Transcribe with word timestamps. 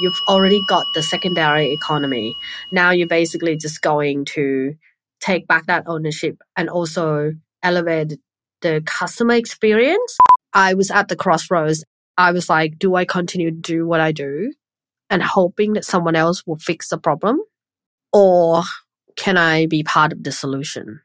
you've 0.00 0.18
already 0.28 0.60
got 0.68 0.84
the 0.94 1.02
secondary 1.02 1.72
economy. 1.72 2.34
Now 2.72 2.90
you're 2.90 3.08
basically 3.08 3.56
just 3.56 3.82
going 3.82 4.24
to 4.26 4.74
take 5.20 5.46
back 5.46 5.66
that 5.66 5.84
ownership 5.86 6.38
and 6.56 6.68
also 6.68 7.32
elevate 7.62 8.18
the 8.60 8.82
customer 8.84 9.34
experience. 9.34 10.18
I 10.52 10.74
was 10.74 10.90
at 10.90 11.08
the 11.08 11.16
crossroads. 11.16 11.84
I 12.16 12.32
was 12.32 12.48
like, 12.48 12.78
do 12.78 12.94
I 12.94 13.04
continue 13.04 13.50
to 13.50 13.56
do 13.56 13.86
what 13.86 14.00
I 14.00 14.12
do 14.12 14.52
and 15.10 15.22
hoping 15.22 15.72
that 15.74 15.84
someone 15.84 16.16
else 16.16 16.46
will 16.46 16.58
fix 16.58 16.88
the 16.88 16.98
problem? 16.98 17.40
Or 18.12 18.62
can 19.16 19.36
I 19.36 19.66
be 19.66 19.82
part 19.82 20.12
of 20.12 20.22
the 20.22 20.32
solution? 20.32 21.00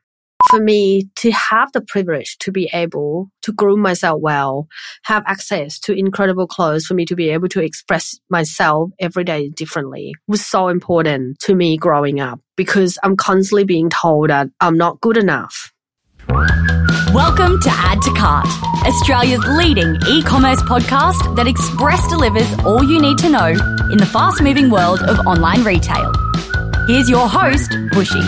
For 0.49 0.59
me 0.59 1.07
to 1.17 1.29
have 1.29 1.71
the 1.73 1.81
privilege 1.81 2.39
to 2.39 2.51
be 2.51 2.71
able 2.73 3.29
to 3.43 3.53
groom 3.53 3.81
myself 3.81 4.19
well, 4.19 4.67
have 5.03 5.21
access 5.27 5.77
to 5.81 5.93
incredible 5.93 6.47
clothes 6.47 6.87
for 6.87 6.95
me 6.95 7.05
to 7.05 7.15
be 7.15 7.29
able 7.29 7.49
to 7.49 7.61
express 7.61 8.19
myself 8.31 8.89
every 8.99 9.23
day 9.23 9.49
differently 9.49 10.15
was 10.27 10.43
so 10.43 10.69
important 10.69 11.37
to 11.41 11.53
me 11.53 11.77
growing 11.77 12.19
up 12.19 12.39
because 12.57 12.97
I'm 13.03 13.15
constantly 13.15 13.63
being 13.63 13.91
told 13.91 14.31
that 14.31 14.47
I'm 14.59 14.75
not 14.75 14.99
good 15.01 15.17
enough. 15.17 15.71
Welcome 17.13 17.59
to 17.61 17.69
Add 17.69 18.01
to 18.01 18.13
Cart, 18.13 18.47
Australia's 18.87 19.45
leading 19.49 19.97
e 20.07 20.23
commerce 20.23 20.63
podcast 20.63 21.35
that 21.35 21.45
express 21.45 22.07
delivers 22.07 22.51
all 22.65 22.83
you 22.83 22.99
need 22.99 23.19
to 23.19 23.29
know 23.29 23.49
in 23.91 23.99
the 23.99 24.09
fast 24.11 24.41
moving 24.41 24.71
world 24.71 24.99
of 25.03 25.19
online 25.27 25.63
retail. 25.63 26.11
Here's 26.87 27.07
your 27.07 27.29
host, 27.29 27.71
Bushy. 27.91 28.27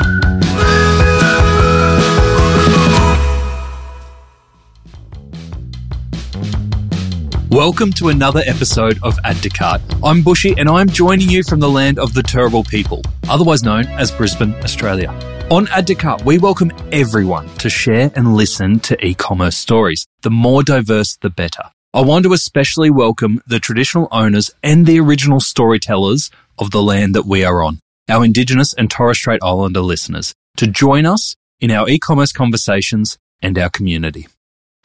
Welcome 7.52 7.92
to 7.94 8.08
another 8.08 8.42
episode 8.46 8.98
of 9.04 9.20
Add 9.26 9.36
to. 9.44 9.82
I'm 10.06 10.22
Bushy 10.24 10.56
and 10.58 10.70
I'm 10.70 10.88
joining 10.88 11.30
you 11.30 11.44
from 11.44 11.60
the 11.60 11.70
land 11.70 12.00
of 12.00 12.14
the 12.14 12.22
Turrbal 12.22 12.66
people, 12.66 13.02
otherwise 13.28 13.62
known 13.62 13.88
as 13.88 14.10
Brisbane, 14.10 14.56
Australia. 14.64 15.10
On 15.52 15.68
Add 15.68 15.88
to 15.88 16.18
we 16.24 16.38
welcome 16.38 16.72
everyone 16.94 17.54
to 17.58 17.70
share 17.70 18.10
and 18.16 18.38
listen 18.38 18.80
to 18.80 19.06
e-commerce 19.06 19.58
stories. 19.58 20.08
The 20.22 20.30
more 20.30 20.64
diverse, 20.64 21.18
the 21.18 21.30
better. 21.30 21.64
I 21.94 22.00
want 22.00 22.24
to 22.24 22.32
especially 22.32 22.90
welcome 22.90 23.42
the 23.46 23.60
traditional 23.60 24.08
owners 24.14 24.50
and 24.64 24.86
the 24.86 25.02
original 25.02 25.42
storytellers 25.42 26.32
of 26.58 26.72
the 26.72 26.82
land 26.82 27.14
that 27.16 27.26
we 27.26 27.44
are 27.44 27.62
on, 27.62 27.80
our 28.08 28.24
Indigenous 28.24 28.74
and 28.74 28.90
Torres 28.90 29.18
Strait 29.18 29.42
Islander 29.44 29.82
listeners, 29.82 30.34
to 30.56 30.68
join 30.68 31.06
us 31.06 31.36
in 31.60 31.70
our 31.70 31.90
e-commerce 31.90 32.32
conversations 32.32 33.18
and 33.42 33.60
our 33.60 33.70
community. 33.70 34.28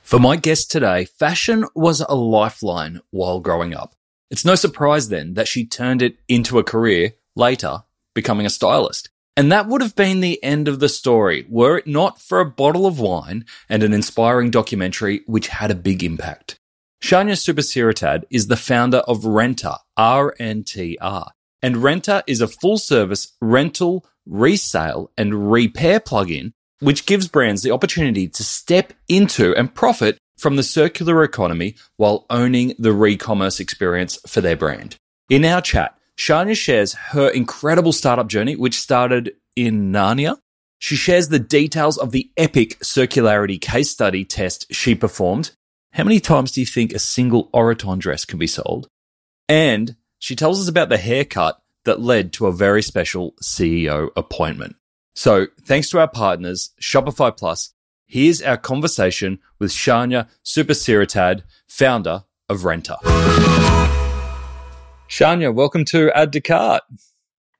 For 0.06 0.20
my 0.20 0.36
guest 0.36 0.70
today, 0.70 1.04
fashion 1.04 1.64
was 1.74 2.00
a 2.00 2.14
lifeline 2.14 3.00
while 3.10 3.40
growing 3.40 3.74
up. 3.74 3.96
It's 4.30 4.44
no 4.44 4.54
surprise 4.54 5.08
then 5.08 5.34
that 5.34 5.48
she 5.48 5.66
turned 5.66 6.00
it 6.00 6.18
into 6.28 6.60
a 6.60 6.62
career 6.62 7.14
later, 7.34 7.82
becoming 8.14 8.46
a 8.46 8.50
stylist. 8.50 9.10
And 9.36 9.50
that 9.50 9.66
would 9.66 9.80
have 9.82 9.96
been 9.96 10.20
the 10.20 10.40
end 10.44 10.68
of 10.68 10.78
the 10.78 10.88
story 10.88 11.44
were 11.48 11.78
it 11.78 11.88
not 11.88 12.22
for 12.22 12.38
a 12.38 12.48
bottle 12.48 12.86
of 12.86 13.00
wine 13.00 13.46
and 13.68 13.82
an 13.82 13.92
inspiring 13.92 14.52
documentary 14.52 15.22
which 15.26 15.48
had 15.48 15.72
a 15.72 15.74
big 15.74 16.04
impact. 16.04 16.60
Shanya 17.02 17.32
Suppasiritad 17.32 18.26
is 18.30 18.46
the 18.46 18.56
founder 18.56 18.98
of 18.98 19.22
Rntr, 19.22 19.76
R-N-T-R. 19.96 21.32
And 21.62 21.74
Rntr 21.74 22.22
is 22.28 22.40
a 22.40 22.46
full 22.46 22.78
service 22.78 23.32
rental, 23.40 24.06
resale 24.24 25.10
and 25.18 25.50
repair 25.50 25.98
plugin 25.98 26.52
which 26.80 27.06
gives 27.06 27.28
brands 27.28 27.62
the 27.62 27.70
opportunity 27.70 28.28
to 28.28 28.44
step 28.44 28.92
into 29.08 29.54
and 29.54 29.74
profit 29.74 30.18
from 30.36 30.56
the 30.56 30.62
circular 30.62 31.22
economy 31.22 31.74
while 31.96 32.26
owning 32.28 32.74
the 32.78 32.92
re-commerce 32.92 33.60
experience 33.60 34.18
for 34.26 34.40
their 34.40 34.56
brand. 34.56 34.96
In 35.30 35.44
our 35.44 35.62
chat, 35.62 35.98
Shanya 36.18 36.56
shares 36.56 36.94
her 36.94 37.28
incredible 37.28 37.92
startup 37.92 38.28
journey, 38.28 38.56
which 38.56 38.78
started 38.78 39.32
in 39.54 39.92
Narnia. 39.92 40.36
She 40.78 40.96
shares 40.96 41.28
the 41.28 41.38
details 41.38 41.96
of 41.96 42.12
the 42.12 42.30
epic 42.36 42.78
circularity 42.80 43.60
case 43.60 43.90
study 43.90 44.24
test 44.24 44.66
she 44.72 44.94
performed. 44.94 45.52
How 45.92 46.04
many 46.04 46.20
times 46.20 46.52
do 46.52 46.60
you 46.60 46.66
think 46.66 46.92
a 46.92 46.98
single 46.98 47.48
Oroton 47.52 47.98
dress 47.98 48.24
can 48.24 48.38
be 48.38 48.46
sold? 48.46 48.88
And 49.48 49.96
she 50.18 50.36
tells 50.36 50.60
us 50.60 50.68
about 50.68 50.90
the 50.90 50.98
haircut 50.98 51.58
that 51.84 52.00
led 52.00 52.32
to 52.34 52.46
a 52.46 52.52
very 52.52 52.82
special 52.82 53.34
CEO 53.42 54.10
appointment. 54.16 54.76
So 55.16 55.46
thanks 55.62 55.88
to 55.90 55.98
our 55.98 56.08
partners, 56.08 56.72
Shopify 56.78 57.34
Plus, 57.34 57.72
here's 58.04 58.42
our 58.42 58.58
conversation 58.58 59.38
with 59.58 59.70
Shanya 59.70 60.28
Suppasiritad, 60.44 61.42
founder 61.66 62.24
of 62.50 62.60
Rntr. 62.60 62.98
Shanya, 65.08 65.54
welcome 65.54 65.86
to 65.86 66.12
Add 66.14 66.34
to 66.34 66.42
Cart. 66.42 66.82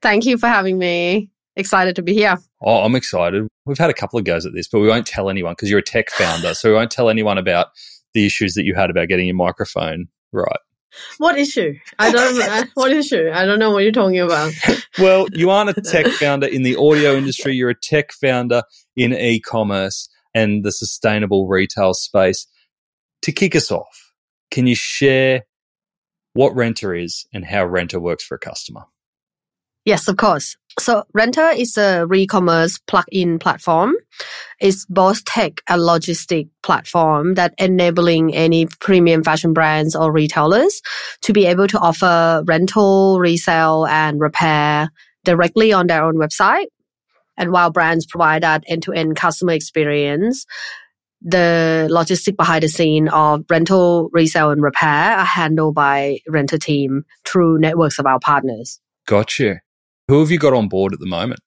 Thank 0.03 0.27
you 0.27 0.37
for 0.37 0.49
having 0.49 0.77
me. 0.77 1.31
Excited 1.57 1.97
to 1.97 2.03
be 2.03 2.13
here. 2.13 2.37
Oh, 2.61 2.85
I'm 2.85 2.95
excited. 2.95 3.49
We've 3.65 3.79
had 3.79 3.89
a 3.89 3.95
couple 3.95 4.19
of 4.19 4.27
goes 4.27 4.45
at 4.45 4.53
this, 4.53 4.69
but 4.69 4.81
we 4.81 4.89
won't 4.89 5.07
tell 5.07 5.31
anyone 5.31 5.53
because 5.53 5.71
you're 5.71 5.79
a 5.79 5.83
tech 5.83 6.11
founder. 6.11 6.53
so 6.53 6.69
we 6.69 6.75
won't 6.75 6.91
tell 6.91 7.09
anyone 7.09 7.39
about 7.39 7.69
the 8.13 8.27
issues 8.27 8.53
that 8.53 8.67
you 8.67 8.75
had 8.75 8.91
about 8.91 9.09
getting 9.09 9.29
your 9.29 9.35
microphone 9.35 10.09
right. 10.31 10.59
What 11.19 11.39
issue? 11.39 11.75
I 11.99 12.13
don't. 12.13 12.71
what 12.75 12.93
issue? 12.93 13.31
I 13.33 13.45
don't 13.45 13.59
know 13.59 13.71
what 13.71 13.83
you're 13.83 13.93
talking 13.93 14.21
about. 14.21 14.53
well, 14.99 15.27
you 15.33 15.51
aren't 15.51 15.77
a 15.77 15.81
tech 15.81 16.07
founder 16.07 16.47
in 16.47 16.63
the 16.63 16.77
audio 16.77 17.15
industry. 17.15 17.55
You're 17.55 17.71
a 17.71 17.81
tech 17.81 18.13
founder 18.13 18.63
in 18.97 19.13
e-commerce 19.13 20.09
and 20.35 20.65
the 20.65 20.73
sustainable 20.73 21.49
retail 21.49 21.95
space. 21.95 22.47
To 23.23 23.33
kick 23.33 23.57
us 23.57 23.71
off, 23.71 24.13
can 24.51 24.67
you 24.67 24.75
share 24.75 25.43
what 26.35 26.53
Rntr 26.53 27.03
is 27.03 27.27
and 27.33 27.45
how 27.45 27.67
Rntr 27.67 28.01
works 28.01 28.25
for 28.25 28.35
a 28.35 28.39
customer? 28.39 28.83
Yes, 29.87 30.09
of 30.09 30.17
course. 30.17 30.57
So 30.81 31.05
Rntr 31.17 31.57
is 31.57 31.79
a 31.79 32.07
re-commerce 32.07 32.77
plug-in 32.87 33.39
platform. 33.39 33.95
It's 34.61 34.85
both 34.85 35.25
tech 35.25 35.63
and 35.69 35.81
logistic 35.81 36.49
platform 36.63 37.35
that 37.35 37.55
enabling 37.57 38.35
any 38.35 38.67
premium 38.81 39.23
fashion 39.23 39.53
brands 39.53 39.95
or 39.95 40.13
retailers 40.13 40.83
to 41.23 41.33
be 41.33 41.47
able 41.47 41.69
to 41.69 41.79
offer 41.79 42.43
rental, 42.47 43.21
resale, 43.21 43.87
and 43.87 44.21
repair 44.21 44.91
directly 45.25 45.73
on 45.73 45.87
their 45.87 46.05
own 46.05 46.17
website. 46.17 46.67
And 47.39 47.53
while 47.53 47.71
brands 47.71 48.05
provide 48.05 48.43
that 48.43 48.65
end-to-end 48.67 49.15
customer 49.15 49.53
experience, 49.53 50.47
the 51.23 51.89
logistic 51.91 52.37
behind 52.37 52.65
the 52.65 52.69
scene 52.69 53.09
of 53.09 53.45
rental, 53.49 54.11
resale, 54.13 54.51
and 54.51 54.63
repair 54.63 55.17
are 55.17 55.25
handled 55.25 55.77
by 55.77 56.19
Rntr 56.29 56.61
team 56.61 57.05
through 57.25 57.61
networks 57.61 58.01
of 58.01 58.07
our 58.07 58.19
partners. 58.19 58.81
Gotcha. 59.07 59.61
Who 60.09 60.21
have 60.21 60.31
you 60.31 60.39
got 60.39 60.53
on 60.55 60.69
board 60.69 60.93
at 60.93 61.01
the 61.01 61.07
moment? 61.07 61.41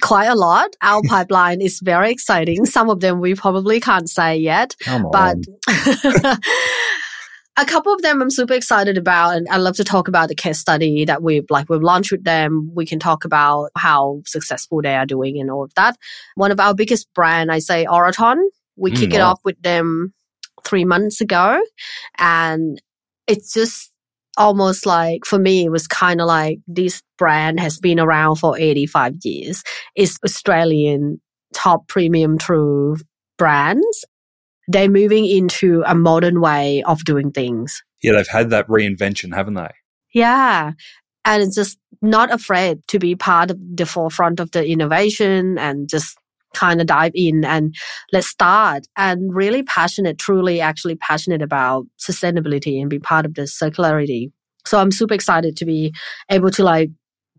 Quite 0.00 0.26
a 0.26 0.34
lot. 0.34 0.70
Our 0.82 1.02
pipeline 1.08 1.60
is 1.60 1.80
very 1.80 2.10
exciting. 2.10 2.64
Some 2.66 2.90
of 2.90 3.00
them 3.00 3.20
we 3.20 3.34
probably 3.34 3.80
can't 3.80 4.08
say 4.08 4.36
yet, 4.36 4.76
but 5.12 5.36
a 7.56 7.64
couple 7.64 7.92
of 7.92 8.02
them 8.02 8.22
I'm 8.22 8.30
super 8.30 8.54
excited 8.54 8.96
about, 8.96 9.36
and 9.36 9.48
I 9.48 9.56
love 9.56 9.76
to 9.76 9.84
talk 9.84 10.06
about 10.06 10.28
the 10.28 10.36
case 10.36 10.58
study 10.58 11.04
that 11.06 11.22
we've 11.22 11.46
like 11.50 11.68
we've 11.68 11.82
launched 11.82 12.12
with 12.12 12.22
them. 12.24 12.70
We 12.72 12.86
can 12.86 13.00
talk 13.00 13.24
about 13.24 13.70
how 13.76 14.22
successful 14.26 14.80
they 14.80 14.94
are 14.94 15.06
doing 15.06 15.40
and 15.40 15.50
all 15.50 15.64
of 15.64 15.74
that. 15.74 15.96
One 16.36 16.52
of 16.52 16.60
our 16.60 16.74
biggest 16.74 17.12
brand, 17.14 17.50
I 17.50 17.58
say 17.58 17.84
Oroton. 17.86 18.36
We 18.76 18.92
Mm, 18.92 19.00
kick 19.00 19.14
it 19.14 19.20
off 19.20 19.40
with 19.44 19.60
them 19.62 20.14
three 20.64 20.84
months 20.84 21.20
ago, 21.20 21.60
and 22.18 22.80
it's 23.26 23.52
just 23.52 23.90
almost 24.38 24.86
like 24.86 25.24
for 25.26 25.38
me 25.38 25.64
it 25.64 25.70
was 25.70 25.86
kind 25.86 26.20
of 26.20 26.26
like 26.26 26.60
this 26.66 27.02
brand 27.18 27.60
has 27.60 27.78
been 27.78 28.00
around 28.00 28.36
for 28.36 28.58
85 28.58 29.14
years. 29.24 29.62
It's 29.94 30.18
australian 30.24 31.20
top 31.52 31.88
premium 31.88 32.38
true 32.38 32.96
brands. 33.36 34.04
They're 34.68 34.90
moving 34.90 35.26
into 35.26 35.82
a 35.86 35.94
modern 35.94 36.40
way 36.40 36.82
of 36.84 37.04
doing 37.04 37.32
things. 37.32 37.82
Yeah, 38.02 38.12
they've 38.12 38.28
had 38.28 38.50
that 38.50 38.68
reinvention, 38.68 39.34
haven't 39.34 39.54
they? 39.54 39.70
yeah. 40.14 40.72
And 41.24 41.42
it's 41.42 41.54
just 41.54 41.78
not 42.00 42.32
afraid 42.32 42.78
to 42.88 42.98
be 42.98 43.14
part 43.14 43.50
of 43.50 43.58
the 43.74 43.84
forefront 43.84 44.40
of 44.40 44.50
the 44.52 44.66
innovation 44.66 45.58
and 45.58 45.88
just 45.88 46.16
kind 46.54 46.80
of 46.80 46.86
dive 46.86 47.12
in 47.14 47.44
and 47.44 47.74
let's 48.12 48.28
start 48.28 48.86
and 48.96 49.34
really 49.34 49.62
passionate 49.62 50.18
truly 50.18 50.60
actually 50.60 50.96
passionate 50.96 51.42
about 51.42 51.84
sustainability 51.98 52.80
and 52.80 52.90
be 52.90 52.98
part 52.98 53.26
of 53.26 53.34
the 53.34 53.42
circularity 53.42 54.30
so 54.64 54.78
i'm 54.78 54.90
super 54.90 55.14
excited 55.14 55.56
to 55.56 55.64
be 55.64 55.92
able 56.30 56.50
to 56.50 56.64
like 56.64 56.90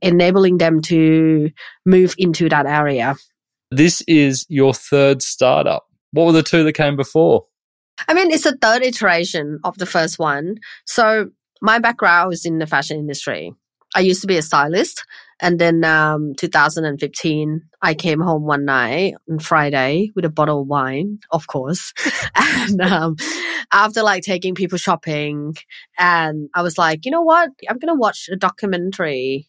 enabling 0.02 0.58
them 0.60 0.82
to 0.82 1.50
move 1.86 2.14
into 2.18 2.48
that 2.48 2.66
area 2.66 3.16
This 3.72 4.02
is 4.08 4.46
your 4.50 4.74
third 4.74 5.22
startup. 5.22 5.86
What 6.12 6.26
were 6.26 6.32
the 6.32 6.44
two 6.44 6.64
that 6.64 6.74
came 6.74 6.96
before? 6.96 7.46
I 8.08 8.14
mean, 8.14 8.32
it's 8.32 8.46
a 8.46 8.56
third 8.58 8.82
iteration 8.82 9.60
of 9.64 9.78
the 9.78 9.86
first 9.86 10.18
one. 10.18 10.56
So 10.86 11.30
my 11.62 11.80
background 11.80 12.34
is 12.34 12.46
in 12.46 12.58
the 12.58 12.66
fashion 12.66 12.98
industry. 12.98 13.54
I 13.96 14.00
used 14.00 14.22
to 14.22 14.28
be 14.28 14.38
a 14.38 14.42
stylist. 14.42 15.04
And 15.42 15.60
then 15.60 15.84
um, 15.84 16.34
2015, 16.38 17.62
I 17.82 17.94
came 17.94 18.20
home 18.20 18.46
one 18.46 18.66
night 18.66 19.16
on 19.30 19.40
Friday 19.40 20.12
with 20.16 20.26
a 20.26 20.30
bottle 20.30 20.62
of 20.62 20.68
wine, 20.68 21.20
of 21.32 21.48
course. 21.48 21.94
and 22.36 22.82
um, 22.82 23.16
after 23.72 24.04
like 24.04 24.24
taking 24.24 24.56
people 24.56 24.78
shopping, 24.78 25.56
and 25.98 26.50
I 26.54 26.62
was 26.62 26.78
like, 26.78 27.06
you 27.06 27.12
know 27.12 27.22
what? 27.22 27.50
I'm 27.70 27.80
going 27.80 27.94
to 27.94 28.00
watch 28.00 28.30
a 28.32 28.36
documentary 28.36 29.48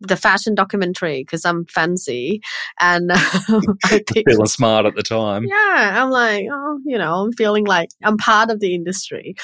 the 0.00 0.16
fashion 0.16 0.54
documentary 0.54 1.22
because 1.22 1.44
I'm 1.44 1.66
fancy 1.66 2.40
and 2.78 3.10
um, 3.48 3.78
I 3.84 4.02
picked, 4.06 4.28
Feeling 4.28 4.46
smart 4.46 4.86
at 4.86 4.94
the 4.94 5.02
time. 5.02 5.44
yeah, 5.44 6.02
I'm 6.02 6.10
like, 6.10 6.46
oh, 6.50 6.78
you 6.84 6.98
know, 6.98 7.14
I'm 7.14 7.32
feeling 7.32 7.64
like 7.64 7.88
I'm 8.02 8.16
part 8.16 8.50
of 8.50 8.60
the 8.60 8.74
industry. 8.74 9.34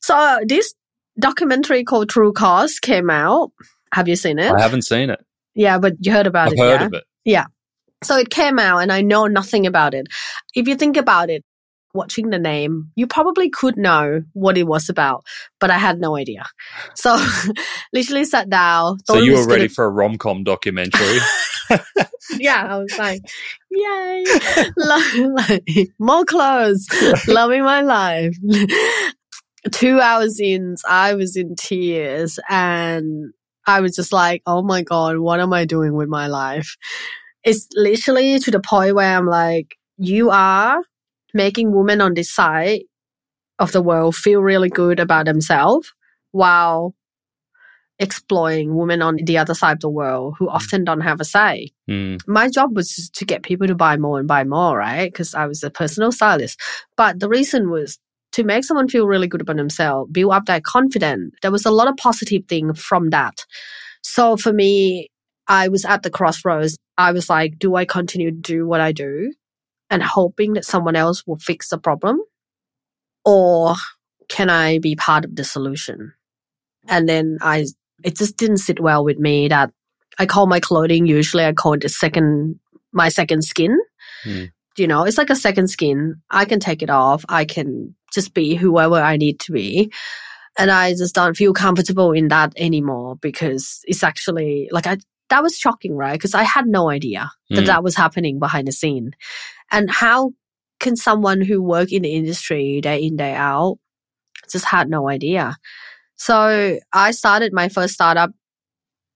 So 0.00 0.38
this 0.46 0.74
documentary 1.18 1.84
called 1.84 2.08
True 2.08 2.32
Cost 2.32 2.82
came 2.82 3.10
out. 3.10 3.50
Have 3.96 4.08
you 4.08 4.16
seen 4.16 4.38
it? 4.38 4.52
I 4.52 4.60
haven't 4.60 4.82
seen 4.82 5.08
it. 5.08 5.24
Yeah, 5.54 5.78
but 5.78 5.94
you 6.00 6.12
heard 6.12 6.26
about 6.26 6.48
I've 6.48 6.52
it. 6.52 6.58
heard 6.58 6.80
yeah? 6.80 6.86
of 6.86 6.92
it. 6.92 7.04
Yeah. 7.24 7.44
So 8.04 8.18
it 8.18 8.28
came 8.28 8.58
out 8.58 8.80
and 8.80 8.92
I 8.92 9.00
know 9.00 9.26
nothing 9.26 9.66
about 9.66 9.94
it. 9.94 10.06
If 10.54 10.68
you 10.68 10.76
think 10.76 10.98
about 10.98 11.30
it, 11.30 11.42
watching 11.94 12.28
the 12.28 12.38
name, 12.38 12.90
you 12.94 13.06
probably 13.06 13.48
could 13.48 13.78
know 13.78 14.20
what 14.34 14.58
it 14.58 14.64
was 14.64 14.90
about, 14.90 15.24
but 15.58 15.70
I 15.70 15.78
had 15.78 15.98
no 15.98 16.14
idea. 16.14 16.44
So 16.94 17.16
literally 17.94 18.26
sat 18.26 18.50
down. 18.50 18.98
So 19.06 19.16
you 19.16 19.32
were 19.32 19.46
ready 19.46 19.60
gonna- 19.62 19.68
for 19.70 19.86
a 19.86 19.88
rom 19.88 20.18
com 20.18 20.44
documentary. 20.44 21.20
yeah, 22.38 22.66
I 22.68 22.76
was 22.76 22.98
like, 22.98 23.22
yay, 23.70 24.24
Lo- 24.76 25.58
more 25.98 26.24
clothes, 26.26 26.86
loving 27.26 27.64
my 27.64 27.80
life. 27.80 28.36
Two 29.72 30.00
hours 30.00 30.38
in, 30.38 30.76
I 30.86 31.14
was 31.14 31.34
in 31.34 31.56
tears 31.56 32.38
and 32.48 33.32
I 33.66 33.80
was 33.80 33.96
just 33.96 34.12
like, 34.12 34.42
oh 34.46 34.62
my 34.62 34.82
God, 34.82 35.18
what 35.18 35.40
am 35.40 35.52
I 35.52 35.64
doing 35.64 35.94
with 35.94 36.08
my 36.08 36.26
life? 36.28 36.76
It's 37.44 37.68
literally 37.74 38.38
to 38.40 38.50
the 38.50 38.60
point 38.60 38.94
where 38.94 39.16
I'm 39.16 39.26
like, 39.26 39.76
you 39.98 40.30
are 40.30 40.82
making 41.34 41.74
women 41.74 42.00
on 42.00 42.14
this 42.14 42.32
side 42.32 42.82
of 43.58 43.72
the 43.72 43.82
world 43.82 44.14
feel 44.16 44.40
really 44.40 44.68
good 44.68 45.00
about 45.00 45.26
themselves 45.26 45.92
while 46.32 46.94
exploiting 47.98 48.74
women 48.76 49.00
on 49.00 49.16
the 49.24 49.38
other 49.38 49.54
side 49.54 49.72
of 49.72 49.80
the 49.80 49.88
world 49.88 50.34
who 50.38 50.48
often 50.48 50.84
don't 50.84 51.00
have 51.00 51.20
a 51.20 51.24
say 51.24 51.70
Hmm. 51.88 52.16
my 52.26 52.48
job 52.50 52.74
was 52.74 53.10
to 53.14 53.24
get 53.24 53.44
people 53.44 53.66
to 53.68 53.74
buy 53.74 53.96
more 53.96 54.18
and 54.18 54.26
buy 54.26 54.42
more, 54.42 54.76
right? 54.76 55.10
Because 55.10 55.34
I 55.34 55.46
was 55.46 55.62
a 55.62 55.70
personal 55.70 56.10
stylist. 56.10 56.60
But 56.96 57.20
the 57.20 57.28
reason 57.28 57.70
was 57.70 57.98
to 58.36 58.44
make 58.44 58.64
someone 58.64 58.86
feel 58.86 59.06
really 59.06 59.26
good 59.26 59.40
about 59.40 59.56
themselves, 59.56 60.12
build 60.12 60.30
up 60.30 60.44
their 60.44 60.60
confidence. 60.60 61.34
There 61.40 61.50
was 61.50 61.64
a 61.64 61.70
lot 61.70 61.88
of 61.88 61.96
positive 61.96 62.44
thing 62.46 62.74
from 62.74 63.08
that. 63.08 63.46
So 64.02 64.36
for 64.36 64.52
me, 64.52 65.08
I 65.48 65.68
was 65.68 65.86
at 65.86 66.02
the 66.02 66.10
crossroads. 66.10 66.76
I 66.98 67.12
was 67.12 67.30
like, 67.30 67.58
do 67.58 67.76
I 67.76 67.86
continue 67.86 68.30
to 68.30 68.36
do 68.36 68.66
what 68.66 68.82
I 68.82 68.92
do 68.92 69.32
and 69.88 70.02
hoping 70.02 70.52
that 70.52 70.66
someone 70.66 70.96
else 70.96 71.26
will 71.26 71.38
fix 71.38 71.70
the 71.70 71.78
problem? 71.78 72.20
Or 73.24 73.74
can 74.28 74.50
I 74.50 74.80
be 74.80 74.96
part 74.96 75.24
of 75.24 75.34
the 75.34 75.42
solution? 75.42 76.12
And 76.86 77.08
then 77.08 77.38
I, 77.40 77.64
it 78.04 78.18
just 78.18 78.36
didn't 78.36 78.58
sit 78.58 78.80
well 78.80 79.02
with 79.02 79.18
me 79.18 79.48
that 79.48 79.70
I 80.18 80.26
call 80.26 80.46
my 80.46 80.60
clothing 80.60 81.06
usually 81.06 81.44
I 81.44 81.54
call 81.54 81.72
it 81.72 81.80
the 81.80 81.88
second 81.88 82.60
my 82.92 83.08
second 83.08 83.42
skin. 83.42 83.78
Hmm. 84.24 84.44
You 84.76 84.86
know, 84.86 85.04
it's 85.04 85.18
like 85.18 85.30
a 85.30 85.36
second 85.36 85.68
skin. 85.68 86.16
I 86.30 86.44
can 86.44 86.60
take 86.60 86.82
it 86.82 86.90
off. 86.90 87.24
I 87.30 87.46
can 87.46 87.95
just 88.16 88.34
be 88.34 88.56
whoever 88.56 88.96
I 88.96 89.16
need 89.16 89.38
to 89.40 89.52
be. 89.52 89.92
And 90.58 90.70
I 90.70 90.92
just 90.94 91.14
don't 91.14 91.36
feel 91.36 91.52
comfortable 91.52 92.12
in 92.12 92.28
that 92.28 92.52
anymore 92.56 93.16
because 93.16 93.80
it's 93.84 94.02
actually 94.02 94.68
like 94.72 94.86
I 94.86 94.96
that 95.28 95.42
was 95.42 95.58
shocking, 95.58 95.94
right? 95.96 96.12
Because 96.18 96.34
I 96.34 96.44
had 96.44 96.66
no 96.66 96.88
idea 96.88 97.30
that 97.50 97.64
Mm. 97.64 97.66
that 97.66 97.84
was 97.84 97.96
happening 97.96 98.38
behind 98.38 98.66
the 98.66 98.72
scene. 98.72 99.10
And 99.70 99.90
how 99.90 100.32
can 100.78 100.96
someone 100.96 101.40
who 101.40 101.62
work 101.62 101.92
in 101.92 102.02
the 102.02 102.14
industry 102.14 102.80
day 102.80 102.98
in, 103.02 103.16
day 103.16 103.34
out 103.34 103.78
just 104.50 104.64
had 104.64 104.88
no 104.88 105.08
idea? 105.08 105.56
So 106.16 106.78
I 106.92 107.10
started 107.10 107.52
my 107.52 107.68
first 107.68 107.94
startup 107.94 108.30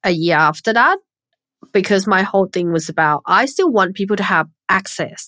a 0.04 0.10
year 0.10 0.36
after 0.36 0.72
that 0.72 0.98
because 1.72 2.06
my 2.06 2.22
whole 2.22 2.48
thing 2.52 2.72
was 2.72 2.88
about 2.88 3.22
I 3.26 3.46
still 3.46 3.70
want 3.70 3.94
people 3.96 4.16
to 4.16 4.22
have 4.22 4.48
access. 4.68 5.26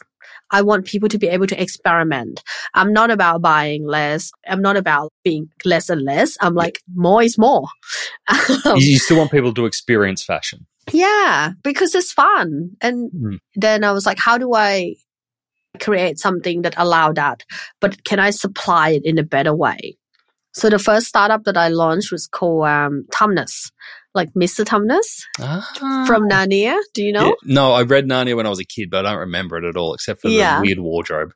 I 0.50 0.62
want 0.62 0.86
people 0.86 1.08
to 1.08 1.18
be 1.18 1.28
able 1.28 1.46
to 1.46 1.60
experiment. 1.60 2.42
I'm 2.74 2.92
not 2.92 3.10
about 3.10 3.42
buying 3.42 3.86
less. 3.86 4.30
I'm 4.46 4.62
not 4.62 4.76
about 4.76 5.12
being 5.24 5.48
less 5.64 5.88
and 5.88 6.02
less. 6.02 6.36
I'm 6.40 6.54
like 6.54 6.80
more 6.94 7.22
is 7.22 7.38
more. 7.38 7.66
You, 8.30 8.76
you 8.76 8.98
still 8.98 9.16
want 9.18 9.30
people 9.30 9.54
to 9.54 9.66
experience 9.66 10.22
fashion. 10.24 10.66
yeah, 10.92 11.52
because 11.62 11.94
it's 11.94 12.12
fun. 12.12 12.70
And 12.80 13.10
Mm. 13.12 13.38
then 13.54 13.84
I 13.84 13.92
was 13.92 14.04
like, 14.06 14.18
how 14.18 14.38
do 14.38 14.54
I 14.54 14.94
create 15.80 16.18
something 16.18 16.62
that 16.62 16.74
allow 16.76 17.12
that? 17.12 17.44
But 17.80 18.04
can 18.04 18.18
I 18.18 18.30
supply 18.30 18.90
it 18.90 19.02
in 19.04 19.18
a 19.18 19.22
better 19.22 19.54
way? 19.54 19.96
So 20.54 20.68
the 20.68 20.78
first 20.78 21.06
startup 21.06 21.44
that 21.44 21.56
I 21.56 21.68
launched 21.68 22.12
was 22.12 22.26
called 22.26 22.66
um, 22.66 23.06
Tumnus, 23.10 23.70
like 24.14 24.32
Mr. 24.34 24.64
Tumnus 24.64 25.24
from 26.06 26.28
Narnia. 26.28 26.78
Do 26.94 27.02
you 27.02 27.12
know? 27.12 27.20
Ah. 27.32 27.34
Yeah. 27.44 27.54
No, 27.54 27.72
I 27.72 27.82
read 27.82 28.06
Narnia 28.06 28.36
when 28.36 28.46
I 28.46 28.50
was 28.50 28.60
a 28.60 28.64
kid, 28.64 28.90
but 28.90 29.06
I 29.06 29.10
don't 29.12 29.20
remember 29.20 29.56
it 29.58 29.64
at 29.64 29.76
all, 29.76 29.94
except 29.94 30.20
for 30.22 30.28
the 30.28 30.60
weird 30.62 30.78
wardrobe. 30.78 31.32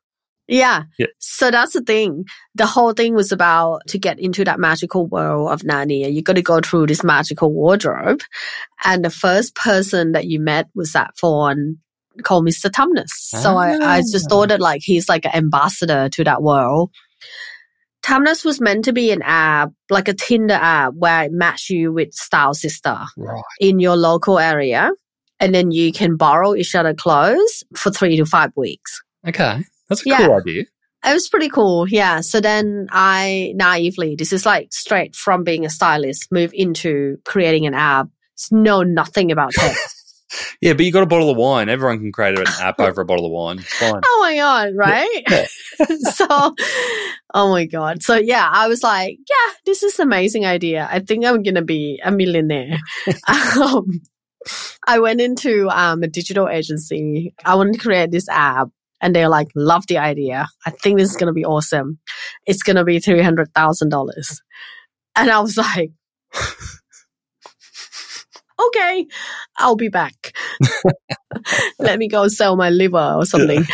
Yeah. 0.48 0.84
Yeah. 0.96 1.06
So 1.18 1.50
that's 1.50 1.72
the 1.72 1.80
thing. 1.80 2.24
The 2.54 2.66
whole 2.66 2.92
thing 2.92 3.14
was 3.14 3.32
about 3.32 3.82
to 3.88 3.98
get 3.98 4.20
into 4.20 4.44
that 4.44 4.60
magical 4.60 5.06
world 5.06 5.50
of 5.50 5.62
Narnia. 5.62 6.12
You 6.12 6.22
got 6.22 6.36
to 6.36 6.42
go 6.42 6.60
through 6.60 6.86
this 6.86 7.02
magical 7.02 7.52
wardrobe. 7.52 8.20
And 8.84 9.04
the 9.04 9.10
first 9.10 9.56
person 9.56 10.12
that 10.12 10.26
you 10.26 10.38
met 10.38 10.68
was 10.74 10.92
that 10.92 11.18
fawn 11.18 11.78
called 12.22 12.46
Mr. 12.46 12.70
Tumnus. 12.70 13.08
So 13.10 13.56
I, 13.56 13.96
I 13.96 14.00
just 14.00 14.26
Ah. 14.26 14.28
thought 14.28 14.48
that 14.50 14.60
like 14.60 14.82
he's 14.84 15.08
like 15.08 15.24
an 15.24 15.34
ambassador 15.34 16.08
to 16.10 16.24
that 16.24 16.42
world. 16.42 16.90
Tumnus 18.06 18.44
was 18.44 18.60
meant 18.60 18.84
to 18.84 18.92
be 18.92 19.10
an 19.10 19.20
app, 19.22 19.70
like 19.90 20.06
a 20.06 20.14
Tinder 20.14 20.54
app 20.54 20.94
where 20.94 21.24
it 21.24 21.32
match 21.32 21.68
you 21.70 21.92
with 21.92 22.12
style 22.12 22.54
sister 22.54 22.96
Right. 23.16 23.42
in 23.60 23.80
your 23.80 23.96
local 23.96 24.38
area. 24.38 24.90
And 25.40 25.52
then 25.52 25.72
you 25.72 25.92
can 25.92 26.16
borrow 26.16 26.54
each 26.54 26.74
other 26.76 26.94
clothes 26.94 27.64
for 27.74 27.90
three 27.90 28.16
to 28.16 28.24
five 28.24 28.52
weeks. 28.56 29.02
Okay. 29.26 29.64
That's 29.88 30.06
a 30.06 30.08
Yeah. 30.08 30.18
cool 30.26 30.36
idea. 30.36 30.62
It 31.04 31.12
was 31.12 31.28
pretty 31.28 31.48
cool. 31.48 31.88
Yeah. 31.88 32.20
So 32.20 32.40
then 32.40 32.86
I 32.92 33.52
naively, 33.56 34.14
this 34.16 34.32
is 34.32 34.46
like 34.46 34.68
straight 34.72 35.14
from 35.16 35.42
being 35.42 35.64
a 35.66 35.70
stylist, 35.70 36.30
move 36.30 36.52
into 36.54 37.16
creating 37.24 37.66
an 37.66 37.74
app. 37.74 38.06
Know 38.52 38.82
nothing 38.82 39.32
about 39.32 39.50
tech. 39.52 39.74
Yeah, 40.60 40.72
but 40.72 40.84
you 40.84 40.92
got 40.92 41.02
a 41.02 41.06
bottle 41.06 41.30
of 41.30 41.36
wine. 41.36 41.68
Everyone 41.68 41.98
can 41.98 42.12
create 42.12 42.38
an 42.38 42.46
app 42.60 42.80
over 42.80 43.02
a 43.02 43.04
bottle 43.04 43.26
of 43.26 43.32
wine. 43.32 43.58
It's 43.58 43.72
fine. 43.74 44.00
oh 44.04 44.18
my 44.20 44.36
God. 44.36 44.72
Right. 44.74 45.24
Yeah. 45.28 45.46
so, 46.14 46.26
oh 47.34 47.50
my 47.50 47.66
God. 47.66 48.02
So 48.02 48.16
yeah, 48.16 48.48
I 48.50 48.68
was 48.68 48.82
like, 48.82 49.18
yeah, 49.28 49.52
this 49.64 49.82
is 49.82 49.98
an 49.98 50.06
amazing 50.06 50.44
idea. 50.44 50.88
I 50.90 51.00
think 51.00 51.24
I'm 51.24 51.42
going 51.42 51.54
to 51.54 51.62
be 51.62 52.00
a 52.04 52.10
millionaire. 52.10 52.78
um, 53.28 54.02
I 54.86 54.98
went 54.98 55.20
into 55.20 55.68
um, 55.68 56.02
a 56.02 56.08
digital 56.08 56.48
agency. 56.48 57.34
I 57.44 57.54
wanted 57.54 57.74
to 57.74 57.80
create 57.80 58.10
this 58.10 58.28
app. 58.28 58.68
And 59.02 59.14
they're 59.14 59.28
like, 59.28 59.48
love 59.54 59.86
the 59.88 59.98
idea. 59.98 60.48
I 60.64 60.70
think 60.70 60.98
this 60.98 61.10
is 61.10 61.16
going 61.16 61.26
to 61.26 61.34
be 61.34 61.44
awesome. 61.44 61.98
It's 62.46 62.62
going 62.62 62.76
to 62.76 62.84
be 62.84 62.98
$300,000. 62.98 64.40
And 65.16 65.30
I 65.30 65.40
was 65.40 65.58
like, 65.58 65.90
okay, 68.58 69.06
I'll 69.56 69.76
be 69.76 69.88
back. 69.88 70.32
Let 71.78 71.98
me 71.98 72.08
go 72.08 72.28
sell 72.28 72.56
my 72.56 72.70
liver 72.70 73.14
or 73.16 73.26
something. 73.26 73.64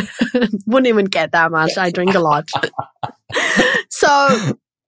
Wouldn't 0.66 0.86
even 0.86 1.06
get 1.06 1.32
that 1.32 1.50
much. 1.50 1.76
I 1.76 1.90
drink 1.90 2.14
a 2.14 2.20
lot. 2.20 2.48
so 3.90 4.08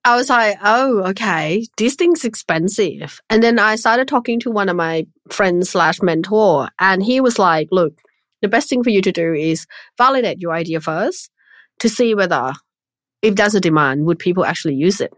I 0.04 0.16
was 0.16 0.30
like, 0.30 0.58
oh, 0.62 1.02
okay, 1.10 1.66
this 1.76 1.94
thing's 1.94 2.24
expensive. 2.24 3.20
And 3.28 3.42
then 3.42 3.58
I 3.58 3.76
started 3.76 4.08
talking 4.08 4.40
to 4.40 4.50
one 4.50 4.68
of 4.68 4.76
my 4.76 5.06
friends 5.28 5.70
slash 5.70 6.00
mentor, 6.02 6.68
and 6.78 7.02
he 7.02 7.20
was 7.20 7.38
like, 7.38 7.68
look, 7.70 7.94
the 8.42 8.48
best 8.48 8.68
thing 8.68 8.82
for 8.82 8.90
you 8.90 9.02
to 9.02 9.12
do 9.12 9.34
is 9.34 9.66
validate 9.98 10.40
your 10.40 10.52
idea 10.52 10.80
first 10.80 11.30
to 11.80 11.88
see 11.88 12.14
whether 12.14 12.52
if 13.22 13.34
there's 13.34 13.54
a 13.54 13.60
demand, 13.60 14.06
would 14.06 14.18
people 14.18 14.44
actually 14.44 14.74
use 14.74 15.00
it? 15.00 15.12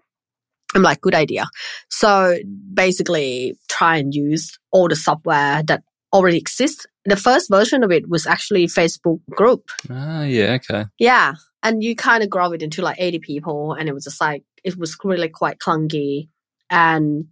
I'm 0.74 0.82
like, 0.82 1.00
good 1.00 1.14
idea. 1.14 1.46
So 1.90 2.38
basically 2.72 3.58
try 3.68 3.96
and 3.96 4.14
use 4.14 4.58
all 4.70 4.88
the 4.88 4.96
software 4.96 5.62
that 5.64 5.82
already 6.12 6.38
exists. 6.38 6.86
The 7.04 7.16
first 7.16 7.50
version 7.50 7.82
of 7.82 7.90
it 7.90 8.08
was 8.08 8.26
actually 8.26 8.66
Facebook 8.66 9.20
group. 9.30 9.70
Ah, 9.90 10.22
yeah, 10.22 10.52
okay. 10.54 10.86
Yeah. 10.98 11.34
And 11.62 11.82
you 11.82 11.94
kind 11.94 12.22
of 12.22 12.30
grow 12.30 12.52
it 12.52 12.62
into 12.62 12.82
like 12.82 12.96
80 12.98 13.18
people. 13.20 13.72
And 13.72 13.88
it 13.88 13.92
was 13.92 14.04
just 14.04 14.20
like, 14.20 14.44
it 14.64 14.76
was 14.76 14.96
really 15.04 15.28
quite 15.28 15.58
clunky. 15.58 16.28
And 16.70 17.26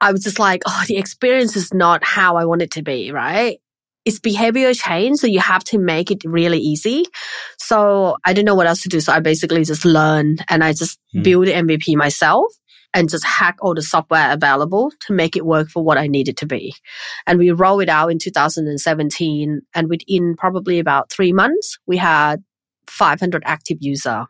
I 0.00 0.12
was 0.12 0.22
just 0.22 0.38
like, 0.38 0.62
oh, 0.66 0.84
the 0.86 0.96
experience 0.96 1.56
is 1.56 1.74
not 1.74 2.04
how 2.04 2.36
I 2.36 2.46
want 2.46 2.62
it 2.62 2.72
to 2.72 2.82
be, 2.82 3.12
right? 3.12 3.60
It's 4.04 4.18
behavior 4.18 4.72
change. 4.74 5.18
So 5.18 5.26
you 5.26 5.40
have 5.40 5.62
to 5.64 5.78
make 5.78 6.10
it 6.10 6.24
really 6.24 6.58
easy. 6.58 7.04
So 7.58 8.16
I 8.24 8.32
didn't 8.32 8.46
know 8.46 8.54
what 8.54 8.66
else 8.66 8.82
to 8.82 8.88
do. 8.88 9.00
So 9.00 9.12
I 9.12 9.20
basically 9.20 9.64
just 9.64 9.84
learned 9.84 10.44
and 10.48 10.64
I 10.64 10.72
just 10.72 10.98
Hmm. 11.12 11.22
built 11.22 11.48
MVP 11.48 11.96
myself. 11.96 12.46
and 12.92 13.08
just 13.08 13.24
hack 13.24 13.56
all 13.60 13.72
the 13.72 13.82
software 13.82 14.32
available 14.32 14.90
to 15.06 15.12
make 15.12 15.36
it 15.36 15.46
work 15.46 15.68
for 15.68 15.80
what 15.80 15.96
I 15.96 16.08
needed 16.08 16.36
to 16.38 16.46
be. 16.46 16.74
And 17.24 17.38
we 17.38 17.52
rolled 17.52 17.82
it 17.82 17.88
out 17.88 18.08
in 18.10 18.18
2017. 18.18 19.60
And 19.76 19.88
within 19.88 20.34
probably 20.36 20.80
about 20.80 21.08
three 21.08 21.32
months, 21.32 21.78
we 21.86 21.96
had 21.98 22.42
500 22.88 23.44
active 23.46 23.78
user. 23.80 24.24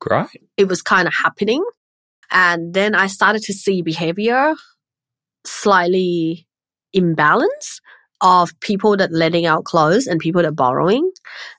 Great. 0.00 0.28
It 0.56 0.66
was 0.66 0.80
kind 0.80 1.06
of 1.06 1.12
happening. 1.12 1.62
And 2.30 2.72
then 2.72 2.94
I 2.94 3.06
started 3.08 3.42
to 3.42 3.52
see 3.52 3.82
behavior 3.82 4.54
slightly 5.44 6.46
imbalance 6.92 7.80
of 8.20 8.58
people 8.60 8.96
that 8.96 9.12
letting 9.12 9.46
out 9.46 9.64
clothes 9.64 10.06
and 10.06 10.20
people 10.20 10.42
that 10.42 10.52
borrowing. 10.52 11.10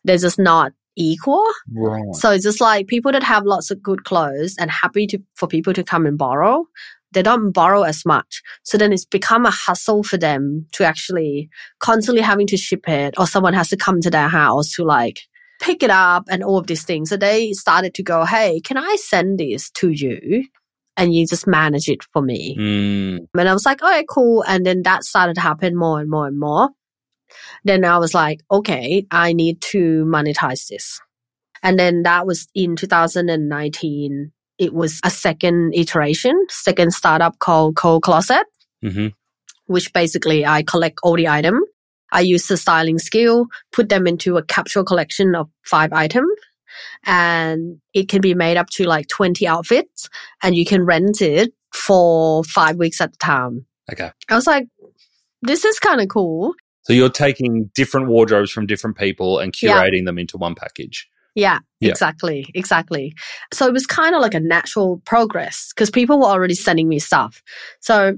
They're 0.03 0.17
just 0.17 0.39
not 0.39 0.73
equal. 0.95 1.45
Right. 1.73 2.13
So 2.13 2.31
it's 2.31 2.43
just 2.43 2.59
like 2.59 2.87
people 2.87 3.11
that 3.11 3.23
have 3.23 3.45
lots 3.45 3.71
of 3.71 3.81
good 3.81 4.03
clothes 4.03 4.55
and 4.59 4.69
happy 4.71 5.07
to 5.07 5.19
for 5.35 5.47
people 5.47 5.73
to 5.73 5.83
come 5.83 6.05
and 6.05 6.17
borrow, 6.17 6.65
they 7.11 7.21
don't 7.21 7.51
borrow 7.51 7.83
as 7.83 8.05
much. 8.05 8.41
So 8.63 8.77
then 8.77 8.91
it's 8.91 9.05
become 9.05 9.45
a 9.45 9.51
hustle 9.51 10.03
for 10.03 10.17
them 10.17 10.65
to 10.73 10.83
actually 10.83 11.49
constantly 11.79 12.21
having 12.21 12.47
to 12.47 12.57
ship 12.57 12.87
it 12.87 13.13
or 13.17 13.27
someone 13.27 13.53
has 13.53 13.69
to 13.69 13.77
come 13.77 14.01
to 14.01 14.09
their 14.09 14.27
house 14.27 14.71
to 14.73 14.83
like 14.83 15.21
pick 15.61 15.83
it 15.83 15.89
up 15.89 16.25
and 16.29 16.43
all 16.43 16.57
of 16.57 16.67
these 16.67 16.83
things. 16.83 17.09
So 17.09 17.17
they 17.17 17.53
started 17.53 17.93
to 17.95 18.03
go, 18.03 18.25
Hey, 18.25 18.59
can 18.59 18.77
I 18.77 18.95
send 18.99 19.39
this 19.39 19.69
to 19.71 19.89
you? 19.89 20.45
And 20.97 21.13
you 21.13 21.27
just 21.27 21.45
manage 21.47 21.87
it 21.89 22.03
for 22.11 22.21
me. 22.21 22.57
Mm. 22.57 23.27
And 23.37 23.49
I 23.49 23.53
was 23.53 23.65
like, 23.65 23.83
okay, 23.83 24.03
cool. 24.09 24.43
And 24.47 24.65
then 24.65 24.81
that 24.83 25.03
started 25.03 25.35
to 25.35 25.41
happen 25.41 25.75
more 25.75 25.99
and 25.99 26.09
more 26.09 26.27
and 26.27 26.39
more. 26.39 26.69
Then 27.63 27.85
I 27.85 27.99
was 27.99 28.13
like, 28.13 28.41
okay, 28.49 29.05
I 29.11 29.33
need 29.33 29.61
to 29.73 30.05
monetize 30.05 30.67
this. 30.67 30.99
And 31.61 31.77
then 31.77 32.03
that 32.03 32.25
was 32.25 32.47
in 32.55 32.75
2019. 32.75 34.31
It 34.57 34.73
was 34.73 34.99
a 35.03 35.11
second 35.11 35.73
iteration, 35.75 36.33
second 36.49 36.91
startup 36.93 37.37
called 37.39 37.75
Cold 37.75 38.03
Closet, 38.03 38.45
hmm 38.81 39.07
which 39.67 39.93
basically 39.93 40.45
I 40.45 40.63
collect 40.63 40.99
all 41.03 41.15
the 41.15 41.27
item. 41.27 41.59
I 42.11 42.21
use 42.21 42.47
the 42.47 42.57
styling 42.57 42.99
skill, 42.99 43.47
put 43.71 43.89
them 43.89 44.07
into 44.07 44.37
a 44.37 44.43
capsule 44.43 44.85
collection 44.85 45.35
of 45.35 45.49
five 45.63 45.91
items. 45.93 46.31
And 47.05 47.79
it 47.93 48.09
can 48.09 48.21
be 48.21 48.33
made 48.33 48.57
up 48.57 48.69
to 48.71 48.85
like 48.85 49.07
20 49.07 49.47
outfits 49.47 50.09
and 50.43 50.55
you 50.55 50.65
can 50.65 50.83
rent 50.85 51.21
it 51.21 51.53
for 51.73 52.43
five 52.43 52.77
weeks 52.77 52.99
at 53.01 53.13
a 53.13 53.17
time. 53.17 53.65
Okay. 53.91 54.11
I 54.29 54.35
was 54.35 54.47
like, 54.47 54.67
this 55.41 55.63
is 55.65 55.79
kind 55.79 56.01
of 56.01 56.09
cool. 56.09 56.53
So 56.83 56.93
you're 56.93 57.09
taking 57.09 57.69
different 57.75 58.07
wardrobes 58.07 58.51
from 58.51 58.65
different 58.65 58.97
people 58.97 59.39
and 59.39 59.53
Yeah. 59.61 59.81
curating 59.81 60.05
them 60.05 60.17
into 60.17 60.37
one 60.37 60.55
package. 60.55 61.07
Yeah, 61.35 61.59
Yeah. 61.79 61.91
exactly, 61.91 62.47
exactly. 62.55 63.13
So 63.53 63.67
it 63.67 63.73
was 63.73 63.85
kind 63.85 64.15
of 64.15 64.21
like 64.21 64.33
a 64.33 64.39
natural 64.39 65.01
progress 65.05 65.71
because 65.75 65.91
people 65.91 66.17
were 66.19 66.25
already 66.25 66.55
sending 66.55 66.87
me 66.89 66.97
stuff. 66.99 67.43
So 67.79 68.17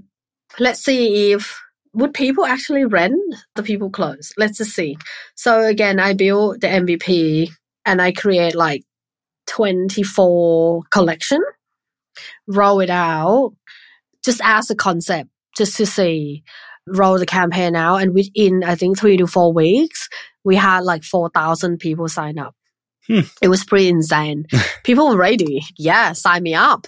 let's 0.57 0.81
see 0.83 1.33
if 1.33 1.59
would 1.93 2.13
people 2.13 2.45
actually 2.45 2.85
rent 2.85 3.19
the 3.55 3.63
people 3.63 3.89
clothes. 3.89 4.31
Let's 4.37 4.59
just 4.59 4.71
see. 4.71 4.97
So 5.35 5.65
again, 5.65 5.99
I 5.99 6.13
build 6.13 6.61
the 6.61 6.67
MVP 6.67 7.49
and 7.89 7.99
I 7.99 8.11
create 8.11 8.53
like 8.53 8.83
24 9.47 10.83
collection, 10.91 11.41
roll 12.47 12.81
it 12.81 12.91
out, 12.91 13.53
just 14.23 14.41
as 14.43 14.69
a 14.69 14.75
concept, 14.75 15.31
just 15.57 15.75
to 15.77 15.87
see, 15.87 16.43
roll 16.85 17.17
the 17.17 17.25
campaign 17.25 17.75
out. 17.75 17.97
And 17.97 18.13
within, 18.13 18.63
I 18.63 18.75
think 18.75 18.99
three 18.99 19.17
to 19.17 19.25
four 19.25 19.51
weeks, 19.51 20.07
we 20.43 20.55
had 20.55 20.83
like 20.83 21.03
4,000 21.03 21.79
people 21.79 22.07
sign 22.07 22.37
up. 22.37 22.53
Hmm. 23.07 23.21
It 23.41 23.47
was 23.47 23.65
pretty 23.65 23.89
insane. 23.89 24.45
people 24.83 25.09
were 25.09 25.17
ready. 25.17 25.61
Yeah, 25.75 26.13
sign 26.13 26.43
me 26.43 26.53
up. 26.53 26.85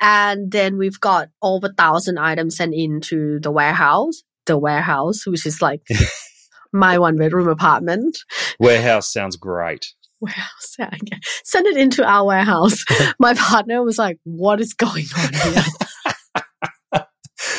And 0.00 0.50
then 0.50 0.78
we've 0.78 0.98
got 0.98 1.28
over 1.42 1.68
a 1.68 1.74
thousand 1.74 2.18
items 2.18 2.56
sent 2.56 2.74
into 2.74 3.38
the 3.38 3.52
warehouse, 3.52 4.24
the 4.46 4.58
warehouse, 4.58 5.28
which 5.28 5.46
is 5.46 5.62
like 5.62 5.82
my 6.72 6.98
one 6.98 7.16
bedroom 7.16 7.46
apartment. 7.46 8.18
Warehouse 8.58 9.12
sounds 9.12 9.36
great. 9.36 9.94
Warehouse, 10.20 10.74
yeah, 10.78 10.86
okay. 10.86 11.18
Send 11.44 11.66
it 11.66 11.76
into 11.76 12.04
our 12.04 12.26
warehouse. 12.26 12.84
my 13.18 13.34
partner 13.34 13.82
was 13.82 13.98
like, 13.98 14.18
what 14.24 14.60
is 14.60 14.74
going 14.74 15.06
on 15.18 15.52
here? 15.52 15.62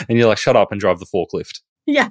And 0.07 0.17
you're 0.17 0.27
like, 0.27 0.37
shut 0.37 0.55
up 0.55 0.71
and 0.71 0.79
drive 0.79 0.99
the 0.99 1.05
forklift. 1.05 1.59
yeah. 1.87 2.09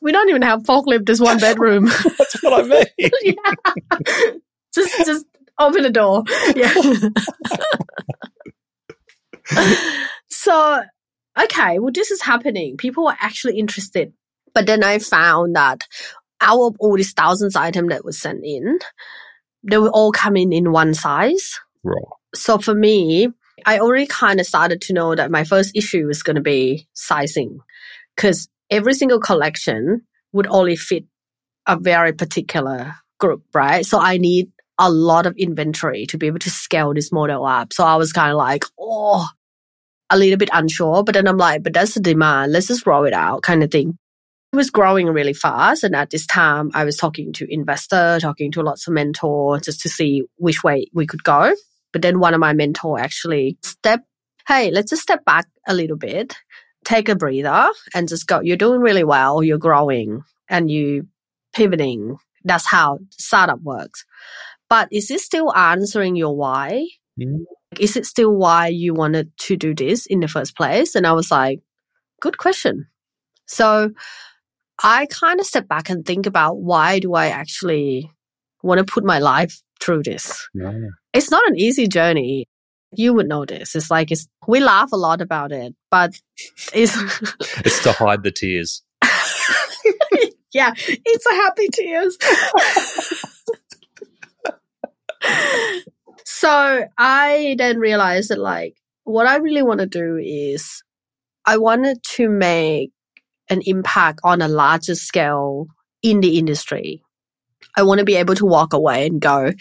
we 0.00 0.12
don't 0.12 0.28
even 0.30 0.42
have 0.42 0.62
forklift, 0.62 1.04
there's 1.06 1.20
one 1.20 1.38
bedroom. 1.38 1.86
That's 1.86 2.42
what 2.42 2.64
I 2.64 2.84
mean. 2.98 3.10
yeah. 3.22 4.32
Just 4.74 4.96
just 5.06 5.26
open 5.58 5.82
the 5.82 5.90
door. 5.90 6.24
Yeah. 6.54 6.72
so 10.30 10.82
okay, 11.42 11.78
well 11.78 11.92
this 11.92 12.10
is 12.10 12.22
happening. 12.22 12.76
People 12.76 13.04
were 13.04 13.16
actually 13.20 13.58
interested. 13.58 14.12
But 14.54 14.66
then 14.66 14.82
I 14.82 14.98
found 14.98 15.56
that 15.56 15.84
out 16.40 16.60
of 16.60 16.76
all 16.78 16.96
these 16.96 17.12
thousands 17.12 17.56
items 17.56 17.88
that 17.88 18.04
was 18.04 18.20
sent 18.20 18.44
in, 18.44 18.78
they 19.62 19.78
were 19.78 19.90
all 19.90 20.12
coming 20.12 20.52
in 20.52 20.72
one 20.72 20.94
size. 20.94 21.58
right. 21.82 22.02
So 22.34 22.58
for 22.58 22.74
me, 22.74 23.28
I 23.66 23.78
already 23.78 24.06
kind 24.06 24.40
of 24.40 24.46
started 24.46 24.80
to 24.82 24.92
know 24.92 25.14
that 25.14 25.30
my 25.30 25.44
first 25.44 25.76
issue 25.76 26.06
was 26.06 26.22
going 26.22 26.36
to 26.36 26.42
be 26.42 26.86
sizing 26.92 27.58
because 28.14 28.48
every 28.70 28.94
single 28.94 29.20
collection 29.20 30.02
would 30.32 30.46
only 30.46 30.76
fit 30.76 31.04
a 31.66 31.76
very 31.76 32.12
particular 32.12 32.94
group, 33.18 33.42
right? 33.54 33.84
So 33.84 33.98
I 33.98 34.18
need 34.18 34.50
a 34.78 34.90
lot 34.90 35.26
of 35.26 35.36
inventory 35.36 36.06
to 36.06 36.18
be 36.18 36.28
able 36.28 36.38
to 36.40 36.50
scale 36.50 36.94
this 36.94 37.10
model 37.10 37.44
up. 37.44 37.72
So 37.72 37.84
I 37.84 37.96
was 37.96 38.12
kind 38.12 38.30
of 38.30 38.36
like, 38.36 38.64
oh, 38.78 39.26
a 40.10 40.16
little 40.16 40.38
bit 40.38 40.50
unsure, 40.52 41.02
but 41.02 41.14
then 41.14 41.26
I'm 41.26 41.36
like, 41.36 41.62
but 41.62 41.74
that's 41.74 41.94
the 41.94 42.00
demand. 42.00 42.52
Let's 42.52 42.68
just 42.68 42.86
roll 42.86 43.04
it 43.04 43.12
out 43.12 43.42
kind 43.42 43.62
of 43.62 43.70
thing. 43.70 43.98
It 44.52 44.56
was 44.56 44.70
growing 44.70 45.06
really 45.08 45.34
fast. 45.34 45.84
And 45.84 45.94
at 45.94 46.10
this 46.10 46.26
time, 46.26 46.70
I 46.74 46.84
was 46.84 46.96
talking 46.96 47.32
to 47.34 47.52
investor, 47.52 48.18
talking 48.20 48.50
to 48.52 48.62
lots 48.62 48.86
of 48.86 48.94
mentors 48.94 49.62
just 49.62 49.80
to 49.82 49.88
see 49.88 50.24
which 50.36 50.64
way 50.64 50.86
we 50.94 51.06
could 51.06 51.22
go. 51.22 51.54
But 51.92 52.02
then 52.02 52.18
one 52.18 52.34
of 52.34 52.40
my 52.40 52.52
mentor 52.52 52.98
actually 52.98 53.58
step, 53.62 54.04
hey, 54.46 54.70
let's 54.70 54.90
just 54.90 55.02
step 55.02 55.24
back 55.24 55.46
a 55.66 55.74
little 55.74 55.96
bit, 55.96 56.36
take 56.84 57.08
a 57.08 57.16
breather 57.16 57.68
and 57.94 58.08
just 58.08 58.26
go, 58.26 58.40
you're 58.40 58.56
doing 58.56 58.80
really 58.80 59.04
well. 59.04 59.42
You're 59.42 59.58
growing 59.58 60.22
and 60.48 60.70
you 60.70 61.08
pivoting. 61.54 62.16
That's 62.44 62.66
how 62.66 63.00
startup 63.10 63.60
works. 63.60 64.04
But 64.70 64.88
is 64.92 65.08
this 65.08 65.24
still 65.24 65.54
answering 65.54 66.16
your 66.16 66.34
why? 66.36 66.86
Mm. 67.20 67.44
Is 67.78 67.96
it 67.96 68.06
still 68.06 68.34
why 68.34 68.68
you 68.68 68.94
wanted 68.94 69.30
to 69.40 69.56
do 69.56 69.74
this 69.74 70.06
in 70.06 70.20
the 70.20 70.28
first 70.28 70.56
place? 70.56 70.94
And 70.94 71.06
I 71.06 71.12
was 71.12 71.30
like, 71.30 71.60
good 72.20 72.38
question. 72.38 72.86
So 73.46 73.90
I 74.82 75.06
kind 75.06 75.40
of 75.40 75.46
step 75.46 75.66
back 75.68 75.90
and 75.90 76.04
think 76.04 76.26
about 76.26 76.58
why 76.58 76.98
do 77.00 77.14
I 77.14 77.28
actually 77.28 78.10
want 78.62 78.78
to 78.78 78.84
put 78.84 79.04
my 79.04 79.18
life 79.18 79.60
through 79.80 80.04
this? 80.04 80.48
Yeah. 80.54 80.72
It's 81.12 81.30
not 81.30 81.48
an 81.48 81.58
easy 81.58 81.88
journey. 81.88 82.46
You 82.92 83.12
would 83.14 83.28
know 83.28 83.44
this. 83.44 83.74
It's 83.74 83.90
like 83.90 84.10
it's 84.10 84.28
we 84.46 84.60
laugh 84.60 84.92
a 84.92 84.96
lot 84.96 85.20
about 85.20 85.52
it, 85.52 85.74
but 85.90 86.18
it's 86.72 86.96
It's 87.64 87.82
to 87.82 87.92
hide 87.92 88.22
the 88.22 88.30
tears. 88.30 88.82
yeah, 90.52 90.72
it's 90.76 91.26
a 91.26 91.34
happy 91.34 91.68
tears. 91.68 92.16
so 96.24 96.84
I 96.96 97.56
then 97.58 97.78
realized 97.78 98.30
that 98.30 98.38
like 98.38 98.76
what 99.04 99.26
I 99.26 99.36
really 99.36 99.62
want 99.62 99.80
to 99.80 99.86
do 99.86 100.16
is 100.16 100.82
I 101.44 101.58
wanted 101.58 102.02
to 102.16 102.28
make 102.28 102.92
an 103.50 103.62
impact 103.64 104.20
on 104.24 104.42
a 104.42 104.48
larger 104.48 104.94
scale 104.94 105.66
in 106.02 106.20
the 106.20 106.38
industry. 106.38 107.02
I 107.76 107.82
want 107.82 107.98
to 107.98 108.04
be 108.04 108.16
able 108.16 108.34
to 108.36 108.46
walk 108.46 108.72
away 108.72 109.06
and 109.06 109.20
go, 109.20 109.52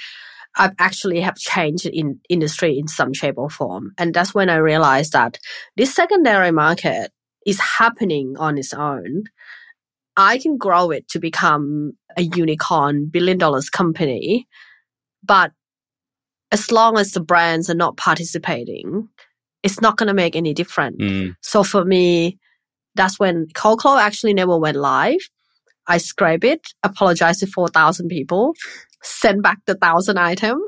I've 0.55 0.73
actually 0.79 1.21
have 1.21 1.35
changed 1.35 1.85
in 1.85 2.19
industry 2.29 2.77
in 2.77 2.87
some 2.87 3.13
shape 3.13 3.37
or 3.37 3.49
form. 3.49 3.93
And 3.97 4.13
that's 4.13 4.33
when 4.33 4.49
I 4.49 4.55
realized 4.55 5.13
that 5.13 5.37
this 5.75 5.93
secondary 5.93 6.51
market 6.51 7.11
is 7.45 7.59
happening 7.59 8.35
on 8.37 8.57
its 8.57 8.73
own. 8.73 9.23
I 10.15 10.39
can 10.39 10.57
grow 10.57 10.89
it 10.89 11.07
to 11.09 11.19
become 11.19 11.93
a 12.17 12.23
unicorn 12.23 13.05
billion 13.07 13.37
dollars 13.37 13.69
company. 13.69 14.47
But 15.23 15.51
as 16.51 16.71
long 16.71 16.97
as 16.97 17.11
the 17.11 17.19
brands 17.19 17.69
are 17.69 17.75
not 17.75 17.97
participating, 17.97 19.09
it's 19.63 19.81
not 19.81 19.97
going 19.97 20.07
to 20.07 20.13
make 20.13 20.35
any 20.35 20.53
difference. 20.53 20.97
Mm. 20.97 21.35
So 21.41 21.63
for 21.63 21.85
me, 21.85 22.39
that's 22.97 23.19
when 23.19 23.47
Coclo 23.53 23.99
actually 23.99 24.33
never 24.33 24.57
went 24.57 24.77
live. 24.77 25.19
I 25.87 25.99
scrape 25.99 26.43
it, 26.43 26.67
apologize 26.83 27.39
to 27.39 27.47
4,000 27.47 28.09
people, 28.09 28.53
send 29.01 29.41
back 29.41 29.59
the 29.65 29.75
thousand 29.75 30.19
item 30.19 30.59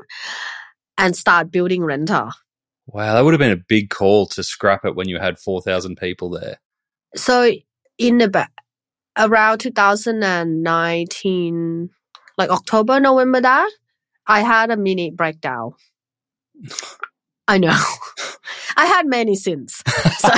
and 0.96 1.14
start 1.14 1.50
building 1.50 1.82
Rntr. 1.82 2.32
Wow, 2.86 3.14
that 3.14 3.24
would 3.24 3.34
have 3.34 3.38
been 3.38 3.52
a 3.52 3.62
big 3.68 3.90
call 3.90 4.26
to 4.26 4.42
scrap 4.42 4.84
it 4.84 4.96
when 4.96 5.08
you 5.08 5.18
had 5.18 5.38
4,000 5.38 5.96
people 5.96 6.30
there. 6.30 6.58
So 7.14 7.52
in 7.98 8.18
the 8.18 8.28
ba- 8.28 8.48
around 9.18 9.58
2019, 9.58 11.90
like 12.38 12.50
October, 12.50 12.98
November, 12.98 13.42
that 13.42 13.70
I 14.26 14.40
had 14.40 14.70
a 14.70 14.76
mini 14.76 15.10
breakdown. 15.10 15.72
I 17.50 17.58
know. 17.58 17.76
I 18.76 18.86
had 18.86 19.08
many 19.08 19.34
since. 19.34 19.82
So, 20.18 20.28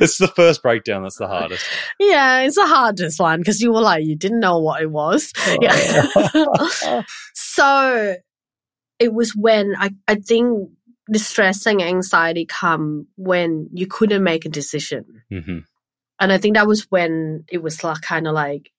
it's 0.00 0.18
the 0.18 0.32
first 0.34 0.62
breakdown 0.62 1.04
that's 1.04 1.18
the 1.18 1.28
hardest. 1.28 1.64
yeah, 2.00 2.40
it's 2.40 2.56
the 2.56 2.66
hardest 2.66 3.20
one 3.20 3.38
because 3.38 3.60
you 3.60 3.72
were 3.72 3.80
like, 3.80 4.04
you 4.04 4.16
didn't 4.16 4.40
know 4.40 4.58
what 4.58 4.82
it 4.82 4.90
was. 4.90 5.32
Yeah. 5.60 7.02
so 7.34 8.16
it 8.98 9.14
was 9.14 9.36
when 9.36 9.74
I, 9.78 9.90
I 10.08 10.16
think 10.16 10.70
the 11.06 11.20
stress 11.20 11.66
and 11.66 11.80
anxiety 11.80 12.46
come 12.46 13.06
when 13.14 13.68
you 13.72 13.86
couldn't 13.86 14.24
make 14.24 14.46
a 14.46 14.48
decision. 14.48 15.22
hmm 15.30 15.58
And 16.18 16.32
I 16.32 16.38
think 16.38 16.56
that 16.56 16.66
was 16.66 16.90
when 16.90 17.44
it 17.48 17.62
was 17.62 17.84
like 17.84 18.00
kind 18.00 18.26
of 18.26 18.34
like, 18.34 18.72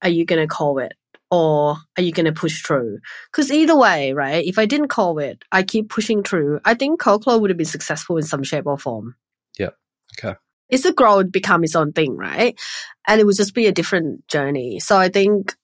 are 0.00 0.08
you 0.08 0.24
going 0.24 0.40
to 0.40 0.48
call 0.48 0.78
it? 0.78 0.94
Or 1.30 1.76
are 1.96 2.02
you 2.02 2.12
going 2.12 2.26
to 2.26 2.32
push 2.32 2.62
through? 2.62 3.00
Because 3.30 3.50
either 3.50 3.76
way, 3.76 4.14
right? 4.14 4.44
If 4.44 4.58
I 4.58 4.64
didn't 4.64 4.88
call 4.88 5.18
it, 5.18 5.44
I 5.52 5.62
keep 5.62 5.90
pushing 5.90 6.22
through. 6.22 6.60
I 6.64 6.74
think 6.74 7.00
Coclo 7.00 7.38
would 7.38 7.50
have 7.50 7.58
been 7.58 7.66
successful 7.66 8.16
in 8.16 8.22
some 8.22 8.42
shape 8.42 8.66
or 8.66 8.78
form. 8.78 9.14
Yeah. 9.58 9.70
Okay. 10.18 10.36
It's 10.70 10.84
a 10.84 10.92
grow 10.92 11.16
growth 11.16 11.32
become 11.32 11.64
its 11.64 11.76
own 11.76 11.92
thing, 11.92 12.16
right? 12.16 12.58
And 13.06 13.20
it 13.20 13.24
would 13.24 13.36
just 13.36 13.54
be 13.54 13.66
a 13.66 13.72
different 13.72 14.26
journey. 14.28 14.80
So 14.80 14.96
I 14.96 15.08
think, 15.08 15.54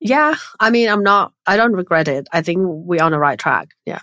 yeah, 0.00 0.36
I 0.58 0.70
mean, 0.70 0.88
I'm 0.88 1.02
not, 1.02 1.32
I 1.46 1.56
don't 1.56 1.72
regret 1.72 2.08
it. 2.08 2.26
I 2.32 2.42
think 2.42 2.60
we're 2.62 3.02
on 3.02 3.12
the 3.12 3.18
right 3.18 3.38
track. 3.38 3.68
Yeah. 3.84 4.00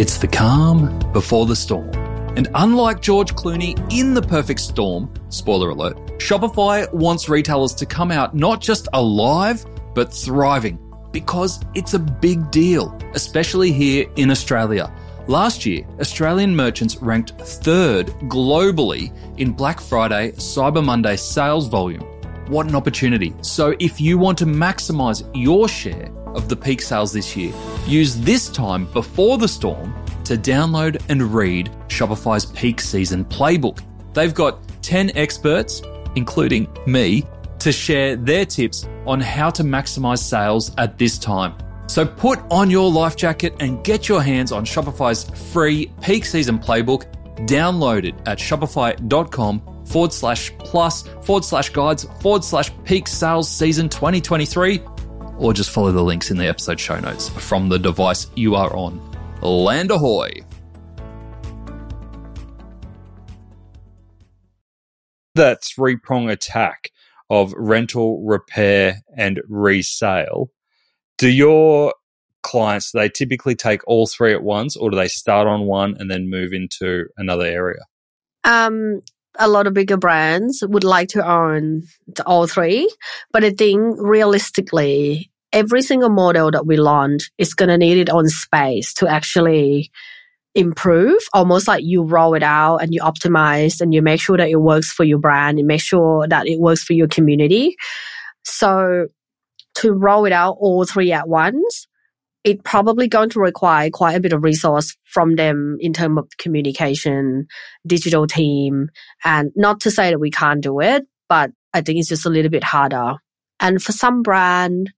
It's 0.00 0.18
the 0.18 0.28
calm 0.28 0.98
before 1.12 1.46
the 1.46 1.56
storm. 1.56 1.99
And 2.40 2.48
unlike 2.54 3.02
George 3.02 3.34
Clooney 3.34 3.76
in 3.92 4.14
The 4.14 4.22
Perfect 4.22 4.60
Storm, 4.60 5.12
spoiler 5.28 5.68
alert, 5.68 5.98
Shopify 6.16 6.90
wants 6.90 7.28
retailers 7.28 7.74
to 7.74 7.84
come 7.84 8.10
out 8.10 8.34
not 8.34 8.62
just 8.62 8.88
alive, 8.94 9.66
but 9.94 10.10
thriving 10.10 10.78
because 11.12 11.60
it's 11.74 11.92
a 11.92 11.98
big 11.98 12.50
deal, 12.50 12.98
especially 13.12 13.72
here 13.72 14.06
in 14.16 14.30
Australia. 14.30 14.90
Last 15.26 15.66
year, 15.66 15.86
Australian 16.00 16.56
merchants 16.56 16.96
ranked 17.02 17.32
third 17.38 18.06
globally 18.30 19.14
in 19.38 19.52
Black 19.52 19.78
Friday 19.78 20.30
Cyber 20.36 20.82
Monday 20.82 21.16
sales 21.16 21.68
volume. 21.68 22.00
What 22.48 22.66
an 22.66 22.74
opportunity. 22.74 23.34
So, 23.42 23.76
if 23.80 24.00
you 24.00 24.16
want 24.16 24.38
to 24.38 24.46
maximize 24.46 25.30
your 25.34 25.68
share 25.68 26.10
of 26.28 26.48
the 26.48 26.56
peak 26.56 26.80
sales 26.80 27.12
this 27.12 27.36
year, 27.36 27.52
use 27.86 28.16
this 28.16 28.48
time 28.48 28.90
before 28.94 29.36
the 29.36 29.46
storm 29.46 29.92
to 30.30 30.38
download 30.38 31.02
and 31.08 31.34
read 31.34 31.72
Shopify's 31.88 32.46
peak 32.46 32.80
season 32.80 33.24
playbook. 33.24 33.82
They've 34.14 34.32
got 34.32 34.60
10 34.80 35.10
experts, 35.16 35.82
including 36.14 36.68
me, 36.86 37.24
to 37.58 37.72
share 37.72 38.14
their 38.14 38.46
tips 38.46 38.86
on 39.06 39.20
how 39.20 39.50
to 39.50 39.64
maximize 39.64 40.20
sales 40.20 40.72
at 40.78 40.96
this 40.98 41.18
time. 41.18 41.54
So 41.88 42.06
put 42.06 42.38
on 42.48 42.70
your 42.70 42.88
life 42.88 43.16
jacket 43.16 43.56
and 43.58 43.82
get 43.82 44.08
your 44.08 44.22
hands 44.22 44.52
on 44.52 44.64
Shopify's 44.64 45.24
free 45.52 45.90
peak 46.00 46.24
season 46.24 46.60
playbook. 46.60 47.12
Download 47.48 48.04
it 48.04 48.14
at 48.26 48.38
shopify.com 48.38 49.84
forward 49.84 50.12
slash 50.12 50.52
plus 50.58 51.02
forward 51.24 51.44
slash 51.44 51.70
guides 51.70 52.04
forward 52.22 52.44
slash 52.44 52.70
peak 52.84 53.08
sales 53.08 53.48
season 53.48 53.88
2023 53.88 54.80
or 55.38 55.52
just 55.52 55.70
follow 55.70 55.90
the 55.90 56.02
links 56.02 56.30
in 56.30 56.36
the 56.36 56.46
episode 56.46 56.78
show 56.78 57.00
notes 57.00 57.28
from 57.30 57.68
the 57.68 57.78
device 57.78 58.28
you 58.36 58.54
are 58.54 58.72
on. 58.76 59.09
Land 59.42 59.90
ahoy! 59.90 60.30
That 65.34 65.64
three 65.64 65.96
prong 65.96 66.28
attack 66.28 66.90
of 67.30 67.54
rental, 67.56 68.22
repair, 68.24 69.00
and 69.16 69.40
resale. 69.48 70.50
Do 71.16 71.28
your 71.28 71.94
clients, 72.42 72.92
do 72.92 72.98
they 72.98 73.08
typically 73.08 73.54
take 73.54 73.80
all 73.86 74.06
three 74.06 74.34
at 74.34 74.42
once 74.42 74.76
or 74.76 74.90
do 74.90 74.96
they 74.96 75.08
start 75.08 75.46
on 75.46 75.62
one 75.62 75.96
and 75.98 76.10
then 76.10 76.28
move 76.28 76.52
into 76.52 77.06
another 77.16 77.44
area? 77.44 77.80
Um, 78.44 79.00
a 79.38 79.48
lot 79.48 79.66
of 79.66 79.74
bigger 79.74 79.96
brands 79.96 80.62
would 80.66 80.84
like 80.84 81.10
to 81.10 81.26
own 81.26 81.84
all 82.26 82.46
three, 82.46 82.92
but 83.32 83.44
I 83.44 83.50
think 83.50 83.96
realistically, 83.98 85.30
every 85.52 85.82
single 85.82 86.10
model 86.10 86.50
that 86.50 86.66
we 86.66 86.76
launch 86.76 87.30
is 87.38 87.54
going 87.54 87.68
to 87.68 87.78
need 87.78 87.98
its 87.98 88.10
own 88.10 88.28
space 88.28 88.94
to 88.94 89.08
actually 89.08 89.90
improve. 90.54 91.20
Almost 91.32 91.68
like 91.68 91.84
you 91.84 92.02
roll 92.02 92.34
it 92.34 92.42
out 92.42 92.78
and 92.78 92.92
you 92.92 93.00
optimize 93.00 93.80
and 93.80 93.94
you 93.94 94.02
make 94.02 94.20
sure 94.20 94.36
that 94.36 94.48
it 94.48 94.60
works 94.60 94.90
for 94.92 95.04
your 95.04 95.18
brand. 95.18 95.58
and 95.58 95.66
make 95.66 95.80
sure 95.80 96.26
that 96.28 96.46
it 96.46 96.60
works 96.60 96.82
for 96.82 96.92
your 96.92 97.08
community. 97.08 97.76
So 98.44 99.06
to 99.76 99.92
roll 99.92 100.24
it 100.24 100.32
out 100.32 100.56
all 100.58 100.84
three 100.84 101.12
at 101.12 101.28
once, 101.28 101.86
it 102.42 102.64
probably 102.64 103.06
going 103.06 103.28
to 103.30 103.40
require 103.40 103.90
quite 103.90 104.14
a 104.14 104.20
bit 104.20 104.32
of 104.32 104.42
resource 104.42 104.96
from 105.04 105.36
them 105.36 105.76
in 105.78 105.92
terms 105.92 106.18
of 106.18 106.28
communication, 106.38 107.46
digital 107.86 108.26
team, 108.26 108.88
and 109.24 109.52
not 109.56 109.80
to 109.80 109.90
say 109.90 110.10
that 110.10 110.18
we 110.18 110.30
can't 110.30 110.62
do 110.62 110.80
it, 110.80 111.06
but 111.28 111.50
I 111.74 111.82
think 111.82 111.98
it's 111.98 112.08
just 112.08 112.26
a 112.26 112.30
little 112.30 112.50
bit 112.50 112.64
harder. 112.64 113.16
And 113.60 113.82
for 113.82 113.92
some 113.92 114.22
brand, 114.22 114.90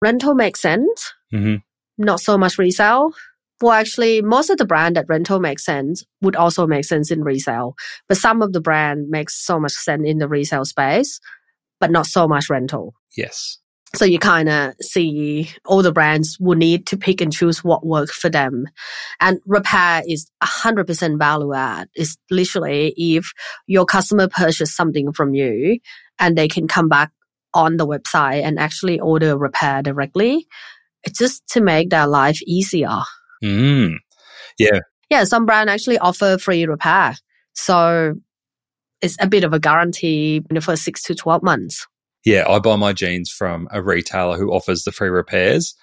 rental 0.00 0.34
makes 0.34 0.60
sense, 0.60 1.12
Mm-hmm. 1.32 1.56
not 2.02 2.20
so 2.20 2.38
much 2.38 2.58
resale. 2.58 3.10
Well, 3.60 3.72
actually, 3.72 4.22
most 4.22 4.50
of 4.50 4.56
the 4.56 4.64
brand 4.64 4.96
that 4.96 5.06
rental 5.08 5.40
makes 5.40 5.64
sense 5.64 6.04
would 6.22 6.36
also 6.36 6.66
make 6.66 6.84
sense 6.84 7.10
in 7.10 7.24
resale, 7.24 7.74
but 8.08 8.16
some 8.16 8.40
of 8.40 8.52
the 8.52 8.60
brand 8.60 9.08
makes 9.08 9.34
so 9.44 9.58
much 9.58 9.72
sense 9.72 10.04
in 10.06 10.18
the 10.18 10.28
resale 10.28 10.64
space, 10.64 11.20
but 11.80 11.90
not 11.90 12.06
so 12.06 12.28
much 12.28 12.48
rental. 12.48 12.94
Yes. 13.16 13.58
So 13.94 14.04
you 14.04 14.18
kind 14.18 14.48
of 14.50 14.74
see 14.82 15.50
all 15.64 15.82
the 15.82 15.92
brands 15.92 16.36
will 16.38 16.56
need 16.58 16.86
to 16.88 16.96
pick 16.96 17.20
and 17.20 17.32
choose 17.32 17.64
what 17.64 17.86
works 17.86 18.16
for 18.16 18.28
them. 18.28 18.66
And 19.18 19.40
repair 19.46 20.02
is 20.06 20.30
100% 20.42 21.18
value 21.18 21.54
add. 21.54 21.88
It's 21.94 22.16
literally 22.30 22.92
if 22.96 23.32
your 23.66 23.86
customer 23.86 24.28
purchase 24.28 24.76
something 24.76 25.12
from 25.12 25.34
you 25.34 25.78
and 26.18 26.36
they 26.36 26.48
can 26.48 26.68
come 26.68 26.88
back 26.88 27.10
on 27.58 27.76
the 27.76 27.86
website 27.86 28.42
and 28.42 28.58
actually 28.58 29.00
order 29.00 29.36
repair 29.36 29.82
directly, 29.82 30.46
it's 31.02 31.18
just 31.18 31.46
to 31.48 31.60
make 31.60 31.90
their 31.90 32.06
life 32.06 32.40
easier. 32.46 33.00
Mm. 33.42 33.96
Yeah, 34.58 34.80
Yeah. 35.10 35.24
some 35.24 35.44
brand 35.46 35.68
actually 35.70 35.98
offer 35.98 36.38
free 36.38 36.64
repair. 36.66 37.14
So 37.54 38.14
it's 39.02 39.16
a 39.20 39.26
bit 39.28 39.44
of 39.44 39.52
a 39.52 39.58
guarantee 39.60 40.42
for 40.62 40.76
six 40.76 41.02
to 41.04 41.14
12 41.14 41.42
months. 41.42 41.86
Yeah, 42.24 42.44
I 42.48 42.58
buy 42.58 42.76
my 42.76 42.92
jeans 42.92 43.30
from 43.30 43.68
a 43.70 43.82
retailer 43.82 44.36
who 44.36 44.52
offers 44.52 44.82
the 44.84 44.92
free 44.92 45.08
repairs. 45.08 45.74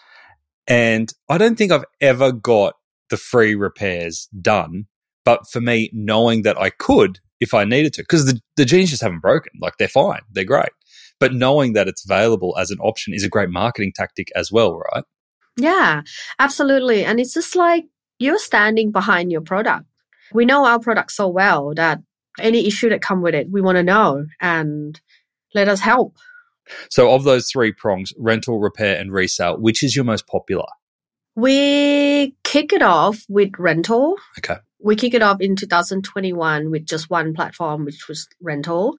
And 0.67 1.11
I 1.29 1.38
don't 1.38 1.57
think 1.57 1.71
I've 1.71 1.85
ever 2.01 2.31
got 2.31 2.73
the 3.09 3.17
free 3.17 3.55
repairs 3.55 4.27
done. 4.41 4.85
But 5.23 5.47
for 5.49 5.61
me, 5.61 5.89
knowing 5.93 6.43
that 6.43 6.57
I 6.59 6.69
could 6.69 7.19
if 7.41 7.53
I 7.53 7.65
needed 7.65 7.93
to, 7.93 8.01
because 8.01 8.25
the, 8.25 8.39
the 8.57 8.65
jeans 8.65 8.89
just 8.89 9.01
haven't 9.01 9.19
broken. 9.21 9.51
Like 9.59 9.73
they're 9.77 9.88
fine, 9.88 10.21
they're 10.31 10.43
great. 10.45 10.69
But 11.19 11.34
knowing 11.34 11.73
that 11.73 11.88
it's 11.88 12.04
available 12.04 12.56
as 12.58 12.71
an 12.71 12.80
option 12.80 13.13
is 13.13 13.23
a 13.23 13.30
great 13.30 13.49
marketing 13.49 13.93
tactic 13.95 14.30
as 14.36 14.51
well, 14.51 14.78
right? 14.93 15.04
Yeah, 15.58 16.01
absolutely. 16.39 17.06
And 17.06 17.19
it's 17.19 17.34
just 17.34 17.56
like 17.56 17.86
you're 18.19 18.39
standing 18.39 18.91
behind 18.91 19.32
your 19.32 19.41
product. 19.41 19.86
We 20.34 20.45
know 20.45 20.65
our 20.65 20.80
product 20.80 21.12
so 21.12 21.28
well 21.28 21.73
that 21.75 21.99
any 22.39 22.67
issue 22.67 22.89
that 22.89 23.01
come 23.01 23.21
with 23.21 23.36
it, 23.36 23.49
we 23.49 23.62
want 23.62 23.78
to 23.78 23.84
know 23.84 24.25
and 24.41 24.99
let 25.54 25.69
us 25.69 25.80
help. 25.80 26.17
So, 26.89 27.13
of 27.13 27.23
those 27.23 27.47
three 27.49 27.71
prongs 27.71 28.12
rental, 28.17 28.60
repair, 28.60 28.99
and 28.99 29.12
resale 29.12 29.58
which 29.58 29.84
is 29.84 29.95
your 29.95 30.06
most 30.06 30.28
popular? 30.28 30.65
We 31.36 32.36
kick 32.43 32.73
it 32.73 32.82
off 32.82 33.23
with 33.30 33.51
rental. 33.60 34.15
Okay. 34.39 34.58
We 34.82 34.95
kick 34.95 35.13
it 35.13 35.21
off 35.21 35.41
in 35.41 35.56
2021 35.56 36.71
with 36.71 36.86
just 36.86 37.10
one 37.10 37.34
platform, 37.34 37.86
which 37.86 38.08
was 38.08 38.28
rental. 38.41 38.97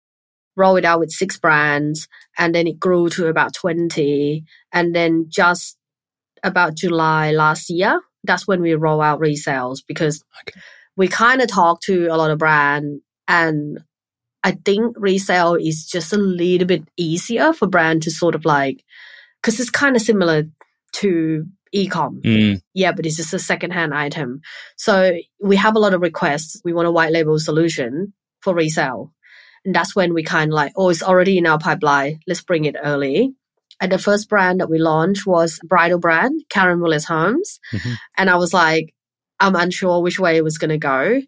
Roll 0.56 0.76
it 0.76 0.84
out 0.84 1.00
with 1.00 1.10
six 1.10 1.38
brands, 1.38 2.08
and 2.38 2.54
then 2.54 2.66
it 2.66 2.80
grew 2.80 3.08
to 3.10 3.26
about 3.26 3.54
20. 3.54 4.44
And 4.72 4.94
then 4.94 5.26
just 5.28 5.76
about 6.42 6.74
July 6.76 7.32
last 7.32 7.68
year, 7.70 8.00
that's 8.24 8.46
when 8.46 8.60
we 8.62 8.74
roll 8.74 9.00
out 9.00 9.20
resales 9.20 9.78
because 9.86 10.22
Okay. 10.48 10.60
we 10.96 11.08
kind 11.08 11.40
of 11.42 11.48
talk 11.48 11.80
to 11.82 12.06
a 12.06 12.16
lot 12.16 12.30
of 12.30 12.38
brand 12.38 13.00
and 13.28 13.78
I 14.44 14.52
think 14.64 14.94
resale 14.98 15.54
is 15.56 15.86
just 15.86 16.12
a 16.12 16.16
little 16.16 16.66
bit 16.68 16.84
easier 16.96 17.52
for 17.52 17.66
brand 17.66 18.02
to 18.04 18.10
sort 18.12 18.36
of 18.36 18.44
like, 18.44 18.84
because 19.42 19.58
it's 19.58 19.70
kind 19.70 19.96
of 19.96 20.02
similar 20.02 20.44
to 20.94 21.44
e-com. 21.72 22.20
Mm, 22.24 22.60
Yeah, 22.72 22.92
but 22.92 23.06
it's 23.06 23.16
just 23.16 23.34
a 23.34 23.40
second-hand 23.40 23.92
item. 23.92 24.40
So 24.76 25.16
we 25.42 25.56
have 25.56 25.74
a 25.74 25.80
lot 25.80 25.94
of 25.94 26.00
requests. 26.00 26.60
We 26.64 26.72
want 26.72 26.86
a 26.86 26.92
white 26.92 27.10
label 27.12 27.38
solution 27.40 28.12
for 28.40 28.54
resale. 28.54 29.12
And 29.66 29.74
that's 29.74 29.94
when 29.94 30.14
we 30.14 30.22
kind 30.22 30.52
of 30.52 30.54
like, 30.54 30.72
oh, 30.76 30.88
it's 30.88 31.02
already 31.02 31.36
in 31.36 31.46
our 31.46 31.58
pipeline. 31.58 32.20
Let's 32.26 32.40
bring 32.40 32.64
it 32.64 32.76
early. 32.82 33.34
And 33.80 33.92
the 33.92 33.98
first 33.98 34.30
brand 34.30 34.60
that 34.60 34.70
we 34.70 34.78
launched 34.78 35.26
was 35.26 35.58
bridal 35.66 35.98
brand, 35.98 36.40
Karen 36.48 36.80
Willis 36.80 37.04
Holmes. 37.04 37.60
Mhm. 37.72 37.96
And 38.16 38.30
I 38.30 38.36
was 38.36 38.54
like, 38.54 38.94
I'm 39.38 39.54
unsure 39.56 40.00
which 40.00 40.18
way 40.18 40.36
it 40.36 40.44
was 40.44 40.56
going 40.56 40.70
to 40.70 40.78
go. 40.78 41.20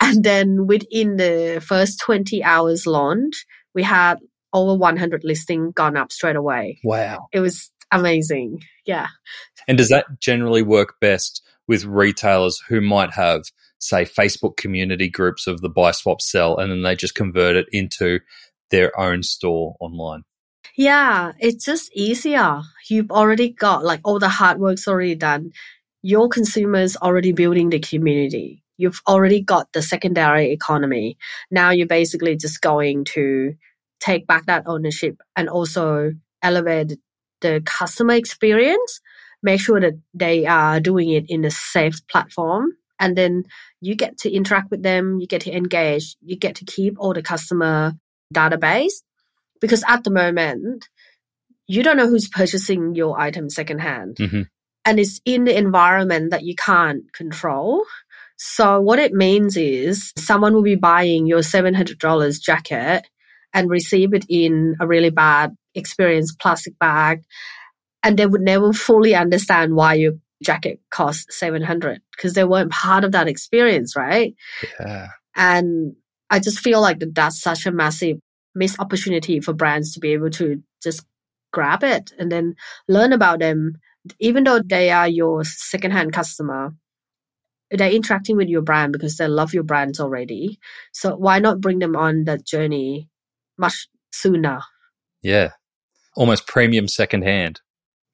And 0.00 0.24
then 0.24 0.66
within 0.66 1.16
the 1.16 1.62
first 1.64 2.00
20 2.00 2.42
hours 2.42 2.86
launch, 2.86 3.44
we 3.74 3.82
had 3.82 4.18
over 4.52 4.74
100 4.74 5.22
listing 5.24 5.72
gone 5.72 5.96
up 5.96 6.12
straight 6.12 6.36
away 6.36 6.78
wow. 6.84 7.26
it 7.32 7.40
was 7.40 7.70
amazing. 7.92 8.60
Yeah. 8.86 9.08
And 9.68 9.78
does 9.78 9.88
that 9.88 10.06
generally 10.18 10.62
work 10.62 10.94
best 11.00 11.42
with 11.68 11.84
retailers 11.84 12.60
who 12.68 12.80
might 12.80 13.12
have, 13.12 13.42
say, 13.82 14.04
Facebook 14.04 14.56
community 14.56 15.08
groups 15.08 15.46
of 15.46 15.60
the 15.60 15.68
buy, 15.68 15.90
swap, 15.90 16.20
sell, 16.20 16.56
and 16.56 16.70
then 16.70 16.82
they 16.82 16.94
just 16.94 17.14
convert 17.14 17.56
it 17.56 17.66
into 17.72 18.20
their 18.70 18.98
own 18.98 19.22
store 19.22 19.76
online? 19.80 20.22
Yeah, 20.76 21.32
it's 21.38 21.64
just 21.64 21.90
easier. 21.94 22.62
You've 22.88 23.10
already 23.10 23.50
got 23.50 23.84
like 23.84 24.00
all 24.04 24.18
the 24.18 24.28
hard 24.28 24.58
work's 24.58 24.88
already 24.88 25.14
done. 25.14 25.50
Your 26.02 26.28
consumers 26.28 26.96
already 26.96 27.32
building 27.32 27.70
the 27.70 27.80
community. 27.80 28.62
You've 28.78 29.00
already 29.06 29.42
got 29.42 29.72
the 29.72 29.82
secondary 29.82 30.50
economy. 30.50 31.18
Now 31.50 31.70
you're 31.70 31.86
basically 31.86 32.36
just 32.36 32.60
going 32.60 33.04
to 33.16 33.54
take 34.00 34.26
back 34.26 34.46
that 34.46 34.64
ownership 34.66 35.18
and 35.36 35.48
also 35.48 36.12
elevate 36.42 36.98
the 37.40 37.62
customer 37.64 38.14
experience. 38.14 39.00
Make 39.42 39.60
sure 39.60 39.80
that 39.80 39.94
they 40.14 40.46
are 40.46 40.80
doing 40.80 41.10
it 41.10 41.26
in 41.28 41.44
a 41.44 41.50
safe 41.50 42.06
platform. 42.08 42.72
And 43.02 43.18
then 43.18 43.44
you 43.80 43.96
get 43.96 44.16
to 44.18 44.32
interact 44.32 44.70
with 44.70 44.82
them, 44.82 45.18
you 45.20 45.26
get 45.26 45.42
to 45.42 45.54
engage, 45.54 46.16
you 46.22 46.36
get 46.36 46.54
to 46.56 46.64
keep 46.64 46.94
all 46.98 47.12
the 47.12 47.22
customer 47.22 47.94
database 48.32 49.02
because 49.60 49.84
at 49.86 50.04
the 50.04 50.10
moment 50.10 50.88
you 51.66 51.82
don't 51.82 51.96
know 51.96 52.08
who's 52.08 52.28
purchasing 52.28 52.94
your 52.94 53.18
item 53.18 53.48
secondhand 53.48 54.16
mm-hmm. 54.16 54.42
and 54.84 55.00
it's 55.00 55.20
in 55.24 55.44
the 55.44 55.56
environment 55.56 56.30
that 56.30 56.42
you 56.42 56.54
can't 56.54 57.12
control 57.12 57.84
so 58.36 58.80
what 58.80 58.98
it 58.98 59.12
means 59.12 59.56
is 59.56 60.12
someone 60.16 60.52
will 60.52 60.62
be 60.62 60.74
buying 60.74 61.26
your 61.26 61.40
$700 61.40 62.40
jacket 62.42 63.06
and 63.54 63.70
receive 63.70 64.14
it 64.14 64.26
in 64.28 64.74
a 64.80 64.86
really 64.86 65.10
bad 65.10 65.54
experience 65.74 66.34
plastic 66.34 66.78
bag 66.78 67.22
and 68.02 68.18
they 68.18 68.26
would 68.26 68.40
never 68.40 68.72
fully 68.72 69.14
understand 69.14 69.76
why 69.76 69.94
your 69.94 70.14
jacket 70.42 70.80
cost 70.90 71.32
700 71.32 72.00
because 72.16 72.34
they 72.34 72.44
weren't 72.44 72.72
part 72.72 73.04
of 73.04 73.12
that 73.12 73.28
experience 73.28 73.96
right? 73.96 74.34
Yeah. 74.80 75.08
And 75.34 75.96
i 76.30 76.38
just 76.40 76.60
feel 76.60 76.80
like 76.80 76.98
that 77.00 77.14
that's 77.14 77.40
such 77.40 77.66
a 77.66 77.72
massive 77.72 78.18
missed 78.54 78.80
opportunity 78.80 79.40
for 79.40 79.52
brands 79.52 79.94
to 79.94 80.00
be 80.00 80.12
able 80.12 80.30
to 80.30 80.62
just 80.82 81.04
grab 81.52 81.84
it 81.84 82.12
and 82.18 82.30
then 82.32 82.54
learn 82.88 83.12
about 83.12 83.38
them. 83.38 83.74
Even 84.18 84.44
though 84.44 84.58
they 84.58 84.90
are 84.90 85.06
your 85.06 85.44
secondhand 85.44 86.12
customer 86.12 86.72
they're 87.70 87.90
interacting 87.90 88.36
with 88.36 88.48
your 88.48 88.60
brand 88.60 88.92
because 88.92 89.16
they 89.16 89.26
love 89.26 89.54
your 89.54 89.62
brands 89.62 89.98
already. 89.98 90.58
So 90.92 91.16
why 91.16 91.38
not 91.38 91.62
bring 91.62 91.78
them 91.78 91.96
on 91.96 92.24
that 92.24 92.44
journey 92.44 93.08
much 93.56 93.88
sooner? 94.10 94.60
Yeah. 95.22 95.52
Almost 96.14 96.46
premium 96.46 96.86
secondhand. 96.86 97.62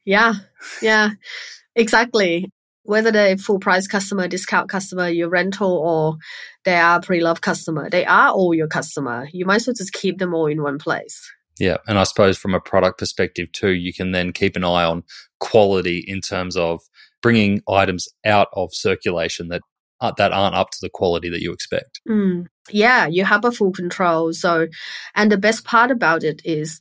Yeah. 0.04 0.34
Yeah 0.80 1.10
exactly 1.78 2.50
whether 2.82 3.12
they're 3.12 3.36
full 3.36 3.58
price 3.58 3.86
customer, 3.86 4.28
discount 4.28 4.70
customer, 4.70 5.08
your 5.08 5.28
rental, 5.28 5.72
or 5.72 6.16
they 6.64 6.76
are 6.76 7.00
pre 7.00 7.20
love 7.20 7.40
customer, 7.40 7.90
they 7.90 8.04
are 8.06 8.30
all 8.30 8.54
your 8.54 8.68
customer. 8.68 9.28
You 9.32 9.44
might 9.44 9.56
as 9.56 9.66
well 9.66 9.74
just 9.74 9.92
keep 9.92 10.18
them 10.18 10.34
all 10.34 10.46
in 10.46 10.62
one 10.62 10.78
place. 10.78 11.30
Yeah. 11.58 11.78
And 11.86 11.98
I 11.98 12.04
suppose 12.04 12.38
from 12.38 12.54
a 12.54 12.60
product 12.60 12.98
perspective 12.98 13.52
too, 13.52 13.70
you 13.70 13.92
can 13.92 14.12
then 14.12 14.32
keep 14.32 14.56
an 14.56 14.64
eye 14.64 14.84
on 14.84 15.02
quality 15.40 16.04
in 16.06 16.20
terms 16.20 16.56
of 16.56 16.80
bringing 17.20 17.60
items 17.68 18.08
out 18.24 18.48
of 18.52 18.72
circulation 18.72 19.48
that 19.48 19.62
that 20.16 20.32
aren't 20.32 20.54
up 20.54 20.70
to 20.70 20.78
the 20.80 20.88
quality 20.88 21.28
that 21.28 21.40
you 21.40 21.52
expect. 21.52 22.00
Mm. 22.08 22.46
Yeah, 22.70 23.06
you 23.06 23.24
have 23.24 23.44
a 23.44 23.50
full 23.50 23.72
control. 23.72 24.32
So, 24.32 24.68
and 25.14 25.30
the 25.30 25.36
best 25.38 25.64
part 25.64 25.90
about 25.90 26.22
it 26.22 26.40
is 26.44 26.80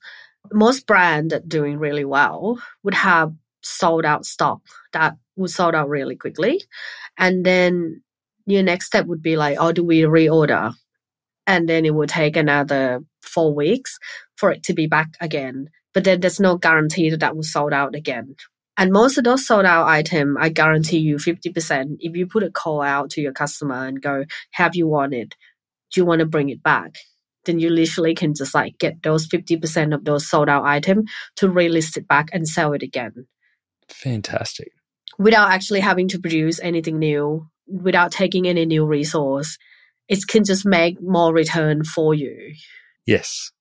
most 0.54 0.86
brands 0.86 1.32
that 1.32 1.50
doing 1.50 1.80
really 1.80 2.06
well 2.06 2.62
would 2.84 2.94
have 2.94 3.34
sold 3.68 4.06
out 4.06 4.26
stock 4.26 4.62
that 4.94 5.16
would 5.36 5.50
sold 5.50 5.76
out 5.76 5.90
really 5.90 6.16
quickly. 6.16 6.64
And 7.18 7.46
then 7.46 8.02
your 8.46 8.64
next 8.64 8.88
step 8.88 9.06
would 9.06 9.22
be 9.22 9.36
like, 9.36 9.58
oh, 9.60 9.72
do 9.72 9.84
we 9.84 10.02
reorder? 10.02 10.74
And 11.46 11.68
then 11.68 11.86
it 11.86 11.94
would 11.94 12.10
take 12.10 12.36
another 12.36 13.02
four 13.22 13.54
weeks 13.54 13.98
for 14.36 14.52
it 14.52 14.64
to 14.64 14.74
be 14.74 14.88
back 14.88 15.10
again. 15.22 15.70
But 15.94 16.04
then 16.04 16.20
there's 16.20 16.40
no 16.40 16.58
guarantee 16.58 17.10
that 17.10 17.22
that 17.22 17.36
will 17.36 17.44
sold 17.44 17.74
out 17.74 17.96
again. 17.96 18.36
And 18.78 18.92
most 18.92 19.18
of 19.18 19.24
those 19.24 19.48
sold 19.48 19.66
out 19.66 19.88
item, 19.88 20.38
I 20.40 20.50
guarantee 20.50 21.00
you 21.00 21.16
50%. 21.16 21.98
If 22.00 22.16
you 22.16 22.28
put 22.28 22.44
a 22.44 22.52
call 22.52 22.82
out 22.82 23.10
to 23.12 23.22
your 23.22 23.34
customer 23.34 23.88
and 23.88 24.02
go, 24.02 24.26
have 24.52 24.76
you 24.76 24.88
want 24.88 25.14
it? 25.16 25.34
Do 25.92 26.02
you 26.02 26.06
want 26.06 26.20
to 26.20 26.26
bring 26.26 26.50
it 26.50 26.62
back? 26.62 26.96
Then 27.46 27.60
you 27.60 27.70
literally 27.70 28.14
can 28.14 28.36
just 28.36 28.54
like 28.54 28.78
get 28.78 29.02
those 29.02 29.28
50% 29.28 29.96
of 29.96 30.06
those 30.06 30.30
sold 30.30 30.50
out 30.50 30.66
item 30.66 31.06
to 31.38 31.48
relist 31.48 31.98
it 31.98 32.08
back 32.08 32.30
and 32.34 32.48
sell 32.48 32.74
it 32.74 32.84
again. 32.84 33.26
Fantastic 33.90 34.72
without 35.18 35.52
actually 35.52 35.80
having 35.80 36.08
to 36.10 36.20
produce 36.20 36.60
anything 36.60 37.00
new, 37.00 37.48
without 37.68 38.12
taking 38.12 38.48
any 38.48 38.66
new 38.66 38.86
resource. 38.86 39.58
It 40.08 40.28
can 40.28 40.44
just 40.46 40.66
make 40.66 41.02
more 41.02 41.34
return 41.34 41.84
for 41.84 42.14
you. 42.14 42.54
Yes. 43.06 43.52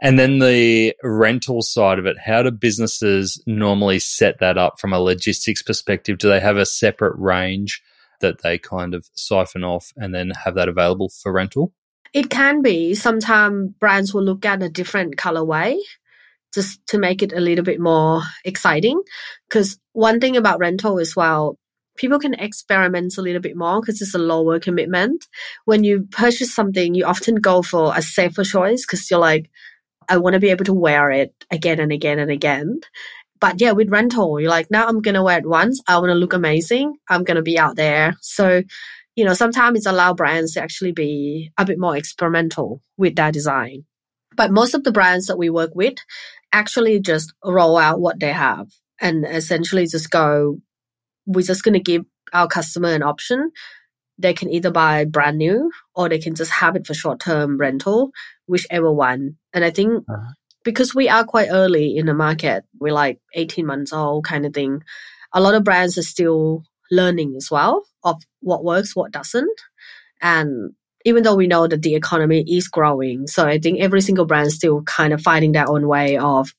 And 0.00 0.18
then 0.18 0.38
the 0.38 0.94
rental 1.02 1.62
side 1.62 1.98
of 1.98 2.06
it, 2.06 2.18
how 2.18 2.42
do 2.42 2.50
businesses 2.50 3.42
normally 3.46 3.98
set 3.98 4.38
that 4.40 4.58
up 4.58 4.78
from 4.78 4.92
a 4.92 5.00
logistics 5.00 5.62
perspective? 5.62 6.18
Do 6.18 6.28
they 6.28 6.40
have 6.40 6.56
a 6.56 6.66
separate 6.66 7.16
range 7.18 7.82
that 8.20 8.42
they 8.42 8.58
kind 8.58 8.94
of 8.94 9.08
siphon 9.14 9.64
off 9.64 9.92
and 9.96 10.14
then 10.14 10.30
have 10.44 10.54
that 10.54 10.68
available 10.68 11.08
for 11.08 11.32
rental? 11.32 11.72
It 12.12 12.30
can 12.30 12.62
be. 12.62 12.94
Sometimes 12.94 13.72
brands 13.80 14.14
will 14.14 14.22
look 14.22 14.44
at 14.44 14.62
a 14.62 14.68
different 14.68 15.16
colorway 15.16 15.78
just 16.54 16.84
to 16.88 16.98
make 16.98 17.22
it 17.22 17.32
a 17.32 17.40
little 17.40 17.64
bit 17.64 17.80
more 17.80 18.22
exciting. 18.44 19.00
Because 19.48 19.78
one 19.92 20.20
thing 20.20 20.36
about 20.36 20.58
rental 20.58 20.98
as 20.98 21.14
well, 21.14 21.56
people 21.96 22.18
can 22.18 22.34
experiment 22.34 23.18
a 23.18 23.22
little 23.22 23.40
bit 23.40 23.56
more 23.56 23.80
because 23.80 24.00
it's 24.00 24.14
a 24.14 24.18
lower 24.18 24.58
commitment. 24.58 25.26
When 25.64 25.84
you 25.84 26.06
purchase 26.10 26.54
something, 26.54 26.94
you 26.94 27.04
often 27.04 27.36
go 27.36 27.62
for 27.62 27.92
a 27.94 28.02
safer 28.02 28.44
choice 28.44 28.86
because 28.86 29.10
you're 29.10 29.20
like, 29.20 29.50
I 30.08 30.16
want 30.16 30.34
to 30.34 30.40
be 30.40 30.50
able 30.50 30.64
to 30.64 30.74
wear 30.74 31.10
it 31.10 31.34
again 31.50 31.80
and 31.80 31.92
again 31.92 32.18
and 32.18 32.30
again. 32.30 32.80
But 33.40 33.60
yeah, 33.60 33.72
with 33.72 33.90
rental, 33.90 34.40
you're 34.40 34.50
like, 34.50 34.70
now 34.70 34.86
I'm 34.88 35.00
going 35.00 35.14
to 35.14 35.22
wear 35.22 35.38
it 35.38 35.46
once. 35.46 35.80
I 35.86 35.98
want 35.98 36.10
to 36.10 36.14
look 36.14 36.32
amazing. 36.32 36.96
I'm 37.08 37.24
going 37.24 37.36
to 37.36 37.42
be 37.42 37.58
out 37.58 37.76
there. 37.76 38.14
So, 38.20 38.62
you 39.14 39.24
know, 39.24 39.34
sometimes 39.34 39.78
it's 39.78 39.86
allow 39.86 40.14
brands 40.14 40.54
to 40.54 40.62
actually 40.62 40.92
be 40.92 41.52
a 41.58 41.64
bit 41.64 41.78
more 41.78 41.96
experimental 41.96 42.82
with 42.96 43.16
their 43.16 43.30
design. 43.30 43.84
But 44.38 44.52
most 44.52 44.74
of 44.74 44.84
the 44.84 44.92
brands 44.92 45.26
that 45.26 45.36
we 45.36 45.50
work 45.50 45.72
with 45.74 45.98
actually 46.52 47.00
just 47.00 47.34
roll 47.44 47.76
out 47.76 48.00
what 48.00 48.20
they 48.20 48.32
have 48.32 48.68
and 49.00 49.26
essentially 49.26 49.84
just 49.88 50.10
go, 50.10 50.60
we're 51.26 51.42
just 51.42 51.64
going 51.64 51.74
to 51.74 51.80
give 51.80 52.04
our 52.32 52.46
customer 52.46 52.94
an 52.94 53.02
option. 53.02 53.50
They 54.16 54.34
can 54.34 54.48
either 54.48 54.70
buy 54.70 55.06
brand 55.06 55.38
new 55.38 55.72
or 55.92 56.08
they 56.08 56.20
can 56.20 56.36
just 56.36 56.52
have 56.52 56.76
it 56.76 56.86
for 56.86 56.94
short 56.94 57.18
term 57.18 57.58
rental, 57.58 58.12
whichever 58.46 58.92
one. 58.92 59.38
And 59.52 59.64
I 59.64 59.70
think 59.70 60.04
uh-huh. 60.08 60.32
because 60.62 60.94
we 60.94 61.08
are 61.08 61.24
quite 61.24 61.48
early 61.50 61.96
in 61.96 62.06
the 62.06 62.14
market, 62.14 62.62
we're 62.78 62.92
like 62.92 63.18
18 63.34 63.66
months 63.66 63.92
old 63.92 64.24
kind 64.24 64.46
of 64.46 64.54
thing. 64.54 64.84
A 65.32 65.40
lot 65.40 65.56
of 65.56 65.64
brands 65.64 65.98
are 65.98 66.02
still 66.02 66.62
learning 66.92 67.34
as 67.36 67.50
well 67.50 67.84
of 68.04 68.22
what 68.38 68.64
works, 68.64 68.94
what 68.94 69.10
doesn't. 69.10 69.60
And 70.22 70.74
even 71.08 71.22
though 71.22 71.34
we 71.34 71.46
know 71.46 71.66
that 71.66 71.82
the 71.82 71.94
economy 71.94 72.44
is 72.46 72.68
growing, 72.68 73.26
so 73.26 73.46
I 73.46 73.58
think 73.58 73.80
every 73.80 74.00
single 74.00 74.26
brand 74.26 74.52
still 74.52 74.82
kind 74.82 75.12
of 75.12 75.22
finding 75.22 75.52
their 75.52 75.68
own 75.68 75.88
way 75.88 76.18
of 76.18 76.54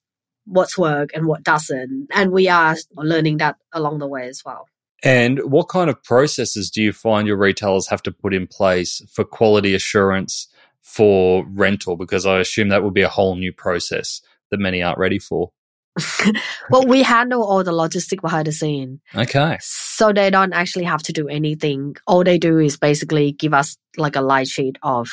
what's 0.46 0.78
work 0.78 1.12
and 1.14 1.28
what 1.28 1.44
doesn't. 1.44 2.08
And 2.14 2.32
we 2.32 2.50
are 2.50 2.76
learning 2.96 3.38
that 3.38 3.58
along 3.72 4.00
the 4.00 4.08
way 4.08 4.28
as 4.28 4.42
well. 4.44 4.68
And 5.04 5.40
what 5.44 5.70
kind 5.70 5.90
of 5.90 6.04
processes 6.04 6.70
do 6.70 6.82
you 6.82 6.92
find 6.92 7.28
your 7.28 7.38
retailers 7.38 7.88
have 7.88 8.04
to 8.04 8.12
put 8.12 8.34
in 8.34 8.48
place 8.48 9.02
for 9.12 9.24
quality 9.24 9.74
assurance 9.74 10.48
for 10.82 11.46
rental? 11.48 11.96
Because 11.96 12.26
I 12.26 12.40
assume 12.40 12.70
that 12.70 12.84
would 12.84 12.94
be 12.94 13.04
a 13.04 13.10
whole 13.10 13.36
new 13.36 13.54
process 13.54 14.22
that 14.52 14.60
many 14.60 14.82
aren't 14.82 14.98
ready 14.98 15.20
for. 15.20 15.52
well, 16.70 16.86
we 16.86 17.04
handle 17.04 17.44
all 17.44 17.64
the 17.64 17.72
logistic 17.72 18.22
behind 18.22 18.48
the 18.48 18.52
scene. 18.52 19.00
Okay. 19.16 19.58
So 19.62 20.12
they 20.14 20.30
don't 20.30 20.54
actually 20.54 20.86
have 20.86 21.04
to 21.04 21.14
do 21.14 21.28
anything. 21.28 21.96
All 22.08 22.24
they 22.24 22.38
do 22.38 22.60
is 22.60 22.78
basically 22.78 23.32
give 23.32 23.54
us 23.54 23.78
like 23.98 24.16
a 24.16 24.22
light 24.22 24.48
sheet 24.48 24.78
of 24.84 25.10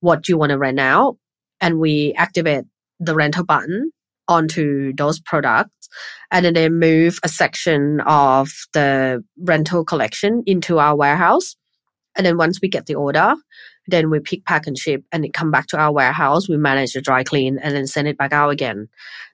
what 0.00 0.28
you 0.28 0.38
want 0.38 0.50
to 0.50 0.58
rent 0.58 0.80
out. 0.80 1.16
And 1.60 1.78
we 1.78 2.12
activate 2.16 2.64
the 2.98 3.14
rental 3.14 3.44
button 3.44 3.92
onto 4.28 4.92
those 4.94 5.20
products. 5.20 5.88
And 6.30 6.44
then 6.44 6.54
they 6.54 6.68
move 6.68 7.18
a 7.22 7.28
section 7.28 8.00
of 8.00 8.50
the 8.72 9.22
rental 9.38 9.84
collection 9.84 10.42
into 10.46 10.78
our 10.78 10.96
warehouse. 10.96 11.54
And 12.16 12.26
then 12.26 12.36
once 12.36 12.60
we 12.60 12.68
get 12.68 12.86
the 12.86 12.94
order, 12.94 13.34
then 13.86 14.10
we 14.10 14.20
pick, 14.20 14.44
pack, 14.44 14.66
and 14.66 14.78
ship, 14.78 15.02
and 15.12 15.24
it 15.24 15.34
come 15.34 15.50
back 15.50 15.66
to 15.68 15.78
our 15.78 15.92
warehouse. 15.92 16.48
We 16.48 16.56
manage 16.56 16.92
the 16.92 17.00
dry 17.00 17.24
clean, 17.24 17.58
and 17.58 17.74
then 17.74 17.86
send 17.86 18.08
it 18.08 18.18
back 18.18 18.32
out 18.32 18.50
again. 18.50 18.88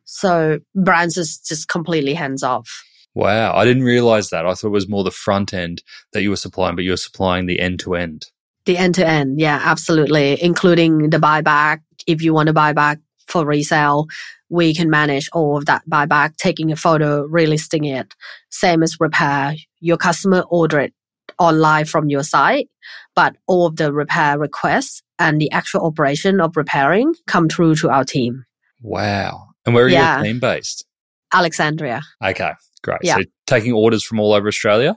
So 0.05 0.59
brands 0.75 1.17
is 1.17 1.39
just 1.39 1.69
completely 1.69 2.15
hands 2.15 2.43
off. 2.43 2.85
Wow, 3.15 3.55
I 3.55 3.65
didn't 3.65 3.83
realize 3.83 4.31
that. 4.31 4.47
I 4.47 4.55
thought 4.55 4.69
it 4.69 4.71
was 4.71 4.89
more 4.89 5.05
the 5.05 5.11
front 5.11 5.53
end 5.53 5.83
that 6.13 6.23
you 6.23 6.31
were 6.31 6.37
supplying, 6.37 6.77
but 6.77 6.85
you 6.85 6.93
were 6.93 6.97
supplying 6.97 7.47
the 7.47 7.61
end 7.61 7.81
to 7.81 7.95
end. 7.95 8.27
The 8.65 8.77
end 8.77 8.95
to 8.97 9.07
end, 9.07 9.41
yeah, 9.41 9.61
absolutely, 9.63 10.43
including 10.43 11.11
the 11.11 11.19
buyback. 11.19 11.81
If 12.07 12.23
you 12.23 12.33
want 12.33 12.47
to 12.47 12.53
buy 12.53 12.73
back 12.73 13.01
for 13.27 13.45
resale, 13.45 14.07
we 14.51 14.75
can 14.75 14.89
manage 14.89 15.29
all 15.33 15.57
of 15.57 15.67
that 15.67 15.83
buyback, 15.89 16.37
taking 16.37 16.73
a 16.73 16.77
photo, 16.77 17.27
relisting 17.29 17.87
it. 17.87 18.15
Same 18.51 18.83
as 18.83 18.99
repair. 19.01 19.55
Your 19.81 19.97
customer 19.97 20.45
order 20.49 20.81
it 20.81 20.95
online 21.38 21.85
from 21.85 22.09
your 22.09 22.22
site, 22.22 22.68
but 23.14 23.37
all 23.46 23.66
of 23.66 23.77
the 23.77 23.92
repair 23.92 24.38
requests 24.38 25.03
and 25.18 25.40
the 25.40 25.51
actual 25.53 25.85
operation 25.85 26.40
of 26.40 26.57
repairing 26.57 27.14
come 27.27 27.48
through 27.48 27.74
to 27.77 27.90
our 27.90 28.05
team. 28.05 28.44
Wow. 28.81 29.48
And 29.66 29.74
where 29.74 29.85
are 29.85 29.88
Yeah. 29.88 30.16
your 30.16 30.24
team 30.24 30.40
based? 30.40 30.85
Alexandria. 31.33 32.03
Okay, 32.24 32.53
great. 32.83 33.01
Yeah. 33.03 33.16
So 33.16 33.22
taking 33.46 33.72
orders 33.72 34.03
from 34.05 34.18
all 34.20 34.33
over 34.33 34.48
Australia? 34.48 34.96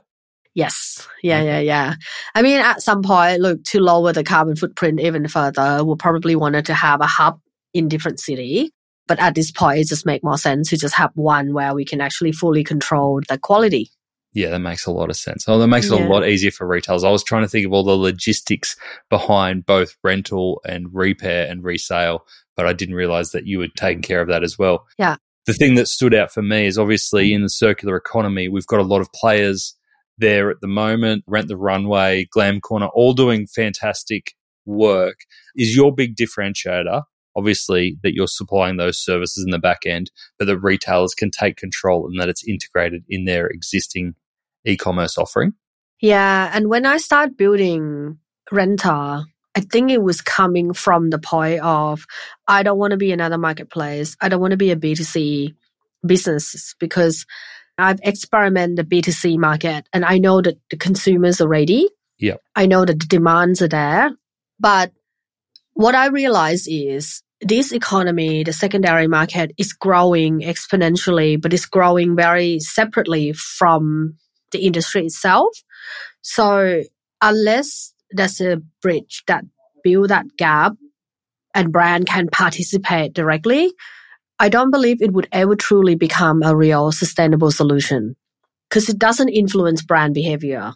Yes. 0.53 1.07
Yeah, 1.23 1.41
mm. 1.41 1.45
yeah, 1.45 1.59
yeah. 1.59 1.95
I 2.35 2.41
mean, 2.41 2.59
at 2.59 2.81
some 2.81 3.01
point, 3.03 3.41
look, 3.41 3.63
to 3.65 3.79
lower 3.79 4.13
the 4.13 4.23
carbon 4.23 4.55
footprint 4.55 4.99
even 4.99 5.27
further, 5.27 5.83
we'll 5.83 5.95
probably 5.97 6.35
wanted 6.35 6.65
to 6.67 6.73
have 6.73 7.01
a 7.01 7.07
hub 7.07 7.39
in 7.73 7.87
different 7.87 8.19
city. 8.19 8.71
But 9.07 9.19
at 9.19 9.35
this 9.35 9.51
point, 9.51 9.79
it 9.79 9.87
just 9.87 10.05
make 10.05 10.23
more 10.23 10.37
sense 10.37 10.69
to 10.69 10.77
just 10.77 10.95
have 10.95 11.11
one 11.15 11.53
where 11.53 11.73
we 11.73 11.85
can 11.85 12.01
actually 12.01 12.31
fully 12.31 12.63
control 12.63 13.21
the 13.27 13.37
quality. 13.37 13.89
Yeah, 14.33 14.49
that 14.49 14.59
makes 14.59 14.85
a 14.85 14.91
lot 14.91 15.09
of 15.09 15.17
sense. 15.17 15.43
Oh, 15.47 15.59
that 15.59 15.67
makes 15.67 15.91
it 15.91 15.99
Yeah. 15.99 16.07
a 16.07 16.09
lot 16.09 16.27
easier 16.27 16.51
for 16.51 16.65
retailers. 16.65 17.03
I 17.03 17.11
was 17.11 17.23
trying 17.23 17.43
to 17.43 17.49
think 17.49 17.65
of 17.65 17.73
all 17.73 17.83
the 17.83 17.97
logistics 17.97 18.77
behind 19.09 19.65
both 19.65 19.97
rental 20.03 20.61
and 20.65 20.87
repair 20.93 21.47
and 21.49 21.63
resale, 21.63 22.25
but 22.55 22.65
I 22.65 22.73
didn't 22.73 22.95
realize 22.95 23.31
that 23.31 23.45
you 23.45 23.59
were 23.59 23.67
taking 23.75 24.01
care 24.01 24.21
of 24.21 24.29
that 24.29 24.43
as 24.43 24.57
well. 24.57 24.87
Yeah. 24.97 25.17
The 25.47 25.53
thing 25.53 25.75
that 25.75 25.87
stood 25.87 26.13
out 26.13 26.31
for 26.31 26.41
me 26.41 26.65
is 26.65 26.77
obviously 26.77 27.33
in 27.33 27.41
the 27.41 27.49
circular 27.49 27.97
economy, 27.97 28.47
we've 28.47 28.67
got 28.67 28.79
a 28.79 28.83
lot 28.83 29.01
of 29.01 29.11
players 29.11 29.75
there 30.17 30.49
at 30.49 30.61
the 30.61 30.67
moment, 30.67 31.23
Rent 31.27 31.47
the 31.47 31.57
Runway, 31.57 32.27
Glam 32.31 32.61
Corner, 32.61 32.87
all 32.93 33.13
doing 33.13 33.47
fantastic 33.47 34.33
work. 34.65 35.17
Is 35.55 35.75
your 35.75 35.93
big 35.93 36.15
differentiator, 36.15 37.03
obviously, 37.35 37.97
that 38.03 38.13
you're 38.13 38.27
supplying 38.27 38.77
those 38.77 39.03
services 39.03 39.43
in 39.43 39.51
the 39.51 39.59
back 39.59 39.79
end, 39.85 40.11
but 40.37 40.45
that 40.45 40.59
retailers 40.59 41.15
can 41.15 41.31
take 41.31 41.57
control 41.57 42.05
and 42.07 42.19
that 42.21 42.29
it's 42.29 42.47
integrated 42.47 43.03
in 43.09 43.25
their 43.25 43.47
existing 43.47 44.13
e-commerce 44.65 45.17
offering? 45.17 45.53
Yeah. 46.01 46.51
And 46.53 46.67
when 46.67 46.85
I 46.85 46.97
started 46.97 47.37
building 47.37 48.17
Rntr, 48.51 49.25
I 49.55 49.59
think 49.59 49.91
it 49.91 50.01
was 50.01 50.21
coming 50.21 50.73
from 50.73 51.09
the 51.09 51.19
point 51.19 51.61
of 51.61 52.05
I 52.47 52.63
don't 52.63 52.77
want 52.77 52.91
to 52.91 52.97
be 52.97 53.11
another 53.11 53.37
marketplace. 53.37 54.15
I 54.21 54.29
don't 54.29 54.41
want 54.41 54.51
to 54.51 54.57
be 54.57 54.71
a 54.71 54.75
B2C 54.75 55.55
business 56.05 56.75
because 56.79 57.25
I've 57.77 57.99
experimented 58.03 58.77
the 58.77 59.01
B2C 59.01 59.37
market 59.37 59.87
and 59.93 60.05
I 60.05 60.17
know 60.17 60.41
that 60.41 60.57
the 60.69 60.77
consumers 60.77 61.41
are 61.41 61.47
ready. 61.47 61.89
Yep. 62.19 62.39
I 62.55 62.65
know 62.65 62.85
that 62.85 62.99
the 62.99 63.05
demands 63.07 63.61
are 63.61 63.67
there. 63.67 64.11
But 64.59 64.91
what 65.73 65.95
I 65.95 66.07
realize 66.07 66.67
is 66.67 67.23
this 67.41 67.71
economy, 67.71 68.43
the 68.43 68.53
secondary 68.53 69.07
market 69.07 69.51
is 69.57 69.73
growing 69.73 70.41
exponentially, 70.41 71.41
but 71.41 71.53
it's 71.53 71.65
growing 71.65 72.15
very 72.15 72.59
separately 72.59 73.33
from 73.33 74.15
the 74.51 74.65
industry 74.65 75.05
itself. 75.05 75.49
So 76.21 76.83
unless 77.21 77.93
there's 78.11 78.41
a 78.41 78.61
bridge 78.81 79.23
that 79.27 79.43
build 79.83 80.09
that 80.09 80.25
gap 80.37 80.73
and 81.53 81.71
brand 81.71 82.07
can 82.07 82.27
participate 82.31 83.13
directly, 83.13 83.71
I 84.39 84.49
don't 84.49 84.71
believe 84.71 85.01
it 85.01 85.13
would 85.13 85.27
ever 85.31 85.55
truly 85.55 85.95
become 85.95 86.41
a 86.43 86.55
real 86.55 86.91
sustainable 86.91 87.51
solution 87.51 88.15
because 88.69 88.89
it 88.89 88.97
doesn't 88.97 89.29
influence 89.29 89.81
brand 89.81 90.13
behavior. 90.13 90.73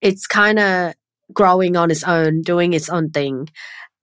It's 0.00 0.26
kind 0.26 0.58
of 0.58 0.94
growing 1.32 1.76
on 1.76 1.90
its 1.90 2.04
own, 2.04 2.42
doing 2.42 2.74
its 2.74 2.90
own 2.90 3.10
thing. 3.10 3.48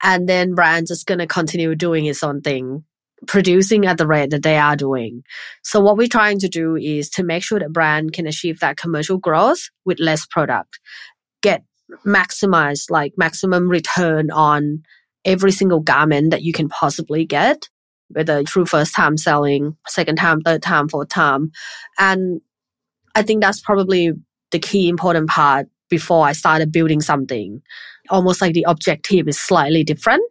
And 0.01 0.27
then 0.27 0.55
brands 0.55 0.89
is 0.89 1.03
going 1.03 1.19
to 1.19 1.27
continue 1.27 1.75
doing 1.75 2.05
its 2.05 2.23
own 2.23 2.41
thing, 2.41 2.83
producing 3.27 3.85
at 3.85 3.97
the 3.97 4.07
rate 4.07 4.31
that 4.31 4.43
they 4.43 4.57
are 4.57 4.75
doing. 4.75 5.23
So 5.63 5.79
what 5.79 5.97
we're 5.97 6.07
trying 6.07 6.39
to 6.39 6.49
do 6.49 6.75
is 6.75 7.09
to 7.11 7.23
make 7.23 7.43
sure 7.43 7.59
that 7.59 7.73
brand 7.73 8.13
can 8.13 8.27
achieve 8.27 8.59
that 8.59 8.77
commercial 8.77 9.17
growth 9.17 9.69
with 9.85 9.99
less 9.99 10.25
product, 10.25 10.79
get 11.41 11.63
maximize 12.05 12.89
like 12.89 13.13
maximum 13.17 13.67
return 13.67 14.31
on 14.31 14.83
every 15.25 15.51
single 15.51 15.79
garment 15.79 16.31
that 16.31 16.41
you 16.41 16.53
can 16.53 16.69
possibly 16.69 17.25
get, 17.25 17.69
whether 18.09 18.43
through 18.43 18.65
first 18.65 18.95
time 18.95 19.17
selling, 19.17 19.75
second 19.87 20.15
time, 20.15 20.41
third 20.41 20.61
time, 20.61 20.89
fourth 20.89 21.09
time. 21.09 21.51
And 21.99 22.41
I 23.13 23.21
think 23.23 23.41
that's 23.41 23.61
probably 23.61 24.13
the 24.51 24.59
key 24.59 24.89
important 24.89 25.29
part 25.29 25.67
before 25.89 26.25
I 26.25 26.31
started 26.31 26.71
building 26.71 27.01
something. 27.01 27.61
Almost 28.09 28.41
like 28.41 28.53
the 28.53 28.65
objective 28.67 29.27
is 29.27 29.39
slightly 29.39 29.83
different. 29.83 30.23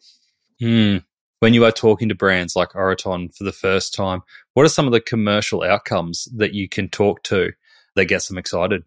Hmm. 0.58 0.98
When 1.40 1.54
you 1.54 1.64
are 1.64 1.72
talking 1.72 2.10
to 2.10 2.14
brands 2.14 2.54
like 2.54 2.72
Oroton 2.72 3.34
for 3.34 3.44
the 3.44 3.52
first 3.52 3.94
time, 3.94 4.20
what 4.52 4.66
are 4.66 4.70
some 4.70 4.86
of 4.86 4.92
the 4.92 5.00
commercial 5.00 5.62
outcomes 5.62 6.28
that 6.36 6.52
you 6.52 6.68
can 6.68 6.90
talk 6.90 7.22
to 7.24 7.52
that 7.96 8.04
gets 8.04 8.28
them 8.28 8.36
excited? 8.36 8.82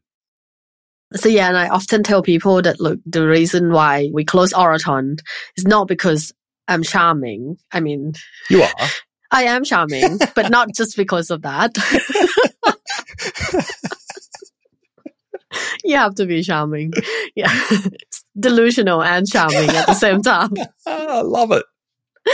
So 1.16 1.30
yeah, 1.30 1.48
and 1.48 1.58
I 1.58 1.70
often 1.70 2.04
tell 2.04 2.22
people 2.22 2.62
that 2.62 2.80
look, 2.80 3.00
the 3.08 3.28
reason 3.28 3.72
why 3.72 4.12
we 4.14 4.24
close 4.24 4.54
Oroton 4.54 5.20
is 5.58 5.66
not 5.66 5.88
because 5.88 6.32
I'm 6.68 6.84
charming. 6.84 7.58
I 7.72 7.80
mean, 7.80 8.14
You 8.50 8.62
are. 8.64 8.74
I 9.32 9.46
am 9.46 9.64
charming, 9.64 10.20
but 10.36 10.52
not 10.52 10.70
just 10.76 10.96
because 10.96 11.32
of 11.32 11.42
that. 11.42 11.76
you 15.84 15.96
have 15.96 16.14
to 16.16 16.28
be 16.28 16.44
charming. 16.44 16.94
Yeah. 17.36 17.52
Delusional 18.40 19.02
and 19.02 19.28
charming 19.28 19.70
at 19.70 19.88
the 19.88 19.96
same 19.96 20.22
time. 20.22 20.54
I 20.86 21.22
love 21.22 21.52
it. 21.52 21.66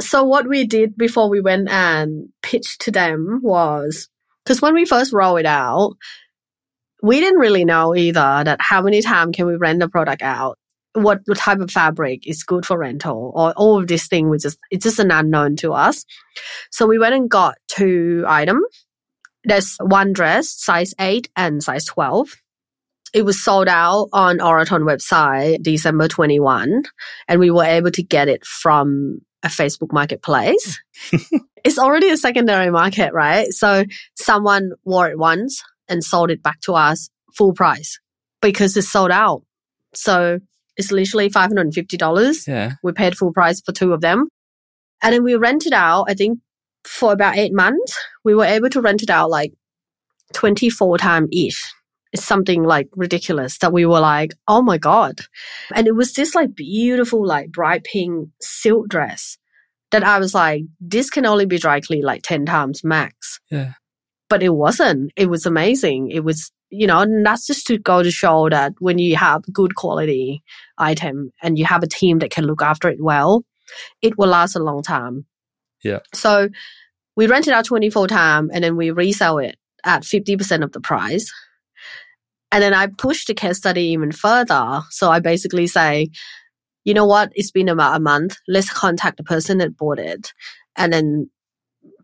So 0.00 0.24
what 0.24 0.48
we 0.48 0.66
did 0.66 0.96
before 0.96 1.28
we 1.28 1.40
went 1.40 1.68
and 1.68 2.30
pitched 2.42 2.80
to 2.82 2.90
them 2.90 3.40
was 3.42 4.08
because 4.44 4.62
when 4.62 4.74
we 4.74 4.86
first 4.86 5.12
rolled 5.12 5.40
it 5.40 5.46
out, 5.46 5.96
we 7.02 7.20
didn't 7.20 7.38
really 7.38 7.64
know 7.64 7.94
either 7.94 8.42
that 8.44 8.58
how 8.60 8.82
many 8.82 9.02
times 9.02 9.36
can 9.36 9.46
we 9.46 9.56
rent 9.56 9.80
the 9.80 9.88
product 9.88 10.22
out, 10.22 10.58
what, 10.94 11.20
what 11.26 11.38
type 11.38 11.60
of 11.60 11.70
fabric 11.70 12.26
is 12.26 12.42
good 12.42 12.66
for 12.66 12.78
rental, 12.78 13.32
or 13.34 13.52
all 13.52 13.78
of 13.78 13.86
this 13.86 14.08
thing 14.08 14.28
was 14.28 14.42
just 14.42 14.58
it's 14.70 14.84
just 14.84 14.98
an 14.98 15.10
unknown 15.10 15.56
to 15.56 15.72
us. 15.72 16.04
So 16.70 16.86
we 16.86 16.98
went 16.98 17.14
and 17.14 17.30
got 17.30 17.56
two 17.68 18.24
items. 18.26 18.64
There's 19.44 19.76
one 19.80 20.12
dress, 20.12 20.50
size 20.50 20.94
eight 20.98 21.28
and 21.36 21.62
size 21.62 21.84
twelve. 21.84 22.34
It 23.12 23.24
was 23.24 23.42
sold 23.42 23.68
out 23.68 24.08
on 24.12 24.38
Oroton 24.38 24.82
website 24.82 25.62
December 25.62 26.08
21, 26.08 26.84
and 27.28 27.40
we 27.40 27.50
were 27.50 27.64
able 27.64 27.90
to 27.90 28.02
get 28.02 28.28
it 28.28 28.44
from 28.44 29.20
a 29.42 29.48
Facebook 29.48 29.92
marketplace. 29.92 30.80
it's 31.64 31.78
already 31.78 32.10
a 32.10 32.16
secondary 32.16 32.70
market, 32.70 33.12
right? 33.12 33.48
So 33.52 33.84
someone 34.14 34.72
wore 34.84 35.08
it 35.08 35.18
once 35.18 35.62
and 35.88 36.04
sold 36.04 36.30
it 36.30 36.42
back 36.42 36.60
to 36.62 36.74
us 36.74 37.10
full 37.34 37.52
price 37.52 37.98
because 38.40 38.76
it's 38.76 38.88
sold 38.88 39.10
out. 39.10 39.42
So 39.94 40.38
it's 40.76 40.92
literally 40.92 41.30
$550. 41.30 42.48
Yeah. 42.48 42.72
We 42.82 42.92
paid 42.92 43.16
full 43.16 43.32
price 43.32 43.60
for 43.60 43.72
two 43.72 43.92
of 43.92 44.00
them. 44.00 44.28
And 45.02 45.14
then 45.14 45.24
we 45.24 45.34
rented 45.34 45.72
out, 45.72 46.04
I 46.08 46.14
think 46.14 46.38
for 46.84 47.12
about 47.12 47.36
eight 47.36 47.52
months, 47.52 47.98
we 48.24 48.34
were 48.34 48.44
able 48.44 48.70
to 48.70 48.80
rent 48.80 49.02
it 49.02 49.10
out 49.10 49.30
like 49.30 49.52
24 50.34 50.98
times 50.98 51.28
each. 51.32 51.62
It's 52.12 52.24
something 52.24 52.64
like 52.64 52.88
ridiculous 52.96 53.58
that 53.58 53.72
we 53.72 53.86
were 53.86 54.00
like, 54.00 54.34
oh 54.48 54.62
my 54.62 54.78
God. 54.78 55.20
And 55.74 55.86
it 55.86 55.94
was 55.94 56.12
this 56.12 56.34
like 56.34 56.54
beautiful, 56.54 57.24
like 57.24 57.50
bright 57.50 57.84
pink 57.84 58.30
silk 58.40 58.88
dress 58.88 59.38
that 59.90 60.04
I 60.04 60.18
was 60.18 60.34
like, 60.34 60.62
this 60.80 61.10
can 61.10 61.26
only 61.26 61.46
be 61.46 61.58
dry 61.58 61.80
cleaned 61.80 62.04
like 62.04 62.22
10 62.22 62.46
times 62.46 62.82
max. 62.84 63.40
Yeah. 63.50 63.72
But 64.28 64.42
it 64.42 64.54
wasn't. 64.54 65.12
It 65.16 65.28
was 65.28 65.46
amazing. 65.46 66.10
It 66.10 66.24
was, 66.24 66.52
you 66.70 66.86
know, 66.86 67.00
and 67.00 67.26
that's 67.26 67.46
just 67.46 67.66
to 67.66 67.78
go 67.78 68.02
to 68.02 68.10
show 68.10 68.48
that 68.48 68.72
when 68.78 68.98
you 68.98 69.16
have 69.16 69.42
good 69.52 69.74
quality 69.74 70.42
item 70.78 71.32
and 71.42 71.58
you 71.58 71.64
have 71.64 71.82
a 71.82 71.88
team 71.88 72.20
that 72.20 72.30
can 72.30 72.44
look 72.44 72.62
after 72.62 72.88
it 72.88 72.98
well, 73.00 73.44
it 74.02 74.16
will 74.18 74.28
last 74.28 74.56
a 74.56 74.62
long 74.62 74.82
time. 74.82 75.26
Yeah. 75.82 76.00
So 76.14 76.48
we 77.16 77.26
rent 77.26 77.48
it 77.48 77.54
out 77.54 77.64
24 77.64 78.06
times 78.08 78.50
and 78.52 78.62
then 78.62 78.76
we 78.76 78.90
resell 78.90 79.38
it 79.38 79.56
at 79.84 80.02
50% 80.02 80.62
of 80.62 80.72
the 80.72 80.80
price. 80.80 81.32
And 82.52 82.62
then 82.62 82.74
I 82.74 82.88
push 82.88 83.26
the 83.26 83.34
case 83.34 83.58
study 83.58 83.84
even 83.88 84.12
further. 84.12 84.82
So 84.90 85.10
I 85.10 85.20
basically 85.20 85.66
say, 85.66 86.10
you 86.84 86.94
know 86.94 87.06
what? 87.06 87.30
It's 87.34 87.50
been 87.50 87.68
about 87.68 87.96
a 87.96 88.00
month. 88.00 88.36
Let's 88.48 88.72
contact 88.72 89.18
the 89.18 89.24
person 89.24 89.58
that 89.58 89.76
bought 89.76 89.98
it 89.98 90.32
and 90.76 90.92
then 90.92 91.30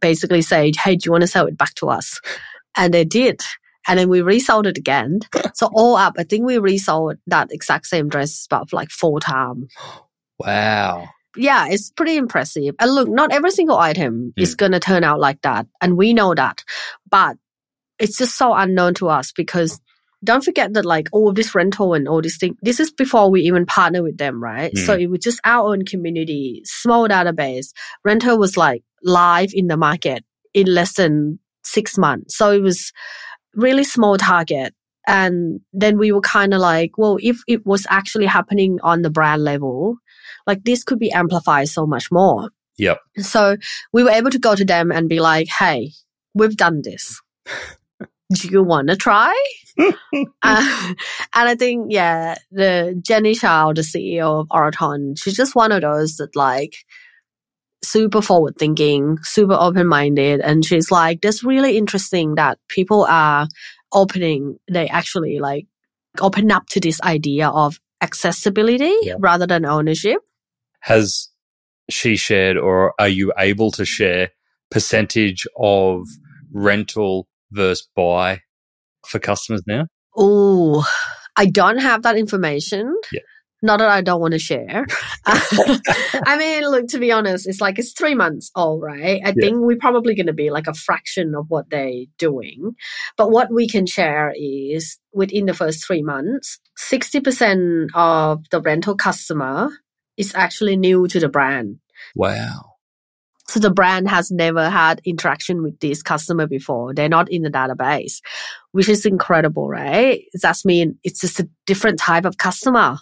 basically 0.00 0.42
say, 0.42 0.72
hey, 0.76 0.96
do 0.96 1.06
you 1.06 1.12
want 1.12 1.22
to 1.22 1.28
sell 1.28 1.46
it 1.46 1.58
back 1.58 1.74
to 1.74 1.88
us? 1.88 2.20
And 2.76 2.92
they 2.92 3.04
did. 3.04 3.40
And 3.88 3.98
then 3.98 4.08
we 4.08 4.20
resold 4.20 4.66
it 4.66 4.78
again. 4.78 5.20
So 5.54 5.70
all 5.72 5.96
up, 5.96 6.14
I 6.18 6.24
think 6.24 6.44
we 6.44 6.58
resold 6.58 7.16
that 7.28 7.52
exact 7.52 7.86
same 7.86 8.08
dress 8.08 8.46
about 8.46 8.72
like 8.72 8.90
four 8.90 9.20
times. 9.20 9.72
Wow. 10.38 11.08
Yeah, 11.34 11.68
it's 11.70 11.90
pretty 11.90 12.18
impressive. 12.18 12.74
And 12.78 12.94
look, 12.94 13.08
not 13.08 13.32
every 13.32 13.50
single 13.50 13.78
item 13.78 14.34
is 14.36 14.54
going 14.54 14.72
to 14.72 14.80
turn 14.80 15.02
out 15.02 15.18
like 15.18 15.40
that. 15.42 15.66
And 15.80 15.96
we 15.96 16.12
know 16.12 16.34
that. 16.34 16.62
But 17.10 17.38
it's 17.98 18.18
just 18.18 18.36
so 18.36 18.52
unknown 18.52 18.92
to 18.96 19.08
us 19.08 19.32
because 19.32 19.80
don't 20.24 20.44
forget 20.44 20.72
that 20.74 20.84
like 20.84 21.08
all 21.12 21.32
this 21.32 21.54
rental 21.54 21.94
and 21.94 22.08
all 22.08 22.22
this 22.22 22.38
thing, 22.38 22.56
this 22.62 22.80
is 22.80 22.90
before 22.90 23.30
we 23.30 23.42
even 23.42 23.66
partner 23.66 24.02
with 24.02 24.18
them, 24.18 24.42
right? 24.42 24.72
Mm. 24.72 24.78
So 24.86 24.94
it 24.94 25.08
was 25.08 25.20
just 25.20 25.40
our 25.44 25.70
own 25.70 25.84
community, 25.84 26.62
small 26.64 27.08
database. 27.08 27.68
Rental 28.04 28.38
was 28.38 28.56
like 28.56 28.82
live 29.02 29.50
in 29.52 29.66
the 29.66 29.76
market 29.76 30.24
in 30.54 30.66
less 30.66 30.94
than 30.94 31.38
six 31.64 31.98
months. 31.98 32.36
So 32.36 32.50
it 32.50 32.62
was 32.62 32.92
really 33.54 33.84
small 33.84 34.16
target. 34.16 34.74
And 35.06 35.60
then 35.72 35.98
we 35.98 36.10
were 36.10 36.20
kind 36.20 36.52
of 36.52 36.60
like, 36.60 36.98
well, 36.98 37.18
if 37.20 37.38
it 37.46 37.64
was 37.64 37.86
actually 37.88 38.26
happening 38.26 38.78
on 38.82 39.02
the 39.02 39.10
brand 39.10 39.44
level, 39.44 39.96
like 40.46 40.64
this 40.64 40.82
could 40.82 40.98
be 40.98 41.12
amplified 41.12 41.68
so 41.68 41.86
much 41.86 42.10
more. 42.10 42.50
Yep. 42.78 42.98
So 43.18 43.56
we 43.92 44.02
were 44.02 44.10
able 44.10 44.30
to 44.30 44.38
go 44.38 44.54
to 44.54 44.64
them 44.64 44.90
and 44.90 45.08
be 45.08 45.20
like, 45.20 45.48
hey, 45.48 45.92
we've 46.34 46.56
done 46.56 46.82
this. 46.82 47.20
Do 48.34 48.48
you 48.48 48.62
want 48.62 48.88
to 48.88 48.96
try? 48.96 49.34
uh, 49.78 49.92
and 50.42 50.94
I 51.34 51.54
think, 51.54 51.86
yeah, 51.90 52.36
the 52.50 52.98
Jenny 53.00 53.34
Chow, 53.34 53.72
the 53.72 53.82
CEO 53.82 54.40
of 54.40 54.48
Oroton, 54.48 55.16
she's 55.18 55.36
just 55.36 55.54
one 55.54 55.70
of 55.72 55.82
those 55.82 56.16
that 56.16 56.34
like 56.34 56.74
super 57.84 58.20
forward 58.20 58.56
thinking, 58.58 59.18
super 59.22 59.56
open 59.58 59.86
minded. 59.86 60.40
And 60.40 60.64
she's 60.64 60.90
like, 60.90 61.20
that's 61.20 61.44
really 61.44 61.76
interesting 61.76 62.34
that 62.34 62.58
people 62.68 63.04
are 63.08 63.46
opening, 63.92 64.58
they 64.70 64.88
actually 64.88 65.38
like 65.38 65.66
open 66.20 66.50
up 66.50 66.66
to 66.70 66.80
this 66.80 67.00
idea 67.02 67.48
of 67.48 67.78
accessibility 68.00 68.92
Yeah. 69.02 69.14
rather 69.18 69.46
than 69.46 69.64
ownership. 69.64 70.18
Has 70.80 71.28
she 71.88 72.16
shared 72.16 72.56
or 72.56 72.94
are 72.98 73.08
you 73.08 73.32
able 73.38 73.70
to 73.72 73.84
share 73.84 74.30
percentage 74.70 75.46
of 75.56 76.02
rental 76.52 77.28
versus 77.52 77.88
buy 77.94 78.40
for 79.06 79.18
customers 79.18 79.62
now? 79.66 79.86
Oh, 80.16 80.84
I 81.36 81.46
don't 81.46 81.78
have 81.78 82.02
that 82.02 82.16
information. 82.16 82.94
Yeah. 83.12 83.20
Not 83.62 83.78
that 83.78 83.88
I 83.88 84.02
don't 84.02 84.20
want 84.20 84.32
to 84.32 84.38
share. 84.38 84.84
I 85.26 86.36
mean, 86.38 86.62
look, 86.70 86.88
to 86.88 86.98
be 86.98 87.10
honest, 87.10 87.48
it's 87.48 87.60
like 87.60 87.78
it's 87.78 87.92
three 87.92 88.14
months 88.14 88.50
old, 88.54 88.82
right? 88.82 89.20
I 89.24 89.28
Yeah. 89.28 89.32
think 89.40 89.56
we're 89.60 89.78
probably 89.78 90.14
going 90.14 90.26
to 90.26 90.34
be 90.34 90.50
like 90.50 90.66
a 90.66 90.74
fraction 90.74 91.34
of 91.34 91.46
what 91.48 91.70
they're 91.70 92.04
doing. 92.18 92.74
But 93.16 93.30
what 93.30 93.52
we 93.52 93.66
can 93.66 93.86
share 93.86 94.32
is 94.36 94.98
within 95.12 95.46
the 95.46 95.54
first 95.54 95.86
three 95.86 96.02
months, 96.02 96.60
60% 96.78 97.88
of 97.94 98.44
the 98.50 98.60
rental 98.60 98.94
customer 98.94 99.70
is 100.16 100.34
actually 100.34 100.76
new 100.76 101.08
to 101.08 101.18
the 101.18 101.28
brand. 101.28 101.78
Wow. 102.14 102.75
So 103.48 103.60
the 103.60 103.70
brand 103.70 104.08
has 104.08 104.30
never 104.30 104.68
had 104.68 105.00
interaction 105.04 105.62
with 105.62 105.78
this 105.80 106.02
customer 106.02 106.46
before. 106.46 106.92
They're 106.94 107.08
not 107.08 107.30
in 107.30 107.42
the 107.42 107.50
database, 107.50 108.20
which 108.72 108.88
is 108.88 109.06
incredible, 109.06 109.68
right? 109.68 110.24
That's 110.42 110.64
mean 110.64 110.98
it's 111.04 111.20
just 111.20 111.40
a 111.40 111.48
different 111.64 111.98
type 111.98 112.24
of 112.24 112.38
customer. 112.38 112.98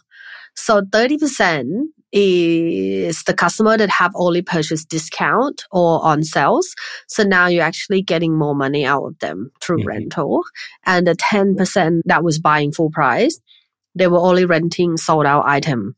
So 0.55 0.83
30% 0.83 1.65
is 2.13 3.25
the 3.25 3.35
customer 3.35 3.77
that 3.77 3.89
have 3.91 4.13
only 4.15 4.41
purchased 4.41 4.89
discount 4.89 5.65
or 5.73 6.05
on 6.05 6.23
sales. 6.23 6.75
So 7.09 7.25
now 7.25 7.49
you're 7.49 7.65
actually 7.65 8.03
getting 8.03 8.39
more 8.39 8.55
money 8.55 8.85
out 8.85 9.05
of 9.05 9.19
them 9.19 9.51
through 9.61 9.79
Mhm. 9.79 9.87
rental. 9.87 10.45
And 10.87 11.07
the 11.09 11.17
10% 11.17 12.03
that 12.05 12.23
was 12.23 12.39
buying 12.39 12.71
full 12.71 12.91
price, 12.91 13.41
they 13.97 14.07
were 14.07 14.21
only 14.21 14.45
renting 14.45 14.97
sold 14.97 15.27
out 15.27 15.45
item 15.47 15.97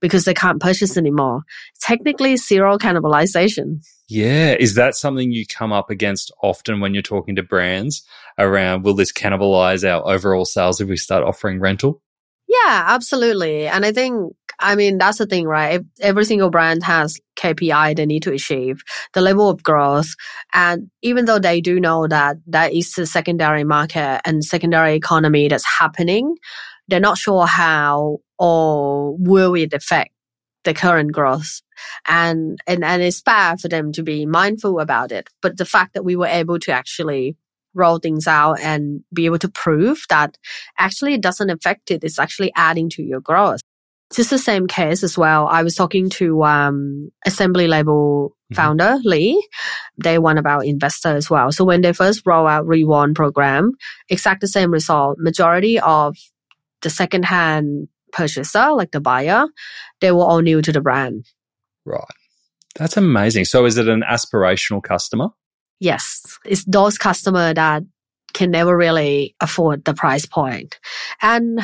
because 0.00 0.24
they 0.24 0.34
can't 0.34 0.60
purchase 0.60 0.96
anymore. 0.96 1.42
Technically 1.80 2.36
serial 2.36 2.78
cannibalization. 2.78 3.80
Yeah. 4.08 4.54
Is 4.58 4.74
that 4.74 4.94
something 4.94 5.32
you 5.32 5.46
come 5.46 5.72
up 5.72 5.90
against 5.90 6.32
often 6.42 6.80
when 6.80 6.94
you're 6.94 7.02
talking 7.02 7.36
to 7.36 7.42
brands 7.42 8.02
around 8.38 8.84
will 8.84 8.94
this 8.94 9.12
cannibalize 9.12 9.88
our 9.88 10.06
overall 10.06 10.44
sales 10.44 10.80
if 10.80 10.88
we 10.88 10.96
start 10.96 11.24
offering 11.24 11.60
rental? 11.60 12.02
Yeah, 12.48 12.84
absolutely. 12.86 13.66
And 13.66 13.84
I 13.84 13.92
think, 13.92 14.32
I 14.60 14.76
mean, 14.76 14.98
that's 14.98 15.18
the 15.18 15.26
thing, 15.26 15.46
right? 15.46 15.80
Every 16.00 16.24
single 16.24 16.50
brand 16.50 16.84
has 16.84 17.18
KPI 17.36 17.96
they 17.96 18.06
need 18.06 18.22
to 18.22 18.32
achieve, 18.32 18.82
the 19.14 19.20
level 19.20 19.50
of 19.50 19.62
growth. 19.62 20.08
And 20.52 20.88
even 21.02 21.24
though 21.24 21.40
they 21.40 21.60
do 21.60 21.80
know 21.80 22.06
that 22.06 22.36
that 22.46 22.72
is 22.72 22.92
the 22.92 23.06
secondary 23.06 23.64
market 23.64 24.20
and 24.24 24.44
secondary 24.44 24.94
economy 24.94 25.48
that's 25.48 25.66
happening, 25.66 26.36
they're 26.88 27.00
not 27.00 27.18
sure 27.18 27.46
how 27.46 28.18
or 28.38 29.16
will 29.18 29.54
it 29.54 29.72
affect 29.72 30.10
the 30.64 30.74
current 30.74 31.12
growth. 31.12 31.62
And, 32.06 32.58
and, 32.66 32.84
and 32.84 33.00
it's 33.02 33.22
bad 33.22 33.60
for 33.60 33.68
them 33.68 33.92
to 33.92 34.02
be 34.02 34.26
mindful 34.26 34.80
about 34.80 35.12
it. 35.12 35.28
But 35.40 35.56
the 35.56 35.64
fact 35.64 35.94
that 35.94 36.04
we 36.04 36.16
were 36.16 36.26
able 36.26 36.58
to 36.60 36.72
actually 36.72 37.36
roll 37.72 37.98
things 37.98 38.26
out 38.26 38.58
and 38.60 39.02
be 39.12 39.26
able 39.26 39.38
to 39.38 39.48
prove 39.48 40.02
that 40.08 40.36
actually 40.78 41.14
it 41.14 41.20
doesn't 41.20 41.50
affect 41.50 41.90
it. 41.90 42.02
It's 42.02 42.18
actually 42.18 42.52
adding 42.56 42.90
to 42.90 43.02
your 43.02 43.20
growth. 43.20 43.60
Just 44.14 44.30
the 44.30 44.38
same 44.38 44.66
case 44.66 45.02
as 45.02 45.16
well. 45.18 45.46
I 45.46 45.62
was 45.62 45.74
talking 45.74 46.10
to 46.10 46.42
um, 46.44 47.10
Assembly 47.24 47.66
Label 47.66 48.34
Mhm. 48.52 48.56
founder 48.56 48.98
Lee. 49.02 49.44
They 49.98 50.18
one 50.18 50.38
of 50.38 50.46
our 50.46 50.62
investor 50.62 51.08
as 51.08 51.28
well. 51.28 51.50
So 51.50 51.64
when 51.64 51.80
they 51.80 51.92
first 51.92 52.22
roll 52.24 52.46
out 52.46 52.66
Rewarn 52.66 53.12
program, 53.12 53.72
exact 54.08 54.40
the 54.40 54.46
same 54.46 54.70
result. 54.70 55.18
Majority 55.18 55.80
of 55.80 56.16
the 56.82 56.90
second-hand 56.90 57.88
purchaser, 58.16 58.72
like 58.72 58.92
the 58.92 59.00
buyer, 59.00 59.46
they 60.00 60.10
were 60.10 60.24
all 60.24 60.40
new 60.40 60.62
to 60.62 60.72
the 60.72 60.80
brand. 60.80 61.26
Right. 61.84 62.00
That's 62.76 62.96
amazing. 62.96 63.44
So 63.44 63.64
is 63.64 63.78
it 63.78 63.88
an 63.88 64.02
aspirational 64.08 64.82
customer? 64.82 65.28
Yes, 65.80 66.38
it's 66.44 66.64
those 66.64 66.98
customer 66.98 67.52
that 67.54 67.82
can 68.32 68.50
never 68.50 68.76
really 68.76 69.34
afford 69.40 69.84
the 69.84 69.94
price 69.94 70.26
point. 70.26 70.78
And 71.22 71.60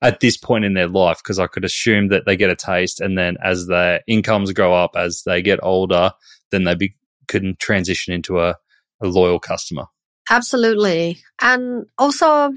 at 0.00 0.20
this 0.20 0.36
point 0.36 0.64
in 0.64 0.74
their 0.74 0.88
life 0.88 1.18
because 1.18 1.38
I 1.38 1.48
could 1.48 1.64
assume 1.64 2.08
that 2.08 2.24
they 2.24 2.36
get 2.36 2.50
a 2.50 2.56
taste 2.56 3.00
and 3.00 3.18
then 3.18 3.36
as 3.42 3.66
their 3.66 4.00
incomes 4.06 4.52
grow 4.52 4.72
up, 4.72 4.92
as 4.96 5.22
they 5.26 5.42
get 5.42 5.58
older, 5.62 6.12
then 6.50 6.64
they 6.64 6.74
be, 6.74 6.94
can 7.26 7.56
transition 7.58 8.14
into 8.14 8.40
a, 8.40 8.56
a 9.02 9.06
loyal 9.06 9.38
customer. 9.38 9.86
Absolutely. 10.30 11.18
And 11.40 11.86
also, 11.96 12.52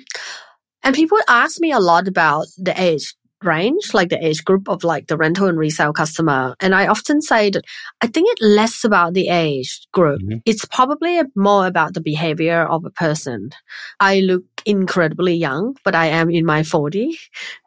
and 0.83 0.95
people 0.95 1.17
ask 1.27 1.59
me 1.59 1.71
a 1.71 1.79
lot 1.79 2.07
about 2.07 2.47
the 2.57 2.79
age 2.79 3.15
range, 3.43 3.93
like 3.93 4.09
the 4.09 4.23
age 4.25 4.43
group 4.43 4.69
of 4.69 4.83
like 4.83 5.07
the 5.07 5.17
rental 5.17 5.47
and 5.47 5.57
resale 5.57 5.93
customer. 5.93 6.55
And 6.59 6.73
I 6.75 6.87
often 6.87 7.21
say 7.21 7.49
that 7.51 7.63
I 8.01 8.07
think 8.07 8.27
it's 8.31 8.41
less 8.41 8.83
about 8.83 9.13
the 9.13 9.29
age 9.29 9.81
group. 9.91 10.21
Mhm. 10.21 10.41
It's 10.45 10.65
probably 10.65 11.21
more 11.35 11.65
about 11.67 11.93
the 11.93 12.01
behavior 12.01 12.63
of 12.63 12.85
a 12.85 12.91
person. 12.91 13.51
I 13.99 14.19
look 14.21 14.43
incredibly 14.65 15.35
young, 15.35 15.75
but 15.83 15.95
I 15.95 16.07
am 16.07 16.29
in 16.29 16.45
my 16.45 16.63
40. 16.63 17.17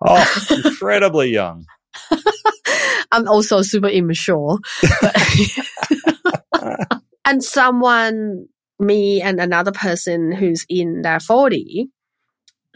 Oh, 0.06 0.24
incredibly 0.64 1.30
young. 1.30 1.66
I'm 3.12 3.28
also 3.28 3.62
super 3.62 3.88
immature. 3.88 4.58
And 7.26 7.42
someone, 7.42 8.48
me 8.78 9.22
and 9.22 9.40
another 9.40 9.72
person 9.72 10.30
who's 10.30 10.66
in 10.68 11.02
their 11.02 11.20
40, 11.20 11.88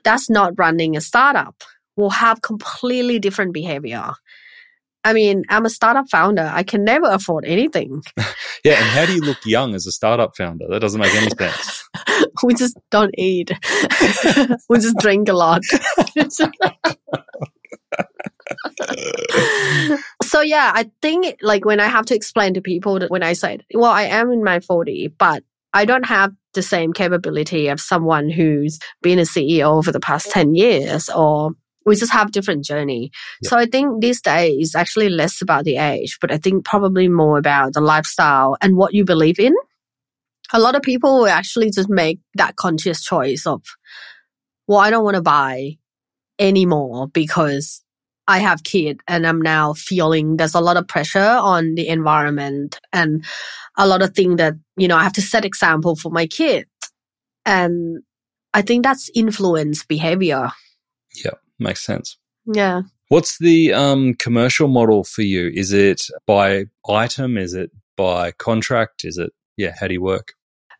that's 0.05 0.31
not 0.31 0.55
running 0.57 0.97
a 0.97 1.01
startup, 1.03 1.63
will 1.99 2.11
have 2.11 2.41
completely 2.41 3.19
different 3.19 3.53
behavior. 3.53 4.13
I 5.05 5.13
mean, 5.13 5.45
I'm 5.49 5.65
a 5.65 5.71
startup 5.71 6.07
founder. 6.11 6.51
I 6.53 6.63
can 6.63 6.85
never 6.85 7.11
afford 7.11 7.45
anything. 7.45 8.03
Yeah, 8.65 8.73
and 8.73 8.87
how 8.87 9.07
do 9.07 9.15
you 9.15 9.21
look 9.21 9.39
young 9.47 9.77
as 9.77 9.87
a 9.87 9.93
startup 9.93 10.37
founder? 10.37 10.67
That 10.69 10.81
doesn't 10.81 11.01
make 11.01 11.15
any 11.15 11.31
sense. 11.31 11.89
we 12.43 12.55
just 12.55 12.77
don't 12.91 13.15
eat. 13.17 13.53
we 14.69 14.79
just 14.81 14.97
drink 14.99 15.29
a 15.29 15.33
lot. 15.33 15.63
so 20.25 20.41
yeah, 20.41 20.73
I 20.75 20.91
think 21.01 21.37
like 21.41 21.65
when 21.65 21.79
I 21.79 21.87
have 21.87 22.05
to 22.07 22.17
explain 22.17 22.53
to 22.55 22.61
people 22.61 22.99
that 22.99 23.13
when 23.13 23.23
I 23.23 23.35
said, 23.35 23.65
well, 23.73 23.93
I 23.93 24.03
am 24.03 24.33
in 24.33 24.43
my 24.43 24.59
40, 24.59 25.15
but 25.19 25.45
I 25.73 25.85
don't 25.85 26.07
have 26.07 26.33
the 26.55 26.63
same 26.63 26.93
capability 26.93 27.69
of 27.69 27.81
someone 27.81 28.29
who's 28.29 28.81
been 29.03 29.21
a 29.21 29.23
CEO 29.23 29.85
for 29.85 29.93
the 29.93 30.01
past 30.01 30.33
10 30.33 30.57
years 30.57 31.09
or 31.09 31.53
we 31.89 31.97
just 31.97 32.13
have 32.13 32.31
different 32.31 32.65
journey. 32.65 33.11
Yep. 33.43 33.51
So 33.51 33.57
I 33.59 33.67
think 33.67 34.01
these 34.01 34.21
days 34.21 34.69
is 34.69 34.75
actually 34.75 35.09
less 35.09 35.43
about 35.43 35.65
the 35.65 35.77
age, 35.77 36.19
but 36.21 36.31
I 36.31 36.39
think 36.39 36.65
probably 36.65 37.09
more 37.09 37.39
about 37.39 37.73
the 37.73 37.81
lifestyle 37.81 38.57
and 38.61 38.77
what 38.77 38.95
you 38.95 39.05
believe 39.05 39.41
in. 39.41 39.55
A 40.53 40.61
lot 40.61 40.77
of 40.77 40.83
people 40.83 41.19
will 41.19 41.29
actually 41.29 41.71
just 41.71 41.91
make 41.91 42.21
that 42.35 42.57
conscious 42.57 43.03
choice 43.03 43.47
of, 43.47 43.63
well, 44.67 44.79
I 44.79 44.91
don't 44.91 45.05
want 45.05 45.17
to 45.17 45.23
buy 45.23 45.79
anymore 46.39 47.09
because 47.09 47.83
I 48.27 48.39
have 48.39 48.63
kid 48.63 49.01
and 49.09 49.27
I'm 49.27 49.41
now 49.41 49.73
feeling 49.73 50.37
there's 50.37 50.55
a 50.55 50.61
lot 50.61 50.77
of 50.77 50.87
pressure 50.87 51.19
on 51.19 51.75
the 51.75 51.89
environment 51.89 52.79
and 52.93 53.25
a 53.77 53.87
lot 53.87 54.03
of 54.03 54.15
things 54.15 54.37
that, 54.37 54.55
you 54.77 54.89
know, 54.89 54.97
I 54.97 55.03
have 55.03 55.15
to 55.15 55.23
set 55.23 55.45
example 55.47 55.97
for 55.97 56.11
my 56.11 56.27
kid. 56.27 56.67
And 57.47 58.03
I 58.53 58.63
think 58.63 58.85
that's 58.85 59.11
influence 59.15 59.85
behavior. 59.85 60.51
Yeah, 61.25 61.33
makes 61.59 61.85
sense. 61.85 62.17
Yeah. 62.47 62.83
What's 63.09 63.39
the 63.39 63.73
um, 63.73 64.15
commercial 64.15 64.69
model 64.69 65.05
for 65.05 65.23
you? 65.23 65.51
Is 65.53 65.73
it 65.73 66.03
by 66.27 66.65
item? 66.89 67.39
Is 67.39 67.55
it 67.55 67.71
by 67.97 68.33
contract? 68.33 69.05
Is 69.05 69.17
it, 69.19 69.31
yeah, 69.57 69.75
how 69.79 69.87
do 69.89 69.95
you 69.95 70.03
work? 70.03 70.35